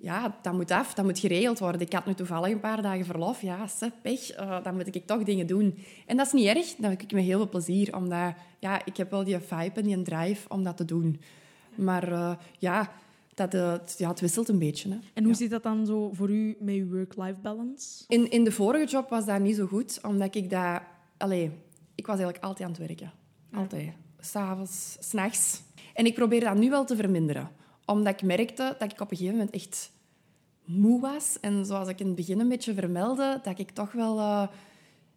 Ja, 0.01 0.39
dat 0.43 0.53
moet 0.53 0.71
af, 0.71 0.95
dat 0.95 1.05
moet 1.05 1.19
geregeld 1.19 1.59
worden. 1.59 1.81
Ik 1.81 1.93
had 1.93 2.07
nu 2.07 2.15
toevallig 2.15 2.53
een 2.53 2.61
paar 2.61 2.83
dagen 2.83 3.05
verlof. 3.05 3.43
Ja, 3.43 3.67
se, 3.67 3.93
pech, 4.03 4.31
eh, 4.31 4.63
dan 4.63 4.75
moet 4.75 4.95
ik 4.95 5.07
toch 5.07 5.23
dingen 5.23 5.47
doen. 5.47 5.79
En 6.07 6.17
dat 6.17 6.27
is 6.27 6.33
niet 6.33 6.47
erg, 6.47 6.67
dat 6.67 6.91
doe 6.91 7.01
ik 7.01 7.13
met 7.13 7.25
heel 7.25 7.39
veel 7.39 7.49
plezier. 7.49 7.97
Omdat, 7.97 8.35
ja, 8.59 8.85
ik 8.85 8.97
heb 8.97 9.11
wel 9.11 9.25
die 9.25 9.39
vibe 9.39 9.81
en 9.81 9.87
die 9.87 10.03
drive 10.03 10.49
om 10.49 10.65
dat 10.65 10.77
te 10.77 10.85
doen. 10.85 11.21
Maar 11.75 12.13
eh, 12.13 12.33
ja, 12.59 12.93
dat, 13.51 13.55
eh, 13.55 13.73
het, 13.73 13.95
ja, 13.99 14.09
het 14.09 14.21
wisselt 14.21 14.49
een 14.49 14.59
beetje. 14.59 14.89
Hè. 14.89 14.99
En 15.15 15.23
hoe 15.23 15.33
Ja. 15.33 15.39
zit 15.39 15.51
dat 15.51 15.63
dan 15.63 15.87
zo 15.87 16.11
voor 16.13 16.31
u 16.31 16.57
met 16.61 16.75
uw 16.75 16.89
work-life 16.89 17.39
balance? 17.43 18.05
In, 18.09 18.31
in 18.31 18.45
de 18.45 18.53
vorige 18.53 18.87
job 18.87 19.09
was 19.09 19.25
dat 19.27 19.41
niet 19.41 19.57
zo 19.57 19.67
goed, 19.67 19.99
omdat 20.03 20.35
ik 20.35 20.51
dat... 20.51 20.81
Allee, 21.17 21.51
ik 21.95 22.07
was 22.07 22.17
eigenlijk 22.19 22.45
altijd 22.45 22.69
aan 22.69 22.75
het 22.75 22.87
werken. 22.87 23.13
Altijd. 23.55 23.93
S'avonds, 24.21 24.97
s'nachts. 25.01 25.63
En 25.95 26.07
ik 26.07 26.15
probeer 26.15 26.41
dat 26.41 26.57
nu 26.57 26.71
wel 26.71 26.85
te 26.85 26.97
verminderen. 26.97 27.51
Omdat 27.87 28.13
ik 28.13 28.23
merkte 28.23 28.77
dat 28.79 28.93
ik 28.93 29.01
op 29.01 29.11
een 29.11 29.17
gegeven 29.17 29.39
moment 29.39 29.55
echt 29.55 29.91
moe 30.65 31.01
was. 31.01 31.41
En 31.41 31.67
zoals 31.67 31.89
ik 31.89 32.01
in 32.01 32.07
het 32.07 32.15
begin 32.17 32.41
een 32.41 32.49
beetje 32.49 32.75
vermeldde, 32.75 33.41
dat 33.43 33.59
ik 33.59 33.71
toch 33.71 33.93
wel... 33.93 34.19
eh, 34.19 34.49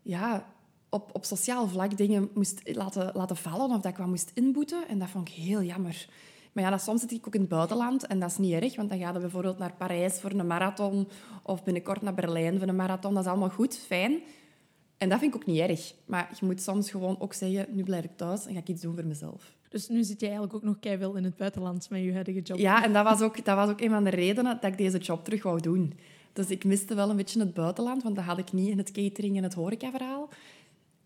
ja, 0.01 0.51
op, 0.89 1.09
op 1.15 1.25
sociaal 1.25 1.67
vlak 1.67 1.97
dingen 1.97 2.29
moest 2.33 2.61
laten, 2.75 3.11
laten 3.13 3.35
vallen 3.37 3.69
of 3.75 3.81
dat 3.81 3.91
ik 3.91 3.97
wat 3.97 4.07
moest 4.07 4.31
inboeten. 4.33 4.87
En 4.87 4.99
dat 4.99 5.09
vond 5.09 5.27
ik 5.27 5.33
heel 5.33 5.61
jammer. 5.61 6.07
Maar 6.53 6.63
ja, 6.63 6.69
dat, 6.69 6.81
soms 6.81 7.01
zit 7.01 7.11
ik 7.11 7.27
ook 7.27 7.33
in 7.33 7.39
het 7.39 7.49
buitenland 7.49 8.07
en 8.07 8.19
dat 8.19 8.29
is 8.29 8.37
niet 8.37 8.53
erg, 8.53 8.75
want 8.75 8.89
dan 8.89 8.99
ga 8.99 9.13
je 9.13 9.19
bijvoorbeeld 9.19 9.57
naar 9.57 9.73
Parijs 9.73 10.19
voor 10.19 10.31
een 10.31 10.47
marathon 10.47 11.07
of 11.43 11.63
binnenkort 11.63 12.01
naar 12.01 12.13
Berlijn 12.13 12.59
voor 12.59 12.67
een 12.67 12.75
marathon. 12.75 13.13
Dat 13.13 13.23
is 13.23 13.29
allemaal 13.29 13.49
goed, 13.49 13.77
fijn. 13.77 14.19
En 14.97 15.09
dat 15.09 15.19
vind 15.19 15.35
ik 15.35 15.41
ook 15.41 15.47
niet 15.47 15.59
erg. 15.59 15.93
Maar 16.05 16.29
je 16.39 16.45
moet 16.45 16.61
soms 16.61 16.91
gewoon 16.91 17.19
ook 17.19 17.33
zeggen, 17.33 17.65
nu 17.69 17.83
blijf 17.83 18.03
ik 18.03 18.17
thuis 18.17 18.45
en 18.45 18.53
ga 18.53 18.59
ik 18.59 18.67
iets 18.67 18.81
doen 18.81 18.95
voor 18.95 19.05
mezelf. 19.05 19.55
Dus 19.69 19.87
nu 19.87 20.03
zit 20.03 20.19
je 20.19 20.25
eigenlijk 20.25 20.55
ook 20.55 20.63
nog 20.63 20.79
keihard 20.79 21.15
in 21.15 21.23
het 21.23 21.35
buitenland 21.35 21.89
met 21.89 22.03
je 22.03 22.13
huidige 22.13 22.41
job. 22.41 22.57
Ja, 22.57 22.83
en 22.83 22.93
dat 22.93 23.03
was, 23.03 23.21
ook, 23.21 23.45
dat 23.45 23.55
was 23.55 23.69
ook 23.69 23.81
een 23.81 23.89
van 23.89 24.03
de 24.03 24.09
redenen 24.09 24.57
dat 24.61 24.71
ik 24.71 24.77
deze 24.77 24.97
job 24.97 25.23
terug 25.23 25.43
wou 25.43 25.61
doen. 25.61 25.93
Dus 26.33 26.47
ik 26.47 26.63
miste 26.63 26.95
wel 26.95 27.09
een 27.09 27.15
beetje 27.15 27.39
het 27.39 27.53
buitenland, 27.53 28.03
want 28.03 28.15
dat 28.15 28.25
had 28.25 28.37
ik 28.37 28.51
niet 28.51 28.69
in 28.69 28.77
het 28.77 28.91
catering 28.91 29.37
en 29.37 29.43
het 29.43 29.53
horecaverhaal. 29.53 30.29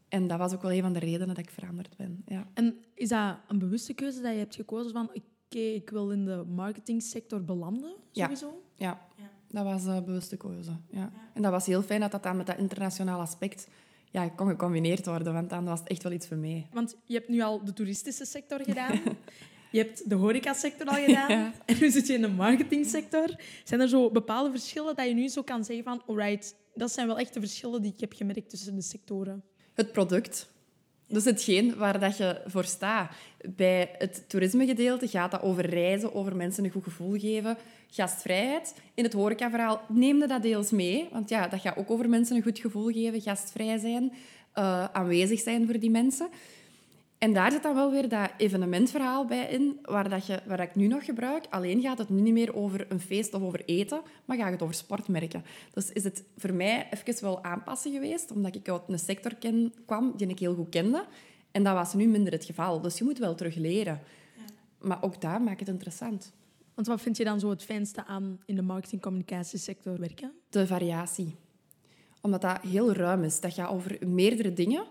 En 0.09 0.27
dat 0.27 0.37
was 0.37 0.53
ook 0.53 0.61
wel 0.61 0.71
een 0.71 0.81
van 0.81 0.93
de 0.93 0.99
redenen 0.99 1.27
dat 1.27 1.37
ik 1.37 1.49
veranderd 1.49 1.97
ben. 1.97 2.23
Ja. 2.25 2.47
En 2.53 2.75
is 2.93 3.09
dat 3.09 3.37
een 3.47 3.59
bewuste 3.59 3.93
keuze 3.93 4.21
dat 4.21 4.31
je 4.31 4.37
hebt 4.37 4.55
gekozen 4.55 4.91
van 4.91 5.09
oké, 5.47 5.59
ik 5.59 5.89
wil 5.89 6.11
in 6.11 6.25
de 6.25 6.43
marketingsector 6.55 7.43
belanden, 7.43 7.95
sowieso? 8.11 8.61
Ja, 8.75 9.07
ja. 9.17 9.29
dat 9.47 9.63
was 9.63 9.85
een 9.85 10.05
bewuste 10.05 10.37
keuze. 10.37 10.71
Ja. 10.89 11.11
En 11.33 11.41
dat 11.41 11.51
was 11.51 11.65
heel 11.65 11.81
fijn 11.81 11.99
dat 11.99 12.11
dat 12.11 12.23
dan 12.23 12.37
met 12.37 12.45
dat 12.45 12.57
internationale 12.57 13.21
aspect 13.21 13.67
ja, 14.11 14.29
kon 14.29 14.47
gecombineerd 14.47 15.05
worden, 15.05 15.33
want 15.33 15.49
dan 15.49 15.65
was 15.65 15.79
het 15.79 15.87
echt 15.89 16.03
wel 16.03 16.11
iets 16.11 16.27
voor 16.27 16.37
mij. 16.37 16.67
Want 16.73 16.95
je 17.05 17.13
hebt 17.13 17.29
nu 17.29 17.41
al 17.41 17.63
de 17.63 17.73
toeristische 17.73 18.25
sector 18.25 18.63
gedaan. 18.63 19.01
Je 19.71 19.77
hebt 19.77 20.09
de 20.09 20.15
horecasector 20.15 20.87
al 20.87 21.03
gedaan 21.05 21.53
en 21.65 21.77
nu 21.79 21.89
zit 21.91 22.07
je 22.07 22.13
in 22.13 22.21
de 22.21 22.27
marketingsector. 22.27 23.35
Zijn 23.63 23.81
er 23.81 23.87
zo 23.87 24.11
bepaalde 24.11 24.49
verschillen 24.49 24.95
dat 24.95 25.07
je 25.07 25.13
nu 25.13 25.27
zo 25.27 25.43
kan 25.43 25.65
zeggen 25.65 25.83
van, 25.83 26.01
alright, 26.07 26.55
dat 26.73 26.91
zijn 26.91 27.07
wel 27.07 27.19
echt 27.19 27.33
de 27.33 27.39
verschillen 27.39 27.81
die 27.81 27.91
ik 27.91 27.99
heb 27.99 28.13
gemerkt 28.13 28.49
tussen 28.49 28.75
de 28.75 28.81
sectoren? 28.81 29.43
Het 29.73 29.91
product. 29.91 30.49
Dus 31.07 31.25
hetgeen 31.25 31.75
waar 31.75 31.99
dat 31.99 32.17
je 32.17 32.41
voor 32.45 32.65
staat. 32.65 33.11
Bij 33.55 33.95
het 33.97 34.29
toerismegedeelte 34.29 35.07
gaat 35.07 35.31
dat 35.31 35.41
over 35.41 35.65
reizen, 35.65 36.13
over 36.13 36.35
mensen 36.35 36.63
een 36.63 36.71
goed 36.71 36.83
gevoel 36.83 37.19
geven, 37.19 37.57
gastvrijheid. 37.89 38.73
In 38.93 39.03
het 39.03 39.13
horecaverhaal 39.13 39.81
neemde 39.87 40.27
dat 40.27 40.41
deels 40.41 40.71
mee, 40.71 41.07
want 41.11 41.29
ja, 41.29 41.47
dat 41.47 41.59
gaat 41.59 41.77
ook 41.77 41.91
over 41.91 42.09
mensen 42.09 42.35
een 42.35 42.41
goed 42.41 42.59
gevoel 42.59 42.91
geven, 42.91 43.21
gastvrij 43.21 43.77
zijn, 43.77 44.11
uh, 44.55 44.83
aanwezig 44.83 45.39
zijn 45.39 45.65
voor 45.65 45.79
die 45.79 45.89
mensen. 45.89 46.27
En 47.17 47.33
daar 47.33 47.51
zit 47.51 47.63
dan 47.63 47.75
wel 47.75 47.91
weer 47.91 48.09
dat 48.09 48.29
evenementverhaal 48.37 49.25
bij 49.25 49.49
in, 49.49 49.79
waar, 49.81 50.09
dat 50.09 50.25
je, 50.25 50.39
waar 50.45 50.59
ik 50.59 50.75
nu 50.75 50.87
nog 50.87 51.05
gebruik. 51.05 51.45
Alleen 51.49 51.81
gaat 51.81 51.97
het 51.97 52.09
nu 52.09 52.21
niet 52.21 52.33
meer 52.33 52.55
over 52.55 52.85
een 52.89 52.99
feest 52.99 53.33
of 53.33 53.41
over 53.41 53.65
eten, 53.65 54.01
maar 54.25 54.37
gaat 54.37 54.51
het 54.51 54.61
over 54.61 54.75
sportmerken. 54.75 55.43
Dus 55.73 55.91
is 55.91 56.03
het 56.03 56.23
voor 56.37 56.53
mij 56.53 56.87
even 56.89 57.23
wel 57.23 57.43
aanpassen 57.43 57.91
geweest, 57.91 58.31
omdat 58.31 58.55
ik 58.55 58.69
uit 58.69 58.81
een 58.87 58.99
sector 58.99 59.35
ken, 59.35 59.73
kwam 59.85 60.13
die 60.15 60.27
ik 60.27 60.39
heel 60.39 60.55
goed 60.55 60.69
kende. 60.69 61.05
En 61.51 61.63
dat 61.63 61.73
was 61.73 61.93
nu 61.93 62.07
minder 62.07 62.33
het 62.33 62.45
geval. 62.45 62.81
Dus 62.81 62.97
je 62.97 63.03
moet 63.03 63.17
wel 63.17 63.35
terug 63.35 63.55
leren. 63.55 64.01
Ja. 64.37 64.87
Maar 64.87 65.03
ook 65.03 65.21
daar 65.21 65.41
maakt 65.41 65.59
het 65.59 65.69
interessant. 65.69 66.33
Want 66.73 66.87
wat 66.87 67.01
vind 67.01 67.17
je 67.17 67.23
dan 67.23 67.39
zo 67.39 67.49
het 67.49 67.63
fijnste 67.63 68.05
aan 68.05 68.39
in 68.45 68.55
de 68.55 68.61
marketing-communicatiesector 68.61 69.99
werken? 69.99 70.31
De 70.49 70.67
variatie. 70.67 71.35
Omdat 72.21 72.41
dat 72.41 72.61
heel 72.61 72.93
ruim 72.93 73.23
is. 73.23 73.39
Dat 73.39 73.53
gaat 73.53 73.69
over 73.69 74.07
meerdere 74.07 74.53
dingen. 74.53 74.85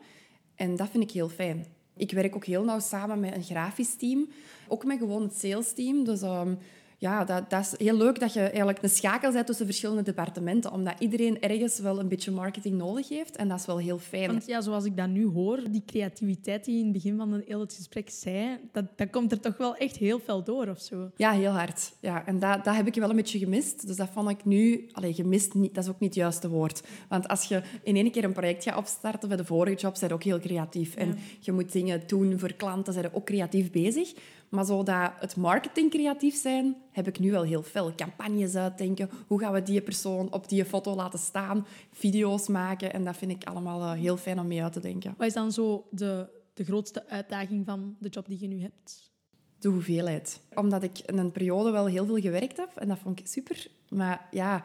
En 0.55 0.77
dat 0.77 0.89
vind 0.89 1.03
ik 1.03 1.11
heel 1.11 1.29
fijn. 1.29 1.67
Ik 1.97 2.13
werk 2.13 2.35
ook 2.35 2.45
heel 2.45 2.65
nauw 2.65 2.81
samen 2.81 3.21
met 3.21 3.35
een 3.35 3.43
grafisch 3.43 3.95
team. 3.95 4.29
Ook 4.69 4.85
met 4.85 4.99
gewoon 4.99 5.23
het 5.23 5.39
sales 5.39 5.73
team. 5.73 6.05
Dus 6.05 6.23
um, 6.23 6.59
ja, 6.99 7.25
dat, 7.25 7.51
dat, 7.51 7.61
is 7.61 7.87
heel 7.87 7.97
leuk 7.97 8.21
dat 8.21 8.33
je 8.33 8.41
eigenlijk 8.41 8.83
een 8.83 8.89
schakel 8.89 9.33
zet 9.33 9.47
tussen 9.47 9.67
verschillende 9.67 10.03
departementen, 10.03 10.73
omdat 10.73 10.95
iedereen 10.99 11.41
ergens 11.41 11.79
wel 11.79 12.01
een 12.01 12.09
beetje 12.09 12.31
marketing 12.31 12.77
nodig 12.77 13.09
heeft. 13.09 13.37
En 13.37 13.49
dat 13.49 13.59
is 13.59 13.67
wel 13.67 13.79
heel 13.79 13.99
fijn. 13.99 14.27
Want 14.27 14.47
ja, 14.47 14.61
zoals 14.61 14.85
ik 14.85 14.97
dat 14.97 15.09
nu 15.09 15.27
hoor, 15.27 15.61
die 15.71 15.83
creativiteit 15.87 16.65
die 16.65 16.75
je 16.75 16.79
in 16.81 16.85
het 16.85 16.95
begin 16.95 17.17
van 17.17 17.43
heel 17.47 17.61
het 17.61 17.73
gesprek 17.73 18.11
zei, 18.11 18.59
dat, 18.73 18.85
dat 18.97 19.11
komt 19.11 19.33
er 19.33 19.41
toch 19.41 19.57
wel 19.57 19.77
echt 19.77 19.97
heel 19.97 20.21
veel 20.25 20.45
door 20.45 20.69
of 20.69 20.81
zo. 20.81 21.11
Ja, 21.17 21.33
heel 21.33 21.51
hard. 21.51 21.93
Ja, 22.01 22.27
en 22.27 22.39
dat, 22.39 22.65
dat 22.65 22.75
heb 22.75 22.87
ik 22.87 22.95
wel 22.95 23.11
een 23.11 23.17
beetje 23.17 23.39
gemist. 23.39 23.87
Dus 23.87 23.97
dat 23.97 24.09
vond 24.13 24.31
ik 24.31 24.45
nu... 24.45 24.89
Allee, 24.93 25.15
gemist, 25.15 25.55
niet, 25.55 25.75
dat 25.75 25.85
is 25.85 25.91
ook 25.91 26.01
niet 26.01 26.15
het 26.15 26.19
juiste 26.19 26.49
woord. 26.49 26.83
Want 27.09 27.29
als 27.29 27.45
je 27.45 27.63
in 27.83 27.97
één 27.97 28.11
keer 28.11 28.25
een 28.25 28.33
project 28.33 28.63
gaat 28.63 28.77
opstarten, 28.77 29.29
bij 29.29 29.37
de 29.37 29.45
vorige 29.45 29.77
job, 29.77 29.97
zijn 29.97 30.13
ook 30.13 30.23
heel 30.23 30.41
creatief. 30.41 30.95
En 30.95 31.19
je 31.41 31.53
moet 31.53 31.73
dingen 31.73 32.03
doen 32.07 32.39
voor 32.39 32.53
klanten, 32.53 32.93
zijn 32.93 33.15
ook 33.15 33.25
creatief 33.25 33.71
bezig. 33.71 34.15
Maar 34.49 34.65
zodat 34.65 35.13
het 35.21 35.37
marketing 35.37 35.91
creatief 35.91 36.37
zijn, 36.37 36.77
heb 36.91 37.07
ik 37.07 37.19
nu 37.19 37.31
wel 37.31 37.43
heel 37.43 37.63
veel. 37.63 37.95
Campagnes 37.95 38.55
uitdenken. 38.55 39.11
Hoe 39.27 39.41
gaan 39.41 39.53
we 39.53 39.63
die 39.63 39.81
persoon 39.81 40.33
op 40.33 40.49
die 40.49 40.65
foto 40.65 40.95
laten 40.95 41.19
staan? 41.19 41.67
Video's 41.93 42.49
maken. 42.49 42.93
En 42.93 43.05
dat 43.05 43.17
vind 43.17 43.31
ik 43.31 43.45
allemaal 43.45 43.83
eh, 43.83 44.01
heel 44.01 44.17
fijn 44.17 44.39
om 44.39 44.47
mee 44.47 44.63
uit 44.63 44.73
te 44.73 44.81
denken. 44.81 45.15
Wat 45.17 45.27
is 45.27 45.35
dan 45.35 45.53
zo 45.53 45.87
de, 45.91 46.27
de 46.55 46.65
grootste 46.65 47.09
uitdaging 47.09 47.65
van 47.65 47.97
de 47.99 48.09
job 48.09 48.27
die 48.27 48.41
je 48.41 48.49
nu 48.49 48.61
hebt? 48.61 49.11
De 49.59 49.69
hoeveelheid. 49.69 50.41
Omdat 50.55 50.83
ik 50.83 50.99
in 50.99 51.19
een 51.19 51.33
periode 51.33 51.71
wel 51.71 51.87
heel 51.87 52.07
veel 52.07 52.21
gewerkt 52.21 52.57
heb. 52.57 52.77
En 52.77 52.89
dat 52.89 52.99
vond 52.99 53.19
ik 53.19 53.27
super. 53.27 53.67
Maar 53.89 54.29
ja, 54.31 54.65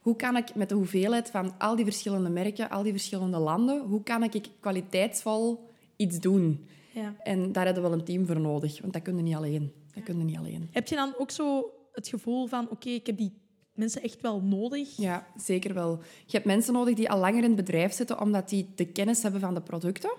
hoe 0.00 0.16
kan 0.16 0.36
ik 0.36 0.54
met 0.54 0.68
de 0.68 0.74
hoeveelheid 0.74 1.30
van 1.30 1.58
al 1.58 1.76
die 1.76 1.84
verschillende 1.84 2.30
merken, 2.30 2.70
al 2.70 2.82
die 2.82 2.92
verschillende 2.92 3.38
landen, 3.38 3.80
hoe 3.80 4.02
kan 4.02 4.22
ik 4.22 4.48
kwaliteitsvol 4.60 5.68
iets 5.96 6.20
doen? 6.20 6.66
Ja. 6.94 7.14
En 7.22 7.52
daar 7.52 7.64
hebben 7.64 7.82
we 7.82 7.88
wel 7.88 7.98
een 7.98 8.04
team 8.04 8.26
voor 8.26 8.40
nodig, 8.40 8.80
want 8.80 8.92
dat 8.92 9.02
kunnen 9.02 9.24
niet 9.24 9.34
alleen. 9.34 9.72
Dat 9.94 10.02
kunnen 10.02 10.26
niet 10.26 10.38
alleen. 10.38 10.68
Heb 10.72 10.88
je 10.88 10.94
dan 10.94 11.14
ook 11.18 11.30
zo 11.30 11.70
het 11.92 12.08
gevoel 12.08 12.46
van, 12.46 12.70
oké, 12.70 12.88
ik 12.88 13.06
heb 13.06 13.16
die 13.16 13.32
mensen 13.74 14.02
echt 14.02 14.20
wel 14.20 14.40
nodig? 14.40 14.96
Ja, 14.96 15.26
zeker 15.36 15.74
wel. 15.74 15.98
Je 16.26 16.32
hebt 16.32 16.44
mensen 16.44 16.72
nodig 16.72 16.94
die 16.94 17.10
al 17.10 17.18
langer 17.18 17.42
in 17.42 17.50
het 17.50 17.56
bedrijf 17.56 17.92
zitten, 17.92 18.20
omdat 18.20 18.48
die 18.48 18.68
de 18.74 18.86
kennis 18.86 19.22
hebben 19.22 19.40
van 19.40 19.54
de 19.54 19.62
producten 19.62 20.12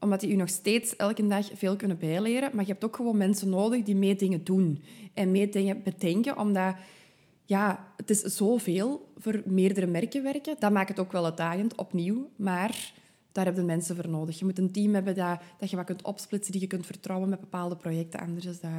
omdat 0.00 0.20
die 0.20 0.32
u 0.32 0.34
nog 0.34 0.48
steeds 0.48 0.96
elke 0.96 1.26
dag 1.26 1.50
veel 1.54 1.76
kunnen 1.76 1.98
bijleren. 1.98 2.50
Maar 2.52 2.64
je 2.64 2.72
hebt 2.72 2.84
ook 2.84 2.96
gewoon 2.96 3.16
mensen 3.16 3.48
nodig 3.48 3.82
die 3.82 3.96
mee 3.96 4.16
dingen 4.16 4.44
doen. 4.44 4.82
En 5.14 5.30
mee 5.30 5.48
dingen 5.48 5.82
bedenken, 5.82 6.38
omdat... 6.38 6.74
Ja, 7.44 7.92
het 7.96 8.10
is 8.10 8.20
zoveel 8.20 9.12
voor 9.16 9.42
meerdere 9.44 9.86
merken 9.86 10.22
werken. 10.22 10.56
Dat 10.58 10.72
maakt 10.72 10.88
het 10.88 10.98
ook 10.98 11.12
wel 11.12 11.24
uitdagend, 11.24 11.74
opnieuw. 11.74 12.30
Maar 12.36 12.92
daar 13.38 13.46
heb 13.46 13.56
je 13.56 13.62
mensen 13.62 13.96
voor 13.96 14.08
nodig. 14.08 14.38
Je 14.38 14.44
moet 14.44 14.58
een 14.58 14.72
team 14.72 14.94
hebben 14.94 15.14
dat, 15.14 15.40
dat 15.58 15.70
je 15.70 15.76
wat 15.76 15.84
kunt 15.84 16.02
opsplitsen, 16.02 16.52
die 16.52 16.60
je 16.60 16.66
kunt 16.66 16.86
vertrouwen 16.86 17.28
met 17.28 17.40
bepaalde 17.40 17.76
projecten. 17.76 18.20
Anders 18.20 18.46
is 18.46 18.60
dat 18.60 18.70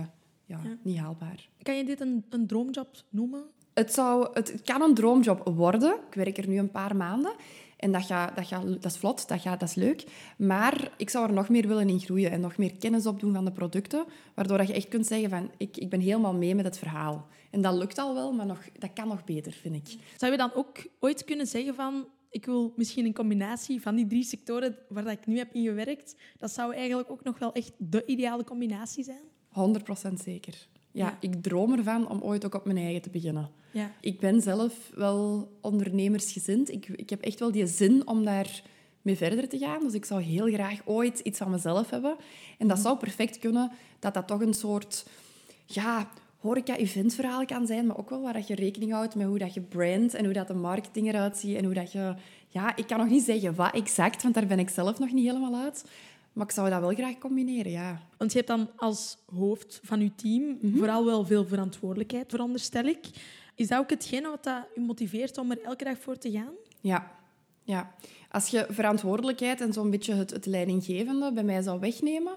ja, 0.45 0.59
niet 0.81 0.97
haalbaar. 0.97 1.49
Kan 1.61 1.77
je 1.77 1.85
dit 1.85 2.01
een, 2.01 2.25
een 2.29 2.47
droomjob 2.47 2.87
noemen? 3.09 3.43
Het, 3.73 3.93
zou, 3.93 4.27
het 4.33 4.61
kan 4.63 4.81
een 4.81 4.93
droomjob 4.93 5.47
worden. 5.55 5.93
Ik 6.09 6.13
werk 6.13 6.37
er 6.37 6.47
nu 6.47 6.57
een 6.57 6.71
paar 6.71 6.95
maanden. 6.95 7.31
En 7.77 7.91
dat, 7.91 8.03
gaat, 8.03 8.35
dat, 8.35 8.47
gaat, 8.47 8.67
dat 8.67 8.91
is 8.91 8.97
vlot, 8.97 9.27
dat, 9.27 9.41
gaat, 9.41 9.59
dat 9.59 9.69
is 9.69 9.75
leuk. 9.75 10.03
Maar 10.37 10.91
ik 10.97 11.09
zou 11.09 11.27
er 11.27 11.33
nog 11.33 11.49
meer 11.49 11.67
willen 11.67 11.89
in 11.89 11.99
groeien 11.99 12.31
en 12.31 12.41
nog 12.41 12.57
meer 12.57 12.77
kennis 12.77 13.05
opdoen 13.05 13.33
van 13.33 13.45
de 13.45 13.51
producten, 13.51 14.05
waardoor 14.33 14.57
dat 14.57 14.67
je 14.67 14.73
echt 14.73 14.87
kunt 14.87 15.05
zeggen 15.05 15.29
van 15.29 15.51
ik, 15.57 15.77
ik 15.77 15.89
ben 15.89 15.99
helemaal 15.99 16.33
mee 16.33 16.55
met 16.55 16.65
het 16.65 16.77
verhaal. 16.77 17.27
En 17.51 17.61
dat 17.61 17.73
lukt 17.73 17.97
al 17.97 18.13
wel, 18.13 18.31
maar 18.31 18.45
nog, 18.45 18.59
dat 18.77 18.93
kan 18.93 19.07
nog 19.07 19.23
beter, 19.23 19.51
vind 19.51 19.75
ik. 19.75 19.97
Zou 20.17 20.31
je 20.31 20.37
dan 20.37 20.51
ook 20.53 20.77
ooit 20.99 21.25
kunnen 21.25 21.47
zeggen 21.47 21.75
van 21.75 22.05
ik 22.29 22.45
wil 22.45 22.73
misschien 22.75 23.05
een 23.05 23.13
combinatie 23.13 23.81
van 23.81 23.95
die 23.95 24.07
drie 24.07 24.23
sectoren 24.23 24.77
waar 24.89 25.07
ik 25.07 25.25
nu 25.25 25.37
heb 25.37 25.53
in 25.53 25.63
gewerkt. 25.63 26.15
Dat 26.37 26.51
zou 26.51 26.73
eigenlijk 26.73 27.11
ook 27.11 27.23
nog 27.23 27.39
wel 27.39 27.53
echt 27.53 27.71
de 27.77 28.05
ideale 28.05 28.43
combinatie 28.43 29.03
zijn. 29.03 29.23
100% 30.11 30.13
zeker. 30.23 30.67
Ja, 30.91 31.17
ik 31.19 31.43
droom 31.43 31.73
ervan 31.73 32.09
om 32.09 32.21
ooit 32.21 32.45
ook 32.45 32.53
op 32.53 32.65
mijn 32.65 32.77
eigen 32.77 33.01
te 33.01 33.09
beginnen. 33.09 33.49
Ja. 33.71 33.91
Ik 34.01 34.19
ben 34.19 34.41
zelf 34.41 34.91
wel 34.95 35.51
ondernemersgezind. 35.61 36.71
Ik, 36.71 36.87
ik 36.87 37.09
heb 37.09 37.21
echt 37.21 37.39
wel 37.39 37.51
die 37.51 37.67
zin 37.67 38.07
om 38.07 38.25
daar 38.25 38.61
mee 39.01 39.15
verder 39.15 39.49
te 39.49 39.57
gaan. 39.57 39.83
Dus 39.83 39.93
ik 39.93 40.05
zou 40.05 40.21
heel 40.21 40.47
graag 40.47 40.81
ooit 40.85 41.19
iets 41.19 41.37
van 41.37 41.51
mezelf 41.51 41.89
hebben. 41.89 42.15
En 42.57 42.67
dat 42.67 42.77
mhm. 42.77 42.85
zou 42.85 42.97
perfect 42.97 43.39
kunnen 43.39 43.71
dat 43.99 44.13
dat 44.13 44.27
toch 44.27 44.41
een 44.41 44.53
soort 44.53 45.05
ja, 45.65 46.09
horeca-eventverhaal 46.39 47.45
kan 47.45 47.67
zijn, 47.67 47.85
maar 47.85 47.97
ook 47.97 48.09
wel 48.09 48.21
waar 48.21 48.33
dat 48.33 48.47
je 48.47 48.55
rekening 48.55 48.91
houdt 48.91 49.15
met 49.15 49.27
hoe 49.27 49.37
dat 49.37 49.53
je 49.53 49.61
brand 49.61 50.13
en 50.13 50.25
hoe 50.25 50.33
dat 50.33 50.47
de 50.47 50.53
marketing 50.53 51.07
eruit 51.07 51.37
ziet 51.37 51.57
en 51.57 51.65
hoe 51.65 51.73
dat 51.73 51.91
je... 51.91 52.13
Ja, 52.47 52.75
ik 52.75 52.87
kan 52.87 52.97
nog 52.97 53.09
niet 53.09 53.23
zeggen 53.23 53.55
wat 53.55 53.73
exact, 53.73 54.23
want 54.23 54.33
daar 54.33 54.45
ben 54.45 54.59
ik 54.59 54.69
zelf 54.69 54.99
nog 54.99 55.11
niet 55.11 55.25
helemaal 55.25 55.55
uit. 55.55 55.85
Maar 56.33 56.45
ik 56.45 56.51
zou 56.51 56.69
dat 56.69 56.79
wel 56.79 56.93
graag 56.93 57.17
combineren, 57.17 57.71
ja. 57.71 58.01
Want 58.17 58.31
je 58.31 58.37
hebt 58.37 58.49
dan 58.49 58.69
als 58.75 59.17
hoofd 59.35 59.79
van 59.83 60.01
je 60.01 60.15
team 60.15 60.57
mhm. 60.61 60.77
vooral 60.77 61.05
wel 61.05 61.25
veel 61.25 61.45
verantwoordelijkheid, 61.45 62.29
veronderstel 62.29 62.83
ik. 62.83 63.05
Is 63.55 63.67
dat 63.67 63.79
ook 63.79 63.89
hetgene 63.89 64.29
wat 64.29 64.43
dat 64.43 64.67
je 64.75 64.81
motiveert 64.81 65.37
om 65.37 65.51
er 65.51 65.61
elke 65.63 65.83
dag 65.83 65.97
voor 65.99 66.17
te 66.17 66.31
gaan? 66.31 66.53
Ja. 66.81 67.11
ja. 67.63 67.95
Als 68.31 68.47
je 68.47 68.65
verantwoordelijkheid 68.69 69.61
en 69.61 69.73
zo'n 69.73 69.89
beetje 69.89 70.13
het, 70.13 70.29
het 70.29 70.45
leidinggevende 70.45 71.33
bij 71.33 71.43
mij 71.43 71.61
zou 71.61 71.79
wegnemen, 71.79 72.35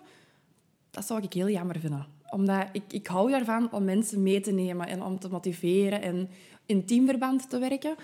dat 0.91 1.07
zou 1.07 1.23
ik 1.23 1.33
heel 1.33 1.49
jammer 1.49 1.79
vinden 1.81 2.07
omdat 2.33 2.67
ik, 2.73 2.83
ik 2.89 3.07
hou 3.07 3.31
daarvan 3.31 3.73
om 3.73 3.85
mensen 3.85 4.23
mee 4.23 4.41
te 4.41 4.53
nemen 4.53 4.87
en 4.87 5.03
om 5.03 5.19
te 5.19 5.29
motiveren 5.29 6.03
en 6.03 6.29
in 6.67 6.85
teamverband 6.85 7.51
te 7.51 7.59
werken. 7.59 7.95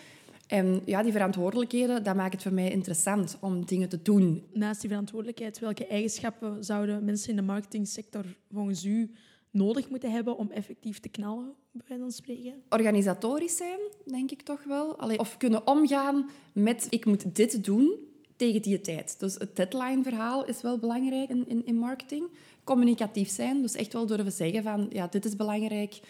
En 0.46 0.80
ja, 0.84 1.03
die 1.03 1.12
verantwoordelijkheden, 1.12 2.05
dat 2.05 2.16
maakt 2.16 2.32
het 2.32 2.42
voor 2.42 2.53
mij 2.53 2.70
interessant 2.70 3.36
om 3.40 3.64
dingen 3.64 3.88
te 3.88 4.03
doen. 4.03 4.42
Naast 4.53 4.80
die 4.80 4.90
verantwoordelijkheid, 4.90 5.59
welke 5.59 5.86
eigenschappen 5.86 6.64
zouden 6.64 7.05
mensen 7.05 7.30
in 7.30 7.36
de 7.36 7.42
marketingsector 7.42 8.24
volgens 8.53 8.84
u 8.84 9.11
nodig 9.50 9.90
moeten 9.90 10.11
hebben 10.11 10.36
om 10.36 10.50
effectief 10.50 11.00
te 11.00 11.09
knallen, 11.09 11.53
bij 11.70 11.98
dan 11.98 12.12
spreken? 12.12 12.55
Organisatorisch 12.68 13.57
zijn, 13.57 13.78
denk 14.05 14.30
ik 14.30 14.42
toch 14.42 14.64
wel. 14.64 14.98
Allee, 14.98 15.18
of 15.18 15.36
kunnen 15.36 15.66
omgaan 15.66 16.30
met 16.53 16.86
ik 16.90 17.05
moet 17.05 17.34
dit 17.36 17.64
doen 17.64 17.94
tegen 18.36 18.62
die 18.62 18.80
tijd. 18.80 19.20
Dus 19.20 19.34
het 19.34 19.57
deadline-verhaal 19.57 20.46
is 20.46 20.62
wel 20.62 20.78
belangrijk 20.78 21.28
in, 21.28 21.48
in, 21.48 21.66
in 21.66 21.76
marketing 21.76 22.24
communicatief 22.68 23.28
zijn. 23.28 23.62
Dus 23.62 23.74
echt 23.74 23.92
wel 23.92 24.06
durven 24.06 24.32
zeggen 24.32 24.62
van, 24.62 24.86
ja, 24.90 25.06
dit 25.06 25.24
is 25.24 25.36
belangrijk. 25.36 26.00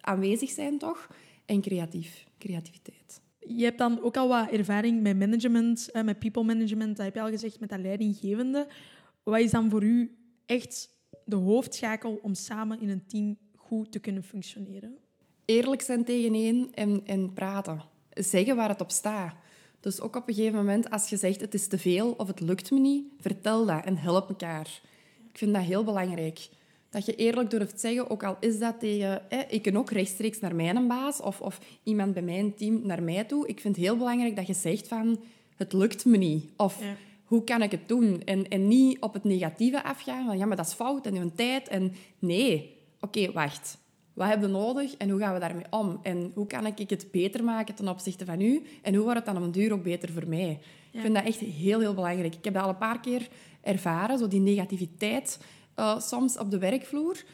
Aanwezig 0.00 0.50
zijn 0.50 0.78
toch? 0.78 1.08
En 1.46 1.60
creatief. 1.60 2.26
Creativiteit. 2.38 3.20
Je 3.38 3.64
hebt 3.64 3.78
dan 3.78 4.02
ook 4.02 4.16
al 4.16 4.28
wat 4.28 4.50
ervaring 4.50 5.02
met 5.02 5.18
management, 5.18 5.90
eh, 5.90 6.02
met 6.02 6.18
people 6.18 6.42
management, 6.42 6.96
dat 6.96 7.04
heb 7.04 7.14
je 7.14 7.20
al 7.20 7.28
gezegd, 7.28 7.60
met 7.60 7.68
dat 7.68 7.80
leidinggevende. 7.80 8.68
Wat 9.22 9.40
is 9.40 9.50
dan 9.50 9.70
voor 9.70 9.82
u 9.82 10.16
echt 10.46 10.90
de 11.24 11.36
hoofdschakel 11.36 12.18
om 12.22 12.34
samen 12.34 12.80
in 12.80 12.88
een 12.88 13.06
team 13.06 13.36
goed 13.54 13.92
te 13.92 13.98
kunnen 13.98 14.22
functioneren? 14.22 14.96
Eerlijk 15.44 15.82
zijn 15.82 16.04
tegen 16.04 16.34
één 16.34 16.68
en, 16.74 17.00
en 17.04 17.32
praten. 17.32 17.82
Zeggen 18.10 18.56
waar 18.56 18.68
het 18.68 18.80
op 18.80 18.90
staat. 18.90 19.34
Dus 19.80 20.00
ook 20.00 20.16
op 20.16 20.28
een 20.28 20.34
gegeven 20.34 20.58
moment, 20.58 20.90
als 20.90 21.08
je 21.08 21.16
zegt 21.16 21.40
het 21.40 21.54
is 21.54 21.66
te 21.66 21.78
veel 21.78 22.12
of 22.12 22.26
het 22.26 22.40
lukt 22.40 22.70
me 22.70 22.78
niet, 22.78 23.04
vertel 23.20 23.66
dat 23.66 23.84
en 23.84 23.96
help 23.96 24.28
elkaar. 24.28 24.80
Ik 25.36 25.42
vind 25.42 25.54
dat 25.54 25.64
heel 25.64 25.84
belangrijk. 25.84 26.48
Dat 26.90 27.06
je 27.06 27.14
eerlijk 27.14 27.50
durft 27.50 27.80
zeggen, 27.80 28.10
ook 28.10 28.24
al 28.24 28.36
is 28.40 28.58
dat 28.58 28.80
tegen... 28.80 29.22
Hè, 29.28 29.40
ik 29.48 29.62
kan 29.62 29.76
ook 29.76 29.90
rechtstreeks 29.90 30.40
naar 30.40 30.54
mijn 30.54 30.86
baas 30.86 31.20
of, 31.20 31.40
of 31.40 31.58
iemand 31.82 32.12
bij 32.14 32.22
mijn 32.22 32.54
team 32.54 32.80
naar 32.86 33.02
mij 33.02 33.24
toe. 33.24 33.48
Ik 33.48 33.60
vind 33.60 33.76
het 33.76 33.84
heel 33.84 33.96
belangrijk 33.96 34.36
dat 34.36 34.46
je 34.46 34.54
zegt 34.54 34.88
van, 34.88 35.20
het 35.56 35.72
lukt 35.72 36.04
me 36.04 36.16
niet. 36.16 36.48
Of 36.56 36.80
Ja. 36.80 36.96
hoe 37.24 37.44
kan 37.44 37.62
ik 37.62 37.70
het 37.70 37.88
doen? 37.88 38.22
En, 38.24 38.48
en 38.48 38.68
niet 38.68 39.00
op 39.00 39.12
het 39.12 39.24
negatieve 39.24 39.82
afgaan, 39.84 40.26
van 40.26 40.38
ja, 40.38 40.46
maar 40.46 40.56
dat 40.56 40.66
is 40.66 40.72
fout 40.72 41.06
en 41.06 41.16
uw 41.16 41.30
tijd. 41.34 41.68
En 41.68 41.92
nee, 42.18 42.76
oké, 43.00 43.32
wacht. 43.32 43.78
Wat 44.12 44.28
hebben 44.28 44.50
we 44.50 44.56
nodig 44.56 44.96
en 44.96 45.10
hoe 45.10 45.20
gaan 45.20 45.34
we 45.34 45.40
daarmee 45.40 45.64
om? 45.70 45.98
En 46.02 46.30
hoe 46.34 46.46
kan 46.46 46.66
ik 46.66 46.90
het 46.90 47.08
beter 47.10 47.44
maken 47.44 47.74
ten 47.74 47.88
opzichte 47.88 48.24
van 48.24 48.40
u? 48.40 48.62
En 48.82 48.94
hoe 48.94 49.02
wordt 49.04 49.18
het 49.18 49.26
dan 49.26 49.36
op 49.36 49.42
een 49.42 49.52
duur 49.52 49.72
ook 49.72 49.82
beter 49.82 50.12
voor 50.12 50.28
mij? 50.28 50.58
Ik 50.92 51.00
vind 51.02 51.14
dat 51.14 51.24
echt 51.24 51.38
heel, 51.38 51.80
heel 51.80 51.94
belangrijk. 51.94 52.34
Ik 52.34 52.44
heb 52.44 52.54
dat 52.54 52.62
al 52.62 52.68
een 52.68 52.78
paar 52.78 53.00
keer 53.00 53.28
ervaren, 53.66 54.18
zo 54.18 54.28
die 54.28 54.40
negativiteit 54.40 55.38
eh, 55.74 56.00
soms 56.00 56.38
op 56.38 56.50
de 56.50 56.58
werkvloer. 56.58 57.24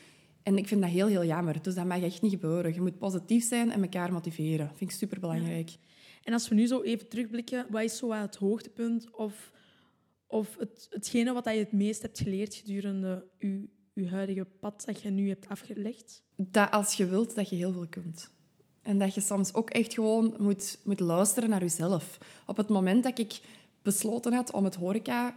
En 0.42 0.56
ik 0.56 0.68
vind 0.68 0.80
dat 0.80 0.90
heel, 0.90 1.06
heel 1.06 1.24
jammer. 1.24 1.62
Dus 1.62 1.74
dat 1.74 1.84
mag 1.84 2.02
echt 2.02 2.22
niet 2.22 2.32
gebeuren. 2.32 2.74
Je 2.74 2.80
moet 2.80 2.98
positief 2.98 3.44
zijn 3.44 3.70
en 3.70 3.82
elkaar 3.82 4.12
motiveren. 4.12 4.66
Dat 4.66 4.76
vind 4.76 4.90
ik 4.90 4.96
superbelangrijk. 4.96 5.70
En 6.22 6.32
als 6.32 6.48
we 6.48 6.54
nu 6.54 6.66
zo 6.66 6.82
even 6.82 7.08
terugblikken, 7.08 7.66
wat 7.70 7.82
is 7.82 7.96
zo 7.96 8.12
het 8.12 8.36
hoogtepunt 8.36 9.10
of, 9.10 9.52
of 10.26 10.56
het, 10.58 10.86
hetgene 10.90 11.32
wat 11.32 11.44
je 11.44 11.50
het 11.50 11.72
meest 11.72 12.02
hebt 12.02 12.18
geleerd 12.18 12.54
gedurende 12.54 13.24
je, 13.38 13.68
je 13.92 14.08
huidige 14.08 14.46
pad 14.60 14.82
dat 14.86 15.02
je 15.02 15.10
nu 15.10 15.28
hebt 15.28 15.48
afgelegd? 15.48 16.22
dat 16.36 16.70
als 16.70 16.94
je 16.94 17.06
wilt, 17.06 17.34
dat 17.34 17.48
je 17.48 17.56
heel 17.56 17.72
veel 17.72 17.86
kunt. 17.88 18.30
En 18.82 18.98
dat 18.98 19.14
je 19.14 19.20
soms 19.20 19.54
ook 19.54 19.70
echt 19.70 19.94
gewoon 19.94 20.34
moet, 20.38 20.78
moet 20.84 21.00
luisteren 21.00 21.50
naar 21.50 21.60
jezelf. 21.60 22.18
Op 22.46 22.56
het 22.56 22.68
moment 22.68 23.02
dat 23.02 23.18
ik 23.18 23.40
besloten 23.82 24.32
had 24.32 24.52
om 24.52 24.64
het 24.64 24.74
horeca, 24.74 25.34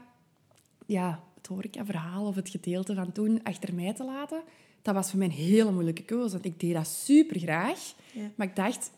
ja, 0.86 1.24
het 1.36 1.48
horeca-verhaal 1.48 2.26
of 2.26 2.36
het 2.36 2.50
gedeelte 2.50 2.96
van 2.96 3.12
toen 3.12 3.44
achter 3.44 3.74
mij 3.74 3.94
te 3.94 4.04
laten, 4.04 4.44
dat 4.82 4.94
was 4.94 5.10
voor 5.10 5.20
mij 5.20 5.28
een 5.28 5.34
hele 5.34 5.72
moeilijke 5.72 6.04
keuze. 6.04 6.32
Want 6.32 6.46
ik 6.46 6.60
deed 6.60 6.74
dat 6.74 6.88
super 6.88 7.40
graag. 7.40 7.94
Ja. 8.14 8.32
Maar 8.36 8.48
ik 8.48 8.56
dacht, 8.56 8.92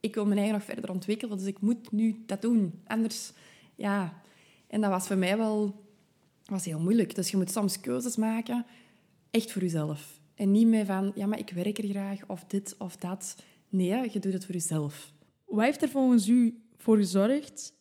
ik 0.00 0.14
wil 0.14 0.26
mijn 0.26 0.38
eigen 0.38 0.56
nog 0.56 0.64
verder 0.64 0.90
ontwikkelen, 0.90 1.38
dus 1.38 1.46
ik 1.46 1.60
moet 1.60 1.92
nu 1.92 2.22
dat 2.26 2.42
doen. 2.42 2.80
Anders, 2.86 3.32
ja. 3.74 4.22
En 4.66 4.80
dat 4.80 4.90
was 4.90 5.06
voor 5.06 5.16
mij 5.16 5.38
wel 5.38 5.82
was 6.44 6.64
heel 6.64 6.80
moeilijk. 6.80 7.14
Dus 7.14 7.30
je 7.30 7.36
moet 7.36 7.50
soms 7.50 7.80
keuzes 7.80 8.16
maken, 8.16 8.66
echt 9.30 9.52
voor 9.52 9.62
jezelf. 9.62 10.20
En 10.34 10.50
niet 10.50 10.66
meer 10.66 10.84
van, 10.84 11.12
ja, 11.14 11.26
maar 11.26 11.38
ik 11.38 11.50
werk 11.50 11.78
er 11.78 11.88
graag, 11.88 12.26
of 12.26 12.44
dit 12.44 12.74
of 12.78 12.96
dat. 12.96 13.36
Nee, 13.68 14.10
je 14.12 14.18
doet 14.18 14.32
het 14.32 14.44
voor 14.44 14.54
jezelf. 14.54 15.12
Wat 15.44 15.64
heeft 15.64 15.82
er 15.82 15.88
volgens 15.88 16.28
u 16.28 16.62
voor 16.76 16.96
gezorgd 16.96 17.72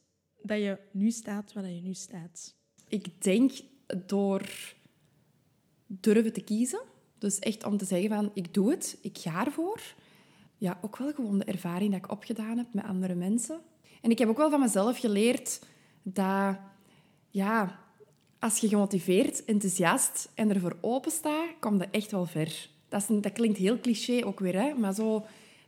dat 0.41 0.57
je 0.57 0.77
nu 0.91 1.11
staat 1.11 1.53
waar 1.53 1.69
je 1.69 1.81
nu 1.81 1.93
staat? 1.93 2.55
Ik 2.93 3.21
denk 3.23 3.51
door 4.05 4.49
durven 5.87 6.33
te 6.33 6.41
kiezen. 6.41 6.81
Dus 7.17 7.39
echt 7.39 7.63
om 7.63 7.77
te 7.77 7.85
zeggen 7.85 8.09
van, 8.09 8.31
ik 8.33 8.53
doe 8.53 8.69
het, 8.71 8.97
ik 9.01 9.17
ga 9.17 9.45
ervoor. 9.45 9.81
Ja, 10.57 10.79
ook 10.81 10.97
wel 10.97 11.13
gewoon 11.13 11.37
de 11.39 11.43
ervaring 11.45 11.91
dat 11.91 11.99
ik 12.05 12.11
opgedaan 12.11 12.57
heb 12.57 12.73
met 12.73 12.83
andere 12.85 13.15
mensen. 13.15 13.59
En 14.01 14.09
ik 14.11 14.17
heb 14.19 14.29
ook 14.29 14.37
wel 14.37 14.49
van 14.49 14.59
mezelf 14.59 14.97
geleerd 14.99 15.61
dat, 16.03 16.57
ja, 17.29 17.79
als 18.39 18.57
je 18.57 18.67
gemotiveerd, 18.67 19.45
enthousiast 19.45 20.29
en 20.33 20.49
ervoor 20.53 20.77
open 20.81 21.11
staat, 21.11 21.49
kom 21.59 21.77
je 21.77 21.87
echt 21.91 22.11
wel 22.11 22.25
ver. 22.25 22.69
Dat, 22.89 23.01
is 23.01 23.09
een- 23.09 23.21
dat 23.21 23.31
klinkt 23.31 23.57
heel 23.57 23.79
cliché 23.79 24.25
ook 24.25 24.39
weer, 24.39 24.61
hè? 24.61 24.73
maar 24.73 24.93
zo, 24.93 25.25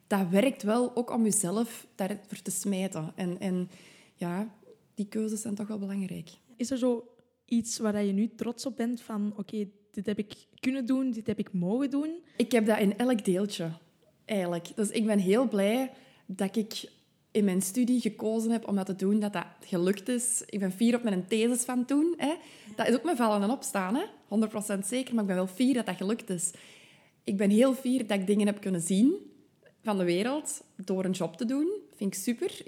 dat 0.08 0.30
werkt 0.30 0.64
wel 0.64 0.96
ook 0.96 1.12
om 1.12 1.24
jezelf 1.24 1.88
daarvoor 1.96 2.42
te 2.44 2.52
smijten. 2.52 3.12
En, 3.16 3.40
en 3.40 3.70
ja, 4.16 4.54
die 4.96 5.08
keuzes 5.08 5.42
zijn 5.42 5.56
toch 5.56 5.68
wel 5.68 5.80
belangrijk. 5.80 6.30
Is 6.58 6.72
er 6.72 6.78
zo 6.78 7.08
iets 7.46 7.78
waar 7.78 8.04
je 8.04 8.12
nu 8.12 8.30
trots 8.36 8.66
op 8.66 8.76
bent 8.76 9.02
van 9.02 9.34
oké, 9.38 9.68
dit 9.92 10.06
heb 10.06 10.18
ik 10.18 10.34
kunnen 10.60 10.86
doen, 10.86 11.12
dit 11.12 11.28
heb 11.28 11.40
ik 11.40 11.54
mogen 11.54 11.90
doen? 11.90 12.24
Ik 12.38 12.52
heb 12.52 12.66
dat 12.66 12.80
in 12.80 12.98
elk 12.98 13.26
deeltje, 13.26 13.72
eigenlijk. 14.26 14.76
Dus 14.76 14.90
ik 14.90 15.06
ben 15.06 15.20
heel 15.20 15.48
blij 15.48 15.92
dat 16.26 16.56
ik 16.56 16.90
in 17.32 17.46
mijn 17.46 17.62
studie 17.62 18.02
gekozen 18.02 18.52
heb 18.52 18.68
om 18.68 18.76
dat 18.76 18.86
te 18.86 18.96
doen, 18.96 19.20
dat 19.20 19.34
dat 19.34 19.46
gelukt 19.60 20.10
is. 20.10 20.44
Ik 20.46 20.60
ben 20.60 20.72
fier 20.72 20.96
op 20.96 21.04
mijn 21.04 21.28
thesis 21.28 21.64
van 21.64 21.86
toen. 21.86 22.14
Hè. 22.18 22.34
Dat 22.76 22.88
is 22.88 22.96
ook 22.96 23.04
mijn 23.04 23.18
vallen 23.18 23.42
en 23.42 23.50
opstaan, 23.50 23.96
hè. 23.96 24.04
100% 24.28 24.86
zeker, 24.86 25.14
maar 25.14 25.24
ik 25.24 25.28
ben 25.28 25.36
wel 25.36 25.48
fier 25.48 25.74
dat 25.74 25.86
dat 25.86 25.96
gelukt 25.96 26.30
is. 26.30 26.52
Ik 27.24 27.38
ben 27.38 27.50
heel 27.50 27.74
fier 27.74 28.08
dat 28.08 28.20
ik 28.20 28.28
dingen 28.28 28.46
heb 28.46 28.62
kunnen 28.62 28.82
zien 28.82 29.16
van 29.84 29.98
de 29.98 30.04
wereld 30.04 30.64
door 30.76 31.06
een 31.06 31.12
job 31.12 31.38
te 31.38 31.46
doen. 31.46 31.68
Vind 31.96 32.16
ik 32.16 32.22
super. 32.22 32.64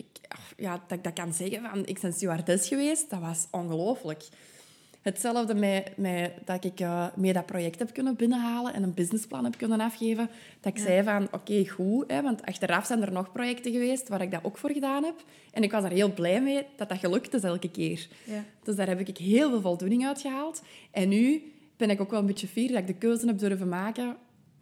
Ja, 0.58 0.84
dat 0.88 0.98
ik 0.98 1.04
dat 1.04 1.14
kan 1.14 1.34
zeggen 1.34 1.62
van, 1.62 1.86
ik 1.86 2.00
ben 2.02 2.14
stewardess 2.14 2.68
geweest, 2.68 3.10
dat 3.10 3.20
was 3.20 3.48
ongelooflijk. 3.52 4.28
Hetzelfde 5.08 5.56
met, 5.56 5.98
met 5.98 6.32
dat 6.46 6.64
ik 6.64 6.80
eh, 6.80 7.08
mee 7.16 7.34
dat 7.34 7.46
project 7.46 7.80
heb 7.80 7.94
kunnen 7.94 8.16
binnenhalen 8.16 8.74
en 8.74 8.84
een 8.84 8.94
businessplan 8.94 9.44
heb 9.44 9.58
kunnen 9.58 9.80
afgeven. 9.80 10.30
Dat 10.62 10.78
ik 10.78 10.82
zei 10.82 11.04
van, 11.04 11.28
oké, 11.32 11.68
goed. 11.68 12.12
Hè, 12.12 12.22
want 12.22 12.46
achteraf 12.46 12.86
zijn 12.86 13.02
er 13.02 13.12
nog 13.12 13.32
projecten 13.32 13.72
geweest 13.72 14.08
waar 14.08 14.22
ik 14.22 14.32
dat 14.32 14.44
ook 14.44 14.58
voor 14.58 14.72
gedaan 14.72 15.04
heb. 15.04 15.16
En 15.52 15.64
ik 15.64 15.72
was 15.72 15.84
er 15.84 15.92
heel 15.92 16.14
blij 16.14 16.42
mee 16.42 16.66
dat 16.76 16.90
dat 16.90 16.98
gelukt 16.98 17.34
is 17.34 17.44
elke 17.44 17.72
keer. 17.72 18.08
Ja. 18.24 18.44
Dus 18.64 18.76
daar 18.76 18.88
heb 18.88 19.00
ik 19.00 19.18
heel 19.18 19.50
veel 19.50 19.62
voldoening 19.62 20.06
uit 20.06 20.22
gehaald. 20.22 20.62
En 20.92 21.10
nu 21.10 21.52
ben 21.78 21.90
ik 21.90 22.02
ook 22.02 22.12
wel 22.12 22.20
een 22.20 22.26
beetje 22.26 22.48
fier 22.48 22.68
dat 22.68 22.78
ik 22.78 22.88
de 22.88 22.94
keuze 22.94 23.28
heb 23.28 23.40
durven 23.40 23.70
maken 23.70 24.16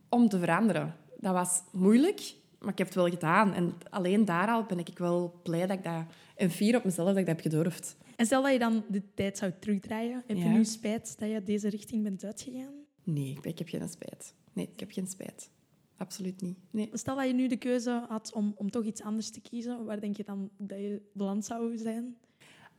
om 0.10 0.30
te 0.30 0.40
veranderen. 0.40 0.96
Dat 1.20 1.34
was 1.34 1.62
moeilijk, 1.72 2.34
maar 2.60 2.72
ik 2.72 2.78
heb 2.78 2.88
het 2.88 2.96
wel 2.96 3.10
gedaan. 3.10 3.54
En 3.54 3.74
alleen 3.90 4.26
daar 4.26 4.48
al 4.48 4.64
ben 4.64 4.80
ik 4.80 4.98
wel 4.98 5.40
blij 5.44 5.68
dat 5.68 5.78
ik 5.78 5.84
dat... 5.84 6.04
En 6.36 6.52
fier 6.52 6.76
op 6.76 6.84
mezelf 6.84 7.08
dat 7.08 7.18
ik 7.18 7.26
dat 7.26 7.36
heb 7.36 7.52
gedurfd. 7.52 7.96
En 8.16 8.26
stel 8.26 8.42
dat 8.42 8.52
je 8.52 8.60
dan 8.60 8.84
de 8.90 9.02
tijd 9.14 9.38
zou 9.38 9.52
terugdraaien, 9.60 10.24
heb 10.28 10.38
je 10.38 10.44
nu 10.44 10.66
spijt 10.66 11.16
dat 11.20 11.30
je 11.30 11.44
deze 11.44 11.70
richting 11.70 12.04
bent 12.04 12.24
uitgegaan? 12.24 12.74
Nee, 13.04 13.38
ik 13.42 13.58
heb 13.58 13.68
geen 13.68 13.90
spijt. 13.90 14.34
Nee, 14.54 14.70
ik 14.74 14.80
heb 14.80 14.92
geen 14.92 15.08
spijt. 15.08 15.50
Absoluut 15.98 16.42
niet. 16.42 16.58
Nee. 16.72 16.90
Stel 16.94 17.16
dat 17.16 17.28
je 17.28 17.34
nu 17.34 17.48
de 17.48 17.58
keuze 17.58 18.06
had 18.10 18.32
om, 18.34 18.54
om 18.58 18.72
toch 18.72 18.84
iets 18.84 19.02
anders 19.02 19.30
te 19.30 19.42
kiezen, 19.42 19.86
waar 19.86 20.00
denk 20.00 20.18
je 20.18 20.24
dan 20.24 20.50
dat 20.58 20.78
je 20.78 21.02
beland 21.14 21.46
zou 21.46 21.78
zijn? 21.78 22.16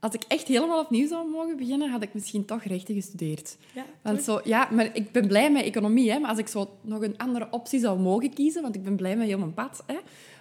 Als 0.01 0.15
ik 0.15 0.23
echt 0.29 0.49
helemaal 0.49 0.81
opnieuw 0.81 1.07
zou 1.07 1.31
mogen 1.31 1.57
beginnen, 1.57 1.91
had 1.91 2.03
ik 2.03 2.15
misschien 2.15 2.45
toch 2.45 2.63
rechten 2.63 2.95
gestudeerd. 2.95 3.57
Ja, 3.75 3.85
Want 4.03 4.23
zo, 4.23 4.41
ja, 4.45 4.69
maar 4.73 4.97
ik 4.97 5.13
ben 5.13 5.27
blij 5.27 5.53
met 5.53 5.65
economie. 5.65 6.11
Hè, 6.11 6.19
maar 6.19 6.31
als 6.31 6.39
ik 6.39 6.49
zo 6.49 6.79
nog 6.81 7.03
een 7.03 7.19
andere 7.19 7.49
optie 7.51 7.81
zou 7.81 8.01
mogen 8.01 8.35
kiezen, 8.35 8.63
want 8.63 8.75
ik 8.75 8.83
ben 8.83 8.97
blij 8.97 9.17
met 9.17 9.27
heel 9.27 9.39
mijn 9.39 9.55
pad. 9.55 9.83
Hè, 9.87 9.97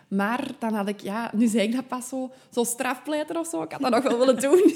maar 0.08 0.52
dan 0.60 0.74
had 0.74 0.88
ik, 0.88 1.00
ja, 1.02 1.32
nu 1.36 1.48
zei 1.48 1.68
ik 1.68 1.74
dat 1.74 1.88
pas 1.88 2.08
zo, 2.10 2.32
zo 2.52 2.64
strafpleiter 2.64 3.40
of 3.40 3.48
zo. 3.48 3.62
Ik 3.62 3.72
had 3.72 3.82
dat 3.82 3.92
nog 3.92 4.04
wel 4.04 4.18
willen 4.18 4.40
doen. 4.40 4.74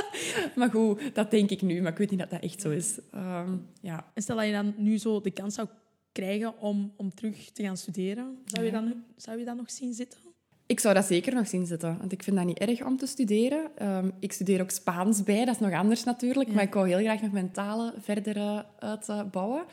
maar 0.56 0.70
goed, 0.70 1.14
dat 1.14 1.30
denk 1.30 1.50
ik 1.50 1.62
nu. 1.62 1.82
Maar 1.82 1.92
ik 1.92 1.98
weet 1.98 2.10
niet 2.10 2.18
dat 2.18 2.30
dat 2.30 2.42
echt 2.42 2.60
zo 2.60 2.70
is. 2.70 2.98
Ehm, 3.10 3.56
ja. 3.80 4.10
En 4.14 4.22
stel 4.22 4.36
dat 4.36 4.46
je 4.46 4.52
dan 4.52 4.74
nu 4.76 4.98
zo 4.98 5.20
de 5.20 5.30
kans 5.30 5.54
zou 5.54 5.68
krijgen 6.12 6.58
om, 6.58 6.92
om 6.96 7.14
terug 7.14 7.50
te 7.50 7.62
gaan 7.62 7.76
studeren, 7.76 8.38
zou, 8.44 8.64
je 8.64 8.70
dan, 8.70 8.94
zou 9.16 9.38
je 9.38 9.44
dat 9.44 9.56
nog 9.56 9.70
zien 9.70 9.94
zitten? 9.94 10.18
Ik 10.66 10.80
zou 10.80 10.94
dat 10.94 11.04
zeker 11.04 11.34
nog 11.34 11.48
zien 11.48 11.66
zitten, 11.66 11.96
want 11.98 12.12
ik 12.12 12.22
vind 12.22 12.36
dat 12.36 12.44
niet 12.44 12.58
erg 12.58 12.84
om 12.84 12.96
te 12.96 13.06
studeren. 13.06 13.70
Ehm, 13.76 14.10
ik 14.20 14.32
studeer 14.32 14.60
ook 14.60 14.70
Spaans 14.70 15.22
bij, 15.22 15.44
dat 15.44 15.54
is 15.54 15.60
nog 15.60 15.72
anders 15.72 16.04
natuurlijk, 16.04 16.48
Ja. 16.48 16.54
maar 16.54 16.64
ik 16.64 16.74
wou 16.74 16.88
heel 16.88 16.98
graag 16.98 17.20
nog 17.20 17.32
mijn 17.32 17.50
talen 17.50 17.94
verder 17.98 18.36
eh, 18.36 18.92
uitbouwen. 19.06 19.64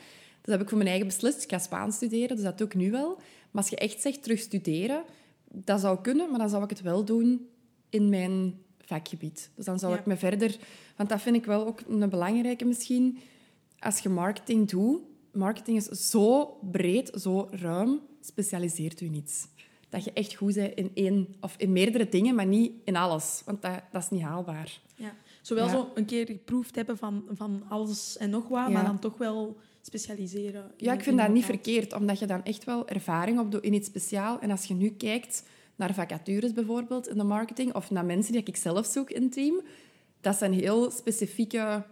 Dus 0.42 0.52
heb 0.52 0.60
ik 0.62 0.68
voor 0.68 0.78
mijn 0.78 0.90
eigen 0.90 1.06
beslist. 1.06 1.42
Ik 1.42 1.50
ga 1.50 1.58
Spaans 1.58 1.96
studeren, 1.96 2.36
dus 2.36 2.44
dat 2.44 2.58
doe 2.58 2.66
ik 2.66 2.74
nu 2.74 2.90
wel. 2.90 3.14
Maar 3.50 3.62
als 3.62 3.68
je 3.68 3.76
echt 3.76 4.00
zegt 4.00 4.22
terug 4.22 4.38
studeren, 4.40 5.02
dat 5.52 5.80
zou 5.80 6.00
kunnen, 6.00 6.30
maar 6.30 6.38
dan 6.38 6.48
zou 6.48 6.62
ik 6.64 6.70
het 6.70 6.80
wel 6.80 7.04
doen 7.04 7.48
in 7.90 8.08
mijn 8.08 8.58
vakgebied. 8.84 9.50
Dus 9.54 9.64
dan 9.64 9.78
zou 9.78 9.92
Ja. 9.92 9.98
ik 9.98 10.06
me 10.06 10.16
verder... 10.16 10.56
Want 10.96 11.08
dat 11.12 11.20
vind 11.20 11.36
ik 11.36 11.44
wel 11.44 11.66
ook 11.66 11.80
een 11.88 12.08
belangrijke 12.10 12.64
misschien. 12.64 13.18
Als 13.78 13.98
je 13.98 14.08
marketing 14.08 14.68
doet, 14.68 15.00
marketing 15.32 15.76
is 15.76 15.86
zo 16.10 16.44
breed, 16.70 17.10
zo 17.20 17.48
ruim, 17.50 18.00
specialiseert 18.20 19.00
u 19.00 19.08
niets. 19.08 19.46
Dat 19.88 20.04
je 20.04 20.12
echt 20.12 20.34
goed 20.34 20.54
bent 20.54 20.74
in 20.74 20.90
één 20.94 21.34
of 21.40 21.54
in 21.56 21.72
meerdere 21.72 22.08
dingen, 22.08 22.34
maar 22.34 22.46
niet 22.46 22.72
in 22.84 22.96
alles. 22.96 23.42
Want 23.44 23.62
dat, 23.62 23.80
dat 23.92 24.02
is 24.02 24.08
niet 24.10 24.22
haalbaar. 24.22 24.80
Ja. 24.94 25.14
Zowel 25.42 25.64
Ja. 25.66 25.70
zo 25.70 25.90
een 25.94 26.04
keer 26.04 26.26
geproefd 26.26 26.74
hebben 26.74 26.98
van, 26.98 27.24
van 27.30 27.62
alles 27.68 28.16
en 28.16 28.30
nog 28.30 28.48
wat, 28.48 28.66
Ja. 28.66 28.68
maar 28.68 28.84
dan 28.84 28.98
toch 28.98 29.16
wel 29.18 29.56
specialiseren. 29.80 30.72
Ja, 30.76 30.92
ik 30.92 30.98
in 30.98 31.04
vind 31.04 31.18
dat 31.18 31.28
niet 31.28 31.44
verkeerd, 31.44 31.92
omdat 31.92 32.18
je 32.18 32.26
dan 32.26 32.44
echt 32.44 32.64
wel 32.64 32.88
ervaring 32.88 33.38
opdoet 33.38 33.62
in 33.62 33.72
iets 33.72 33.88
speciaals. 33.88 34.40
En 34.40 34.50
als 34.50 34.64
je 34.64 34.74
nu 34.74 34.90
kijkt 34.90 35.42
naar 35.76 35.94
vacatures 35.94 36.52
bijvoorbeeld 36.52 37.08
in 37.08 37.18
de 37.18 37.24
marketing, 37.24 37.74
of 37.74 37.90
naar 37.90 38.04
mensen 38.04 38.32
die 38.32 38.42
ik 38.42 38.56
zelf 38.56 38.86
zoek 38.86 39.10
in 39.10 39.22
het 39.22 39.32
team, 39.32 39.62
dat 40.20 40.36
zijn 40.36 40.52
heel 40.52 40.90
specifieke 40.90 41.84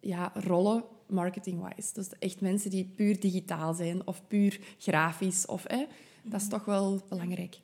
ja, 0.00 0.32
rollen 0.34 0.84
marketing-wise. 1.06 1.92
Dus 1.92 2.08
echt 2.18 2.40
mensen 2.40 2.70
die 2.70 2.92
puur 2.96 3.20
digitaal 3.20 3.74
zijn, 3.74 4.06
of 4.06 4.22
puur 4.26 4.60
grafisch. 4.78 5.46
Of, 5.46 5.64
hè, 5.66 5.84
dat 6.22 6.40
is 6.40 6.48
toch 6.48 6.64
wel 6.64 7.02
belangrijk. 7.08 7.58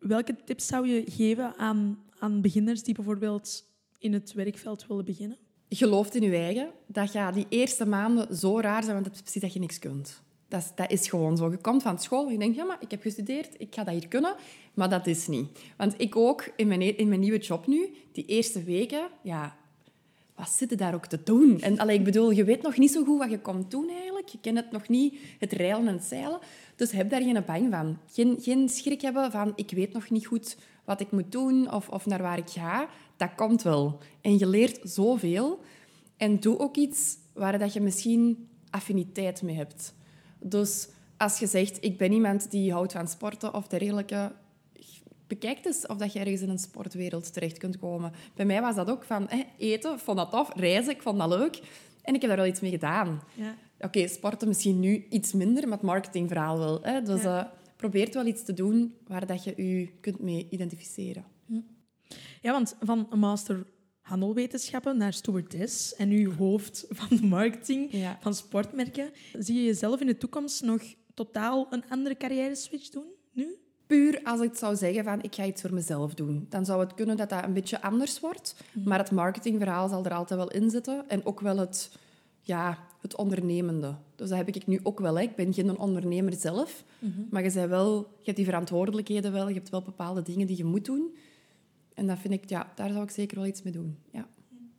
Welke 0.00 0.36
tips 0.44 0.66
zou 0.66 0.88
je 0.88 1.04
geven 1.10 1.56
aan, 1.56 1.98
aan 2.18 2.40
beginners 2.40 2.82
die 2.82 2.94
bijvoorbeeld 2.94 3.64
in 3.98 4.12
het 4.12 4.32
werkveld 4.32 4.86
willen 4.86 5.04
beginnen? 5.04 5.38
Geloof 5.72 6.14
in 6.14 6.22
je 6.22 6.36
eigen. 6.36 6.70
Dat 6.86 7.10
gaat 7.10 7.34
die 7.34 7.46
eerste 7.48 7.86
maanden 7.86 8.36
zo 8.36 8.60
raar 8.60 8.82
zijn, 8.82 8.94
want 8.94 9.06
het 9.06 9.14
is 9.14 9.20
precies 9.20 9.42
dat 9.42 9.52
je 9.52 9.58
niks 9.58 9.78
kunt. 9.78 10.22
Dat 10.48 10.60
is, 10.60 10.70
dat 10.74 10.90
is 10.90 11.08
gewoon 11.08 11.36
zo. 11.36 11.50
Je 11.50 11.56
komt 11.56 11.82
van 11.82 11.98
school 11.98 12.26
en 12.26 12.32
je 12.32 12.38
denkt, 12.38 12.56
ja, 12.56 12.64
maar 12.64 12.76
ik 12.80 12.90
heb 12.90 13.02
gestudeerd, 13.02 13.54
ik 13.58 13.74
ga 13.74 13.84
dat 13.84 13.94
hier 13.94 14.08
kunnen. 14.08 14.34
Maar 14.74 14.88
dat 14.88 15.06
is 15.06 15.26
niet. 15.26 15.48
Want 15.76 15.94
ik 15.96 16.16
ook, 16.16 16.52
in 16.56 16.66
mijn, 16.68 16.96
in 16.96 17.08
mijn 17.08 17.20
nieuwe 17.20 17.38
job 17.38 17.66
nu, 17.66 17.94
die 18.12 18.24
eerste 18.24 18.62
weken, 18.62 19.08
ja, 19.22 19.56
wat 20.40 20.50
zit 20.50 20.70
er 20.70 20.76
daar 20.76 20.94
ook 20.94 21.06
te 21.06 21.20
doen? 21.24 21.60
En 21.60 21.78
allee, 21.78 21.98
ik 21.98 22.04
bedoel, 22.04 22.30
je 22.30 22.44
weet 22.44 22.62
nog 22.62 22.76
niet 22.76 22.90
zo 22.90 23.04
goed 23.04 23.18
wat 23.18 23.30
je 23.30 23.40
komt 23.40 23.70
doen 23.70 23.88
eigenlijk. 23.88 24.28
Je 24.28 24.38
kent 24.40 24.56
het 24.56 24.70
nog 24.70 24.88
niet, 24.88 25.14
het 25.38 25.52
reilen 25.52 25.88
en 25.88 25.94
het 25.94 26.04
zeilen. 26.04 26.38
Dus 26.76 26.90
heb 26.90 27.10
daar 27.10 27.22
geen 27.22 27.44
bang 27.46 27.70
van. 27.70 27.98
Geen, 28.12 28.36
geen 28.40 28.68
schrik 28.68 29.00
hebben 29.00 29.30
van, 29.30 29.52
ik 29.54 29.70
weet 29.70 29.92
nog 29.92 30.10
niet 30.10 30.26
goed 30.26 30.56
wat 30.84 31.00
ik 31.00 31.10
moet 31.10 31.32
doen 31.32 31.72
of, 31.72 31.88
of 31.88 32.06
naar 32.06 32.22
waar 32.22 32.38
ik 32.38 32.50
ga. 32.50 32.88
Dat 33.16 33.34
komt 33.36 33.62
wel. 33.62 33.98
En 34.20 34.38
je 34.38 34.46
leert 34.46 34.78
zoveel. 34.82 35.60
En 36.16 36.40
doe 36.40 36.58
ook 36.58 36.76
iets 36.76 37.16
waar 37.32 37.58
dat 37.58 37.72
je 37.72 37.80
misschien 37.80 38.48
affiniteit 38.70 39.42
mee 39.42 39.56
hebt. 39.56 39.94
Dus 40.38 40.88
als 41.16 41.38
je 41.38 41.46
zegt, 41.46 41.84
ik 41.84 41.98
ben 41.98 42.12
iemand 42.12 42.50
die 42.50 42.72
houdt 42.72 42.92
van 42.92 43.08
sporten 43.08 43.54
of 43.54 43.66
dergelijke, 43.66 44.32
bekijk 45.30 45.64
eens 45.64 45.86
of 45.86 45.96
dat 45.96 46.12
je 46.12 46.18
ergens 46.18 46.40
in 46.40 46.48
een 46.48 46.58
sportwereld 46.58 47.32
terecht 47.32 47.58
kunt 47.58 47.78
komen. 47.78 48.12
Bij 48.34 48.44
mij 48.44 48.60
was 48.60 48.74
dat 48.74 48.90
ook 48.90 49.04
van 49.04 49.28
eten, 49.58 49.98
vond 49.98 50.16
dat 50.16 50.30
tof, 50.30 50.50
reizen, 50.54 50.92
ik 50.92 51.02
vond 51.02 51.18
dat 51.18 51.28
leuk. 51.28 51.60
En 52.02 52.14
ik 52.14 52.20
heb 52.20 52.30
daar 52.30 52.38
wel 52.38 52.48
iets 52.48 52.60
mee 52.60 52.70
gedaan. 52.70 53.22
Ja. 53.34 53.54
Oké, 53.78 54.08
sporten 54.08 54.48
misschien 54.48 54.80
nu 54.80 55.06
iets 55.10 55.32
minder, 55.32 55.62
maar 55.62 55.78
het 55.78 55.86
marketingverhaal 55.86 56.58
wel. 56.58 56.82
Hè. 56.82 57.02
Dus 57.02 57.22
ja. 57.22 57.44
uh, 57.44 57.50
probeer 57.76 58.08
wel 58.12 58.26
iets 58.26 58.44
te 58.44 58.54
doen 58.54 58.94
waar 59.06 59.26
dat 59.26 59.44
je 59.44 59.52
je 59.56 59.88
kunt 60.00 60.20
mee 60.20 60.46
identificeren. 60.50 61.24
Ja, 62.42 62.52
want 62.52 62.76
van 62.80 63.06
een 63.10 63.18
master 63.18 63.66
handelwetenschappen 64.00 64.96
naar 64.96 65.12
stewardess 65.12 65.94
en 65.94 66.08
nu 66.08 66.30
hoofd 66.30 66.84
van 66.98 67.16
de 67.16 67.26
marketing 67.26 68.06
van 68.20 68.34
sportmerken. 68.34 69.10
Zie 69.38 69.54
je 69.54 69.64
jezelf 69.64 70.00
in 70.00 70.06
de 70.06 70.16
toekomst 70.16 70.62
nog 70.62 70.82
totaal 71.14 71.66
een 71.70 71.84
andere 71.88 72.16
carrière 72.16 72.54
switch 72.54 72.88
doen? 72.88 73.18
Puur 73.90 74.20
als 74.24 74.40
ik 74.40 74.54
zou 74.54 74.76
zeggen 74.76 75.04
van 75.04 75.22
ik 75.22 75.34
ga 75.34 75.44
iets 75.44 75.60
voor 75.60 75.74
mezelf 75.74 76.14
doen. 76.14 76.46
Dan 76.48 76.64
zou 76.64 76.80
het 76.80 76.94
kunnen 76.94 77.16
dat 77.16 77.28
dat 77.28 77.44
een 77.44 77.52
beetje 77.52 77.82
anders 77.82 78.20
wordt. 78.20 78.54
Mhm. 78.72 78.88
Maar 78.88 78.98
het 78.98 79.10
marketingverhaal 79.10 79.88
zal 79.88 80.04
er 80.04 80.12
altijd 80.12 80.40
wel 80.40 80.50
in 80.50 80.70
zitten. 80.70 81.04
En 81.08 81.24
ook 81.24 81.40
wel 81.40 81.56
het, 81.56 81.90
ja, 82.40 82.78
het 83.00 83.16
ondernemende. 83.16 83.94
Dus 84.16 84.28
dat 84.28 84.38
heb 84.38 84.48
ik 84.48 84.66
nu 84.66 84.80
ook 84.82 85.00
wel. 85.00 85.16
Hè. 85.16 85.22
Ik 85.22 85.34
ben 85.34 85.54
geen 85.54 85.78
ondernemer 85.78 86.32
zelf. 86.32 86.84
Mhm. 86.98 87.20
Maar 87.30 87.44
je, 87.44 87.68
wel, 87.68 87.96
je 87.96 88.24
hebt 88.24 88.36
die 88.36 88.44
verantwoordelijkheden 88.44 89.32
wel. 89.32 89.48
Je 89.48 89.54
hebt 89.54 89.70
wel 89.70 89.82
bepaalde 89.82 90.22
dingen 90.22 90.46
die 90.46 90.56
je 90.56 90.64
moet 90.64 90.84
doen. 90.84 91.16
En 91.94 92.06
dat 92.06 92.18
vind 92.18 92.34
ik, 92.34 92.48
ja, 92.48 92.72
daar 92.74 92.90
zou 92.90 93.02
ik 93.02 93.10
zeker 93.10 93.36
wel 93.36 93.46
iets 93.46 93.62
mee 93.62 93.72
doen. 93.72 93.98
Ja, 94.12 94.28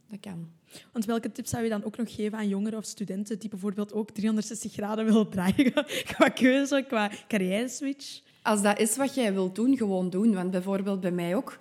dat 0.09 0.19
kan. 0.19 0.49
Want 0.91 1.05
welke 1.05 1.31
tips 1.31 1.49
zou 1.49 1.63
je 1.63 1.69
dan 1.69 1.83
ook 1.83 1.97
nog 1.97 2.15
geven 2.15 2.37
aan 2.37 2.47
jongeren 2.47 2.79
of 2.79 2.85
studenten 2.85 3.39
die 3.39 3.49
bijvoorbeeld 3.49 3.93
ook 3.93 4.11
360 4.11 4.73
graden 4.73 5.05
willen 5.05 5.29
draaien 5.29 5.73
qua 6.15 6.29
keuze, 6.29 6.85
qua 6.87 7.11
carrière 7.27 7.69
switch? 7.69 8.29
Als 8.41 8.61
dat 8.61 8.79
is 8.79 8.97
wat 8.97 9.15
jij 9.15 9.33
wilt 9.33 9.55
doen, 9.55 9.77
gewoon 9.77 10.09
doen. 10.09 10.33
Want 10.33 10.51
bijvoorbeeld 10.51 10.99
bij 10.99 11.11
mij 11.11 11.35
ook, 11.35 11.59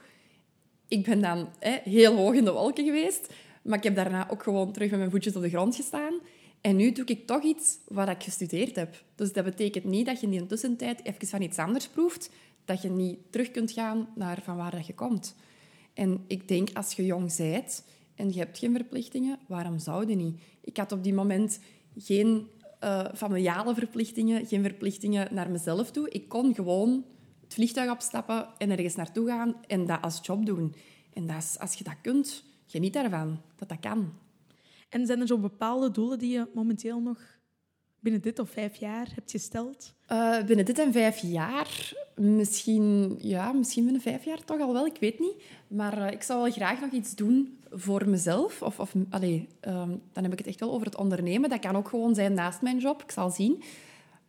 ik 0.89 1.05
ben 1.05 1.21
dan 1.21 1.49
hè, 1.59 1.79
heel 1.85 2.17
hoog 2.17 2.35
in 2.35 2.45
de 2.45 2.53
wolken 2.53 2.85
geweest, 2.85 3.33
maar 3.63 3.79
ik 3.79 3.85
heb 3.85 3.95
daarna 3.95 4.31
ook 4.31 4.43
gewoon 4.43 4.73
terug 4.73 4.91
met 4.91 4.99
mijn 4.99 5.11
voetjes 5.11 5.37
op 5.37 5.43
de 5.43 5.49
grond 5.49 5.77
gestaan. 5.77 6.15
En 6.61 6.77
nu 6.77 6.93
doe 6.93 7.05
ik 7.05 7.27
toch 7.27 7.43
iets 7.43 7.79
wat 7.89 8.09
ik 8.09 8.23
gestudeerd 8.23 8.77
heb. 8.77 9.03
Dus 9.15 9.33
dat 9.33 9.45
betekent 9.45 9.85
niet 9.85 10.07
dat 10.07 10.21
je 10.21 10.27
in 10.27 10.39
de 10.39 10.47
tussentijd 10.47 11.05
even 11.05 11.27
van 11.27 11.43
iets 11.43 11.59
anders 11.59 11.89
proeft, 11.89 12.31
dat 12.65 12.83
je 12.83 12.91
niet 12.91 13.19
terug 13.31 13.51
kunt 13.51 13.73
gaan 13.73 14.09
naar 14.15 14.43
van 14.43 14.57
waar 14.57 14.71
dat 14.71 14.87
je 14.87 14.95
komt. 14.95 15.35
En 15.95 16.25
ik 16.27 16.49
denk, 16.49 16.69
als 16.73 16.93
je 16.93 17.05
jong 17.05 17.37
bent 17.37 17.85
en 18.15 18.33
je 18.33 18.39
hebt 18.39 18.59
geen 18.59 18.73
verplichtingen, 18.75 19.39
waarom 19.47 19.79
zou 19.79 20.09
je 20.09 20.17
niet? 20.17 20.41
Ik 20.61 20.77
had 20.77 20.93
op 20.93 21.03
die 21.03 21.15
moment 21.15 21.61
geen 21.97 22.49
uh, 22.85 23.05
familiale 23.15 23.75
verplichtingen, 23.75 24.47
geen 24.47 24.63
verplichtingen 24.63 25.35
naar 25.35 25.51
mezelf 25.51 25.91
toe. 25.91 26.11
Ik 26.11 26.29
kon 26.29 26.55
gewoon 26.55 27.05
het 27.41 27.55
vliegtuig 27.55 27.91
opstappen 27.91 28.49
en 28.59 28.71
ergens 28.71 28.95
naartoe 28.95 29.27
gaan 29.29 29.55
en 29.67 29.87
dat 29.87 30.03
als 30.03 30.21
job 30.23 30.47
doen. 30.47 30.75
En 31.13 31.27
dat 31.27 31.37
is, 31.37 31.59
als 31.59 31.75
je 31.75 31.85
dat 31.85 32.01
kunt, 32.03 32.45
geniet 32.67 32.93
daarvan, 32.93 33.41
dat 33.57 33.69
dat 33.69 33.81
kan. 33.81 34.13
En 34.89 35.07
zijn 35.07 35.21
er 35.21 35.27
zo 35.27 35.39
bepaalde 35.39 35.91
doelen 35.91 36.19
die 36.19 36.33
je 36.33 36.49
momenteel 36.55 37.01
nog 37.01 37.40
binnen 38.01 38.23
dit 38.23 38.39
of 38.39 38.51
vijf 38.51 38.77
jaar 38.77 39.09
hebt 39.15 39.31
gesteld? 39.31 39.95
Uh, 40.13 40.45
binnen 40.45 40.65
dit 40.65 40.79
en 40.79 40.93
vijf 40.93 41.19
jaar? 41.19 41.93
Misschien, 42.15 43.17
ja, 43.19 43.53
misschien 43.53 43.85
binnen 43.85 44.03
vijf 44.03 44.25
jaar 44.25 44.45
toch 44.45 44.61
al 44.61 44.73
wel, 44.73 44.87
ik 44.87 44.97
weet 45.01 45.19
niet. 45.19 45.43
Maar 45.69 45.99
uh, 45.99 46.11
ik 46.11 46.23
zou 46.23 46.43
wel 46.43 46.53
graag 46.53 46.81
nog 46.81 46.91
iets 46.91 47.15
doen 47.15 47.59
voor 47.71 48.09
mezelf. 48.09 48.63
Of, 48.63 48.81
of 48.81 48.95
allee, 49.11 49.49
um, 49.61 50.03
dan 50.13 50.23
heb 50.23 50.33
ik 50.33 50.39
het 50.39 50.47
echt 50.47 50.61
wel 50.61 50.73
over 50.73 50.87
het 50.87 50.97
ondernemen. 50.97 51.51
Dat 51.51 51.59
kan 51.59 51.77
ook 51.77 51.89
gewoon 51.89 52.15
zijn 52.15 52.35
naast 52.35 52.63
mijn 52.63 52.79
job, 52.79 53.03
ik 53.03 53.11
zal 53.11 53.31
zien. 53.31 53.63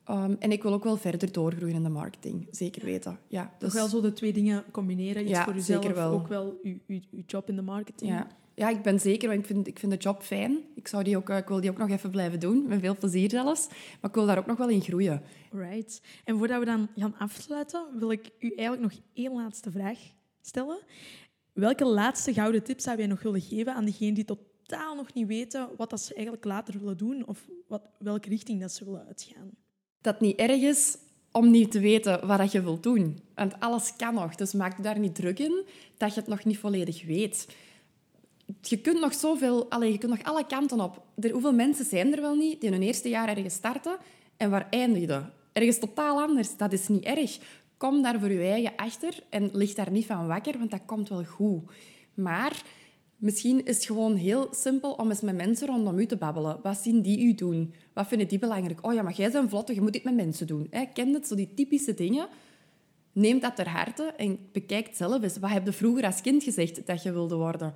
Um, 0.10 0.36
en 0.40 0.52
ik 0.52 0.64
wil 0.64 0.74
ook 0.74 0.84
wel 0.84 0.98
verder 0.98 1.32
doorgroeien 1.32 1.76
in 1.76 1.84
de 1.84 1.90
marketing, 1.90 2.48
zeker 2.52 2.86
weten. 2.86 3.20
Ja, 3.28 3.52
dus... 3.58 3.70
Toch 3.72 3.80
wel 3.80 3.88
zo 3.88 4.02
de 4.02 4.14
twee 4.14 4.34
dingen 4.34 4.64
combineren, 4.72 5.22
iets 5.22 5.32
ja, 5.32 5.44
voor 5.44 5.54
jezelf, 5.54 5.84
zeker 5.84 5.98
wel. 5.98 6.12
ook 6.12 6.28
wel 6.28 6.60
je, 6.88 7.02
job 7.26 7.50
in 7.50 7.56
de 7.56 7.62
marketing. 7.62 8.12
Ja. 8.12 8.28
Ja, 8.62 8.70
ik 8.70 8.82
ben 8.82 9.00
zeker, 9.00 9.30
want 9.30 9.40
ik 9.40 9.46
vind, 9.46 9.68
ik 9.68 9.80
vind 9.80 9.92
de 9.92 9.98
job 9.98 10.24
fijn. 10.24 10.58
Ik, 10.76 10.88
zou 10.88 11.04
die 11.04 11.18
ook, 11.18 11.30
ik 11.30 11.48
wil 11.48 11.62
die 11.62 11.70
ook 11.70 11.78
nog 11.78 11.90
even 11.90 12.12
blijven 12.12 12.40
doen, 12.40 12.68
met 12.68 12.80
veel 12.80 12.98
plezier 12.98 13.30
zelfs. 13.30 13.68
Maar 13.68 14.10
ik 14.10 14.16
wil 14.16 14.26
daar 14.26 14.38
ook 14.38 14.46
nog 14.46 14.58
wel 14.58 14.70
in 14.70 14.82
groeien. 14.82 15.22
Right. 15.52 16.02
En 16.24 16.38
voordat 16.38 16.60
we 16.60 16.66
dan 16.66 16.88
gaan 16.96 17.16
afsluiten, 17.18 17.86
wil 18.00 18.12
ik 18.12 18.32
u 18.40 18.54
eigenlijk 18.56 18.82
nog 18.82 19.02
één 19.14 19.34
laatste 19.34 19.72
vraag 19.72 19.98
stellen. 20.42 20.80
Welke 21.54 21.86
laatste 21.86 22.34
gouden 22.34 22.64
tip 22.64 22.80
zou 22.80 22.98
jij 22.98 23.08
nog 23.08 23.22
willen 23.22 23.42
geven 23.42 23.74
aan 23.74 23.86
diegenen 23.86 24.14
die 24.14 24.26
totaal 24.26 24.96
nog 24.96 25.14
niet 25.14 25.28
weten 25.28 25.70
wat 25.78 25.90
dat 25.90 26.02
ze 26.02 26.14
eigenlijk 26.14 26.46
later 26.46 26.80
willen 26.80 26.98
doen 26.98 27.28
of 27.28 27.48
wat, 27.68 27.82
welke 28.00 28.30
richting 28.30 28.62
dat 28.62 28.72
ze 28.72 28.86
willen 28.86 29.06
uitgaan? 29.08 29.50
Dat 30.02 30.20
niet 30.20 30.38
erg 30.38 30.62
is 30.62 30.98
om 31.32 31.52
niet 31.52 31.72
te 31.72 31.80
weten 31.80 32.28
wat 32.28 32.52
je 32.52 32.62
wilt 32.62 32.84
doen. 32.84 33.20
Want 33.36 33.60
alles 33.60 33.96
kan 33.96 34.14
nog, 34.14 34.36
dus 34.36 34.54
maak 34.54 34.78
je 34.78 34.84
daar 34.84 35.00
niet 35.00 35.16
druk 35.16 35.40
in 35.40 35.66
dat 35.98 36.14
je 36.14 36.20
het 36.20 36.30
nog 36.30 36.44
niet 36.44 36.58
volledig 36.58 37.06
weet 37.06 37.48
je 38.62 38.78
kunt 38.78 39.00
nog 39.00 39.14
zoveel... 39.14 39.70
Allez, 39.70 39.92
je 39.92 39.98
kunt 39.98 40.12
nog 40.12 40.24
alle 40.24 40.46
kanten 40.46 40.80
op. 40.80 41.06
Er, 41.20 41.32
hoeveel 41.32 41.54
mensen 41.54 41.86
zijn 41.86 42.14
er 42.14 42.22
wel 42.22 42.36
niet 42.36 42.62
die 42.62 42.70
in 42.70 42.76
hun 42.76 42.86
eerste 42.88 43.10
jaar 43.10 43.30
ergens 43.30 43.54
starten 43.54 43.98
en 44.38 44.50
waar 44.50 44.68
eindigen? 44.70 45.34
Ergens 45.54 45.80
totaal 45.80 46.22
anders. 46.22 46.58
Dat 46.58 46.74
is 46.74 46.88
niet 46.88 47.04
erg. 47.04 47.40
Kom 47.78 48.02
daar 48.02 48.20
voor 48.20 48.32
je 48.32 48.40
eigen 48.40 48.76
achter 48.76 49.24
en 49.30 49.50
lig 49.54 49.74
daar 49.74 49.92
niet 49.92 50.06
van 50.06 50.28
wakker, 50.28 50.58
want 50.58 50.72
dat 50.72 50.86
komt 50.86 51.10
wel 51.10 51.24
goed. 51.24 51.62
Maar 52.14 52.64
misschien 53.18 53.66
is 53.66 53.76
het 53.76 53.86
gewoon 53.86 54.16
heel 54.16 54.48
simpel 54.52 54.92
om 54.92 55.10
eens 55.10 55.22
met 55.22 55.36
mensen 55.36 55.68
rondom 55.68 56.00
u 56.00 56.06
te 56.06 56.18
babbelen. 56.18 56.60
Wat 56.64 56.78
zien 56.78 57.02
die 57.02 57.22
u 57.22 57.34
doen? 57.34 57.74
Wat 57.94 58.08
vinden 58.08 58.28
die 58.28 58.40
belangrijk? 58.40 58.86
Oh 58.86 58.94
ja, 58.94 59.02
maar 59.02 59.14
jij 59.14 59.32
bent 59.32 59.50
vlot, 59.50 59.68
je 59.68 59.82
moet 59.82 59.94
dit 59.94 60.04
met 60.04 60.16
mensen 60.16 60.48
doen. 60.48 60.70
Ken 60.94 61.14
het, 61.14 61.28
zo 61.28 61.36
die 61.36 61.54
typische 61.54 61.94
dingen. 61.94 62.28
Neem 63.14 63.40
dat 63.40 63.56
ter 63.56 63.70
harte 63.70 64.04
en 64.04 64.40
bekijk 64.52 64.90
zelf 64.94 65.24
eens. 65.24 65.38
Wat 65.38 65.50
heb 65.50 65.66
je 65.66 65.72
vroeger 65.72 66.06
als 66.06 66.22
kind 66.22 66.44
gezegd 66.44 66.88
dat 66.88 67.04
je 67.04 67.12
wilde 67.12 67.36
worden? 67.36 67.74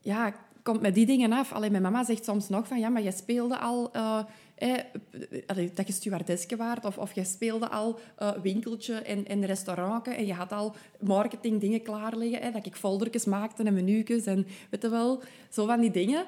Ja, 0.00 0.34
komt 0.62 0.80
met 0.80 0.94
die 0.94 1.06
dingen 1.06 1.32
af. 1.32 1.52
Alleen 1.52 1.70
mijn 1.70 1.82
mama 1.82 2.04
zegt 2.04 2.24
soms 2.24 2.48
nog 2.48 2.66
van, 2.66 2.78
ja, 2.78 2.88
maar 2.88 3.02
je 3.02 3.12
speelde 3.12 3.58
al... 3.58 3.90
Uh, 3.96 4.20
eh, 4.60 5.68
dat 5.74 5.86
je 5.86 5.92
stewardesske 5.92 6.56
waard 6.56 6.84
of, 6.84 6.98
of 6.98 7.12
je 7.12 7.24
speelde 7.24 7.68
al 7.68 7.98
uh, 8.18 8.30
winkeltje 8.42 8.94
en, 8.94 9.26
en 9.26 9.46
restaurantje 9.46 10.12
en 10.12 10.26
je 10.26 10.32
had 10.32 10.52
al 10.52 10.74
marketing 11.00 11.60
dingen 11.60 11.82
klaar 11.82 12.16
liggen. 12.16 12.40
Eh, 12.40 12.52
dat 12.52 12.66
ik 12.66 12.76
foldertjes 12.76 13.24
maakte 13.24 13.62
en 13.62 13.74
menu's 13.74 14.24
en 14.24 14.46
weet 14.70 14.82
je 14.82 14.88
wel, 14.88 15.22
zo 15.50 15.66
van 15.66 15.80
die 15.80 15.90
dingen. 15.90 16.26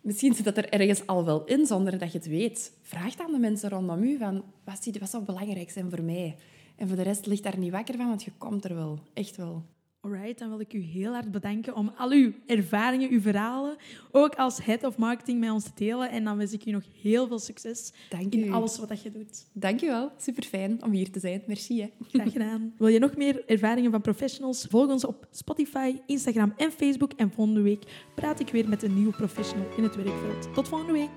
Misschien 0.00 0.34
zit 0.34 0.44
dat 0.44 0.56
er 0.56 0.68
ergens 0.68 1.06
al 1.06 1.24
wel 1.24 1.44
in, 1.44 1.66
zonder 1.66 1.98
dat 1.98 2.12
je 2.12 2.18
het 2.18 2.26
weet. 2.26 2.72
Vraag 2.82 3.14
dan 3.14 3.32
de 3.32 3.38
mensen 3.38 3.70
rondom 3.70 4.02
u 4.02 4.18
van, 4.18 4.44
wat, 4.64 4.88
wat 5.00 5.10
zou 5.10 5.24
belangrijk 5.24 5.70
zijn 5.70 5.90
voor 5.90 6.02
mij? 6.02 6.36
En 6.76 6.88
voor 6.88 6.96
de 6.96 7.02
rest 7.02 7.26
ligt 7.26 7.42
daar 7.42 7.58
niet 7.58 7.72
wakker 7.72 7.96
van, 7.96 8.08
want 8.08 8.22
je 8.22 8.32
komt 8.38 8.64
er 8.64 8.74
wel. 8.74 8.98
Echt 9.12 9.36
wel. 9.36 9.62
Alright, 10.04 10.38
dan 10.38 10.48
wil 10.48 10.60
ik 10.60 10.72
u 10.72 10.78
heel 10.78 11.12
hard 11.12 11.30
bedanken 11.30 11.76
om 11.76 11.92
al 11.96 12.10
uw 12.10 12.32
ervaringen, 12.46 13.10
uw 13.10 13.20
verhalen, 13.20 13.76
ook 14.10 14.34
als 14.34 14.64
head 14.64 14.84
of 14.84 14.96
marketing 14.96 15.40
met 15.40 15.50
ons 15.50 15.64
te 15.64 15.70
delen. 15.74 16.10
En 16.10 16.24
dan 16.24 16.36
wens 16.36 16.52
ik 16.52 16.66
u 16.66 16.70
nog 16.70 16.82
heel 17.02 17.26
veel 17.26 17.38
succes 17.38 17.92
Dank 18.08 18.34
in 18.34 18.52
alles 18.52 18.78
wat 18.78 19.02
je 19.02 19.10
doet. 19.10 19.46
Dank 19.52 19.80
je 19.80 19.86
wel. 19.86 20.10
Super 20.16 20.42
fijn 20.42 20.82
om 20.82 20.90
hier 20.90 21.10
te 21.10 21.20
zijn. 21.20 21.42
Merci. 21.46 21.80
Hè. 21.80 21.90
Graag 22.08 22.32
gedaan. 22.32 22.72
Wil 22.78 22.88
je 22.88 22.98
nog 22.98 23.16
meer 23.16 23.42
ervaringen 23.46 23.90
van 23.90 24.00
professionals? 24.00 24.66
Volg 24.70 24.90
ons 24.90 25.04
op 25.04 25.26
Spotify, 25.30 25.96
Instagram 26.06 26.52
en 26.56 26.70
Facebook. 26.72 27.12
En 27.12 27.30
volgende 27.30 27.60
week 27.60 27.82
praat 28.14 28.40
ik 28.40 28.48
weer 28.48 28.68
met 28.68 28.82
een 28.82 28.94
nieuwe 28.94 29.16
professional 29.16 29.66
in 29.76 29.82
het 29.82 29.96
werkveld. 29.96 30.54
Tot 30.54 30.68
volgende 30.68 30.92
week. 30.92 31.10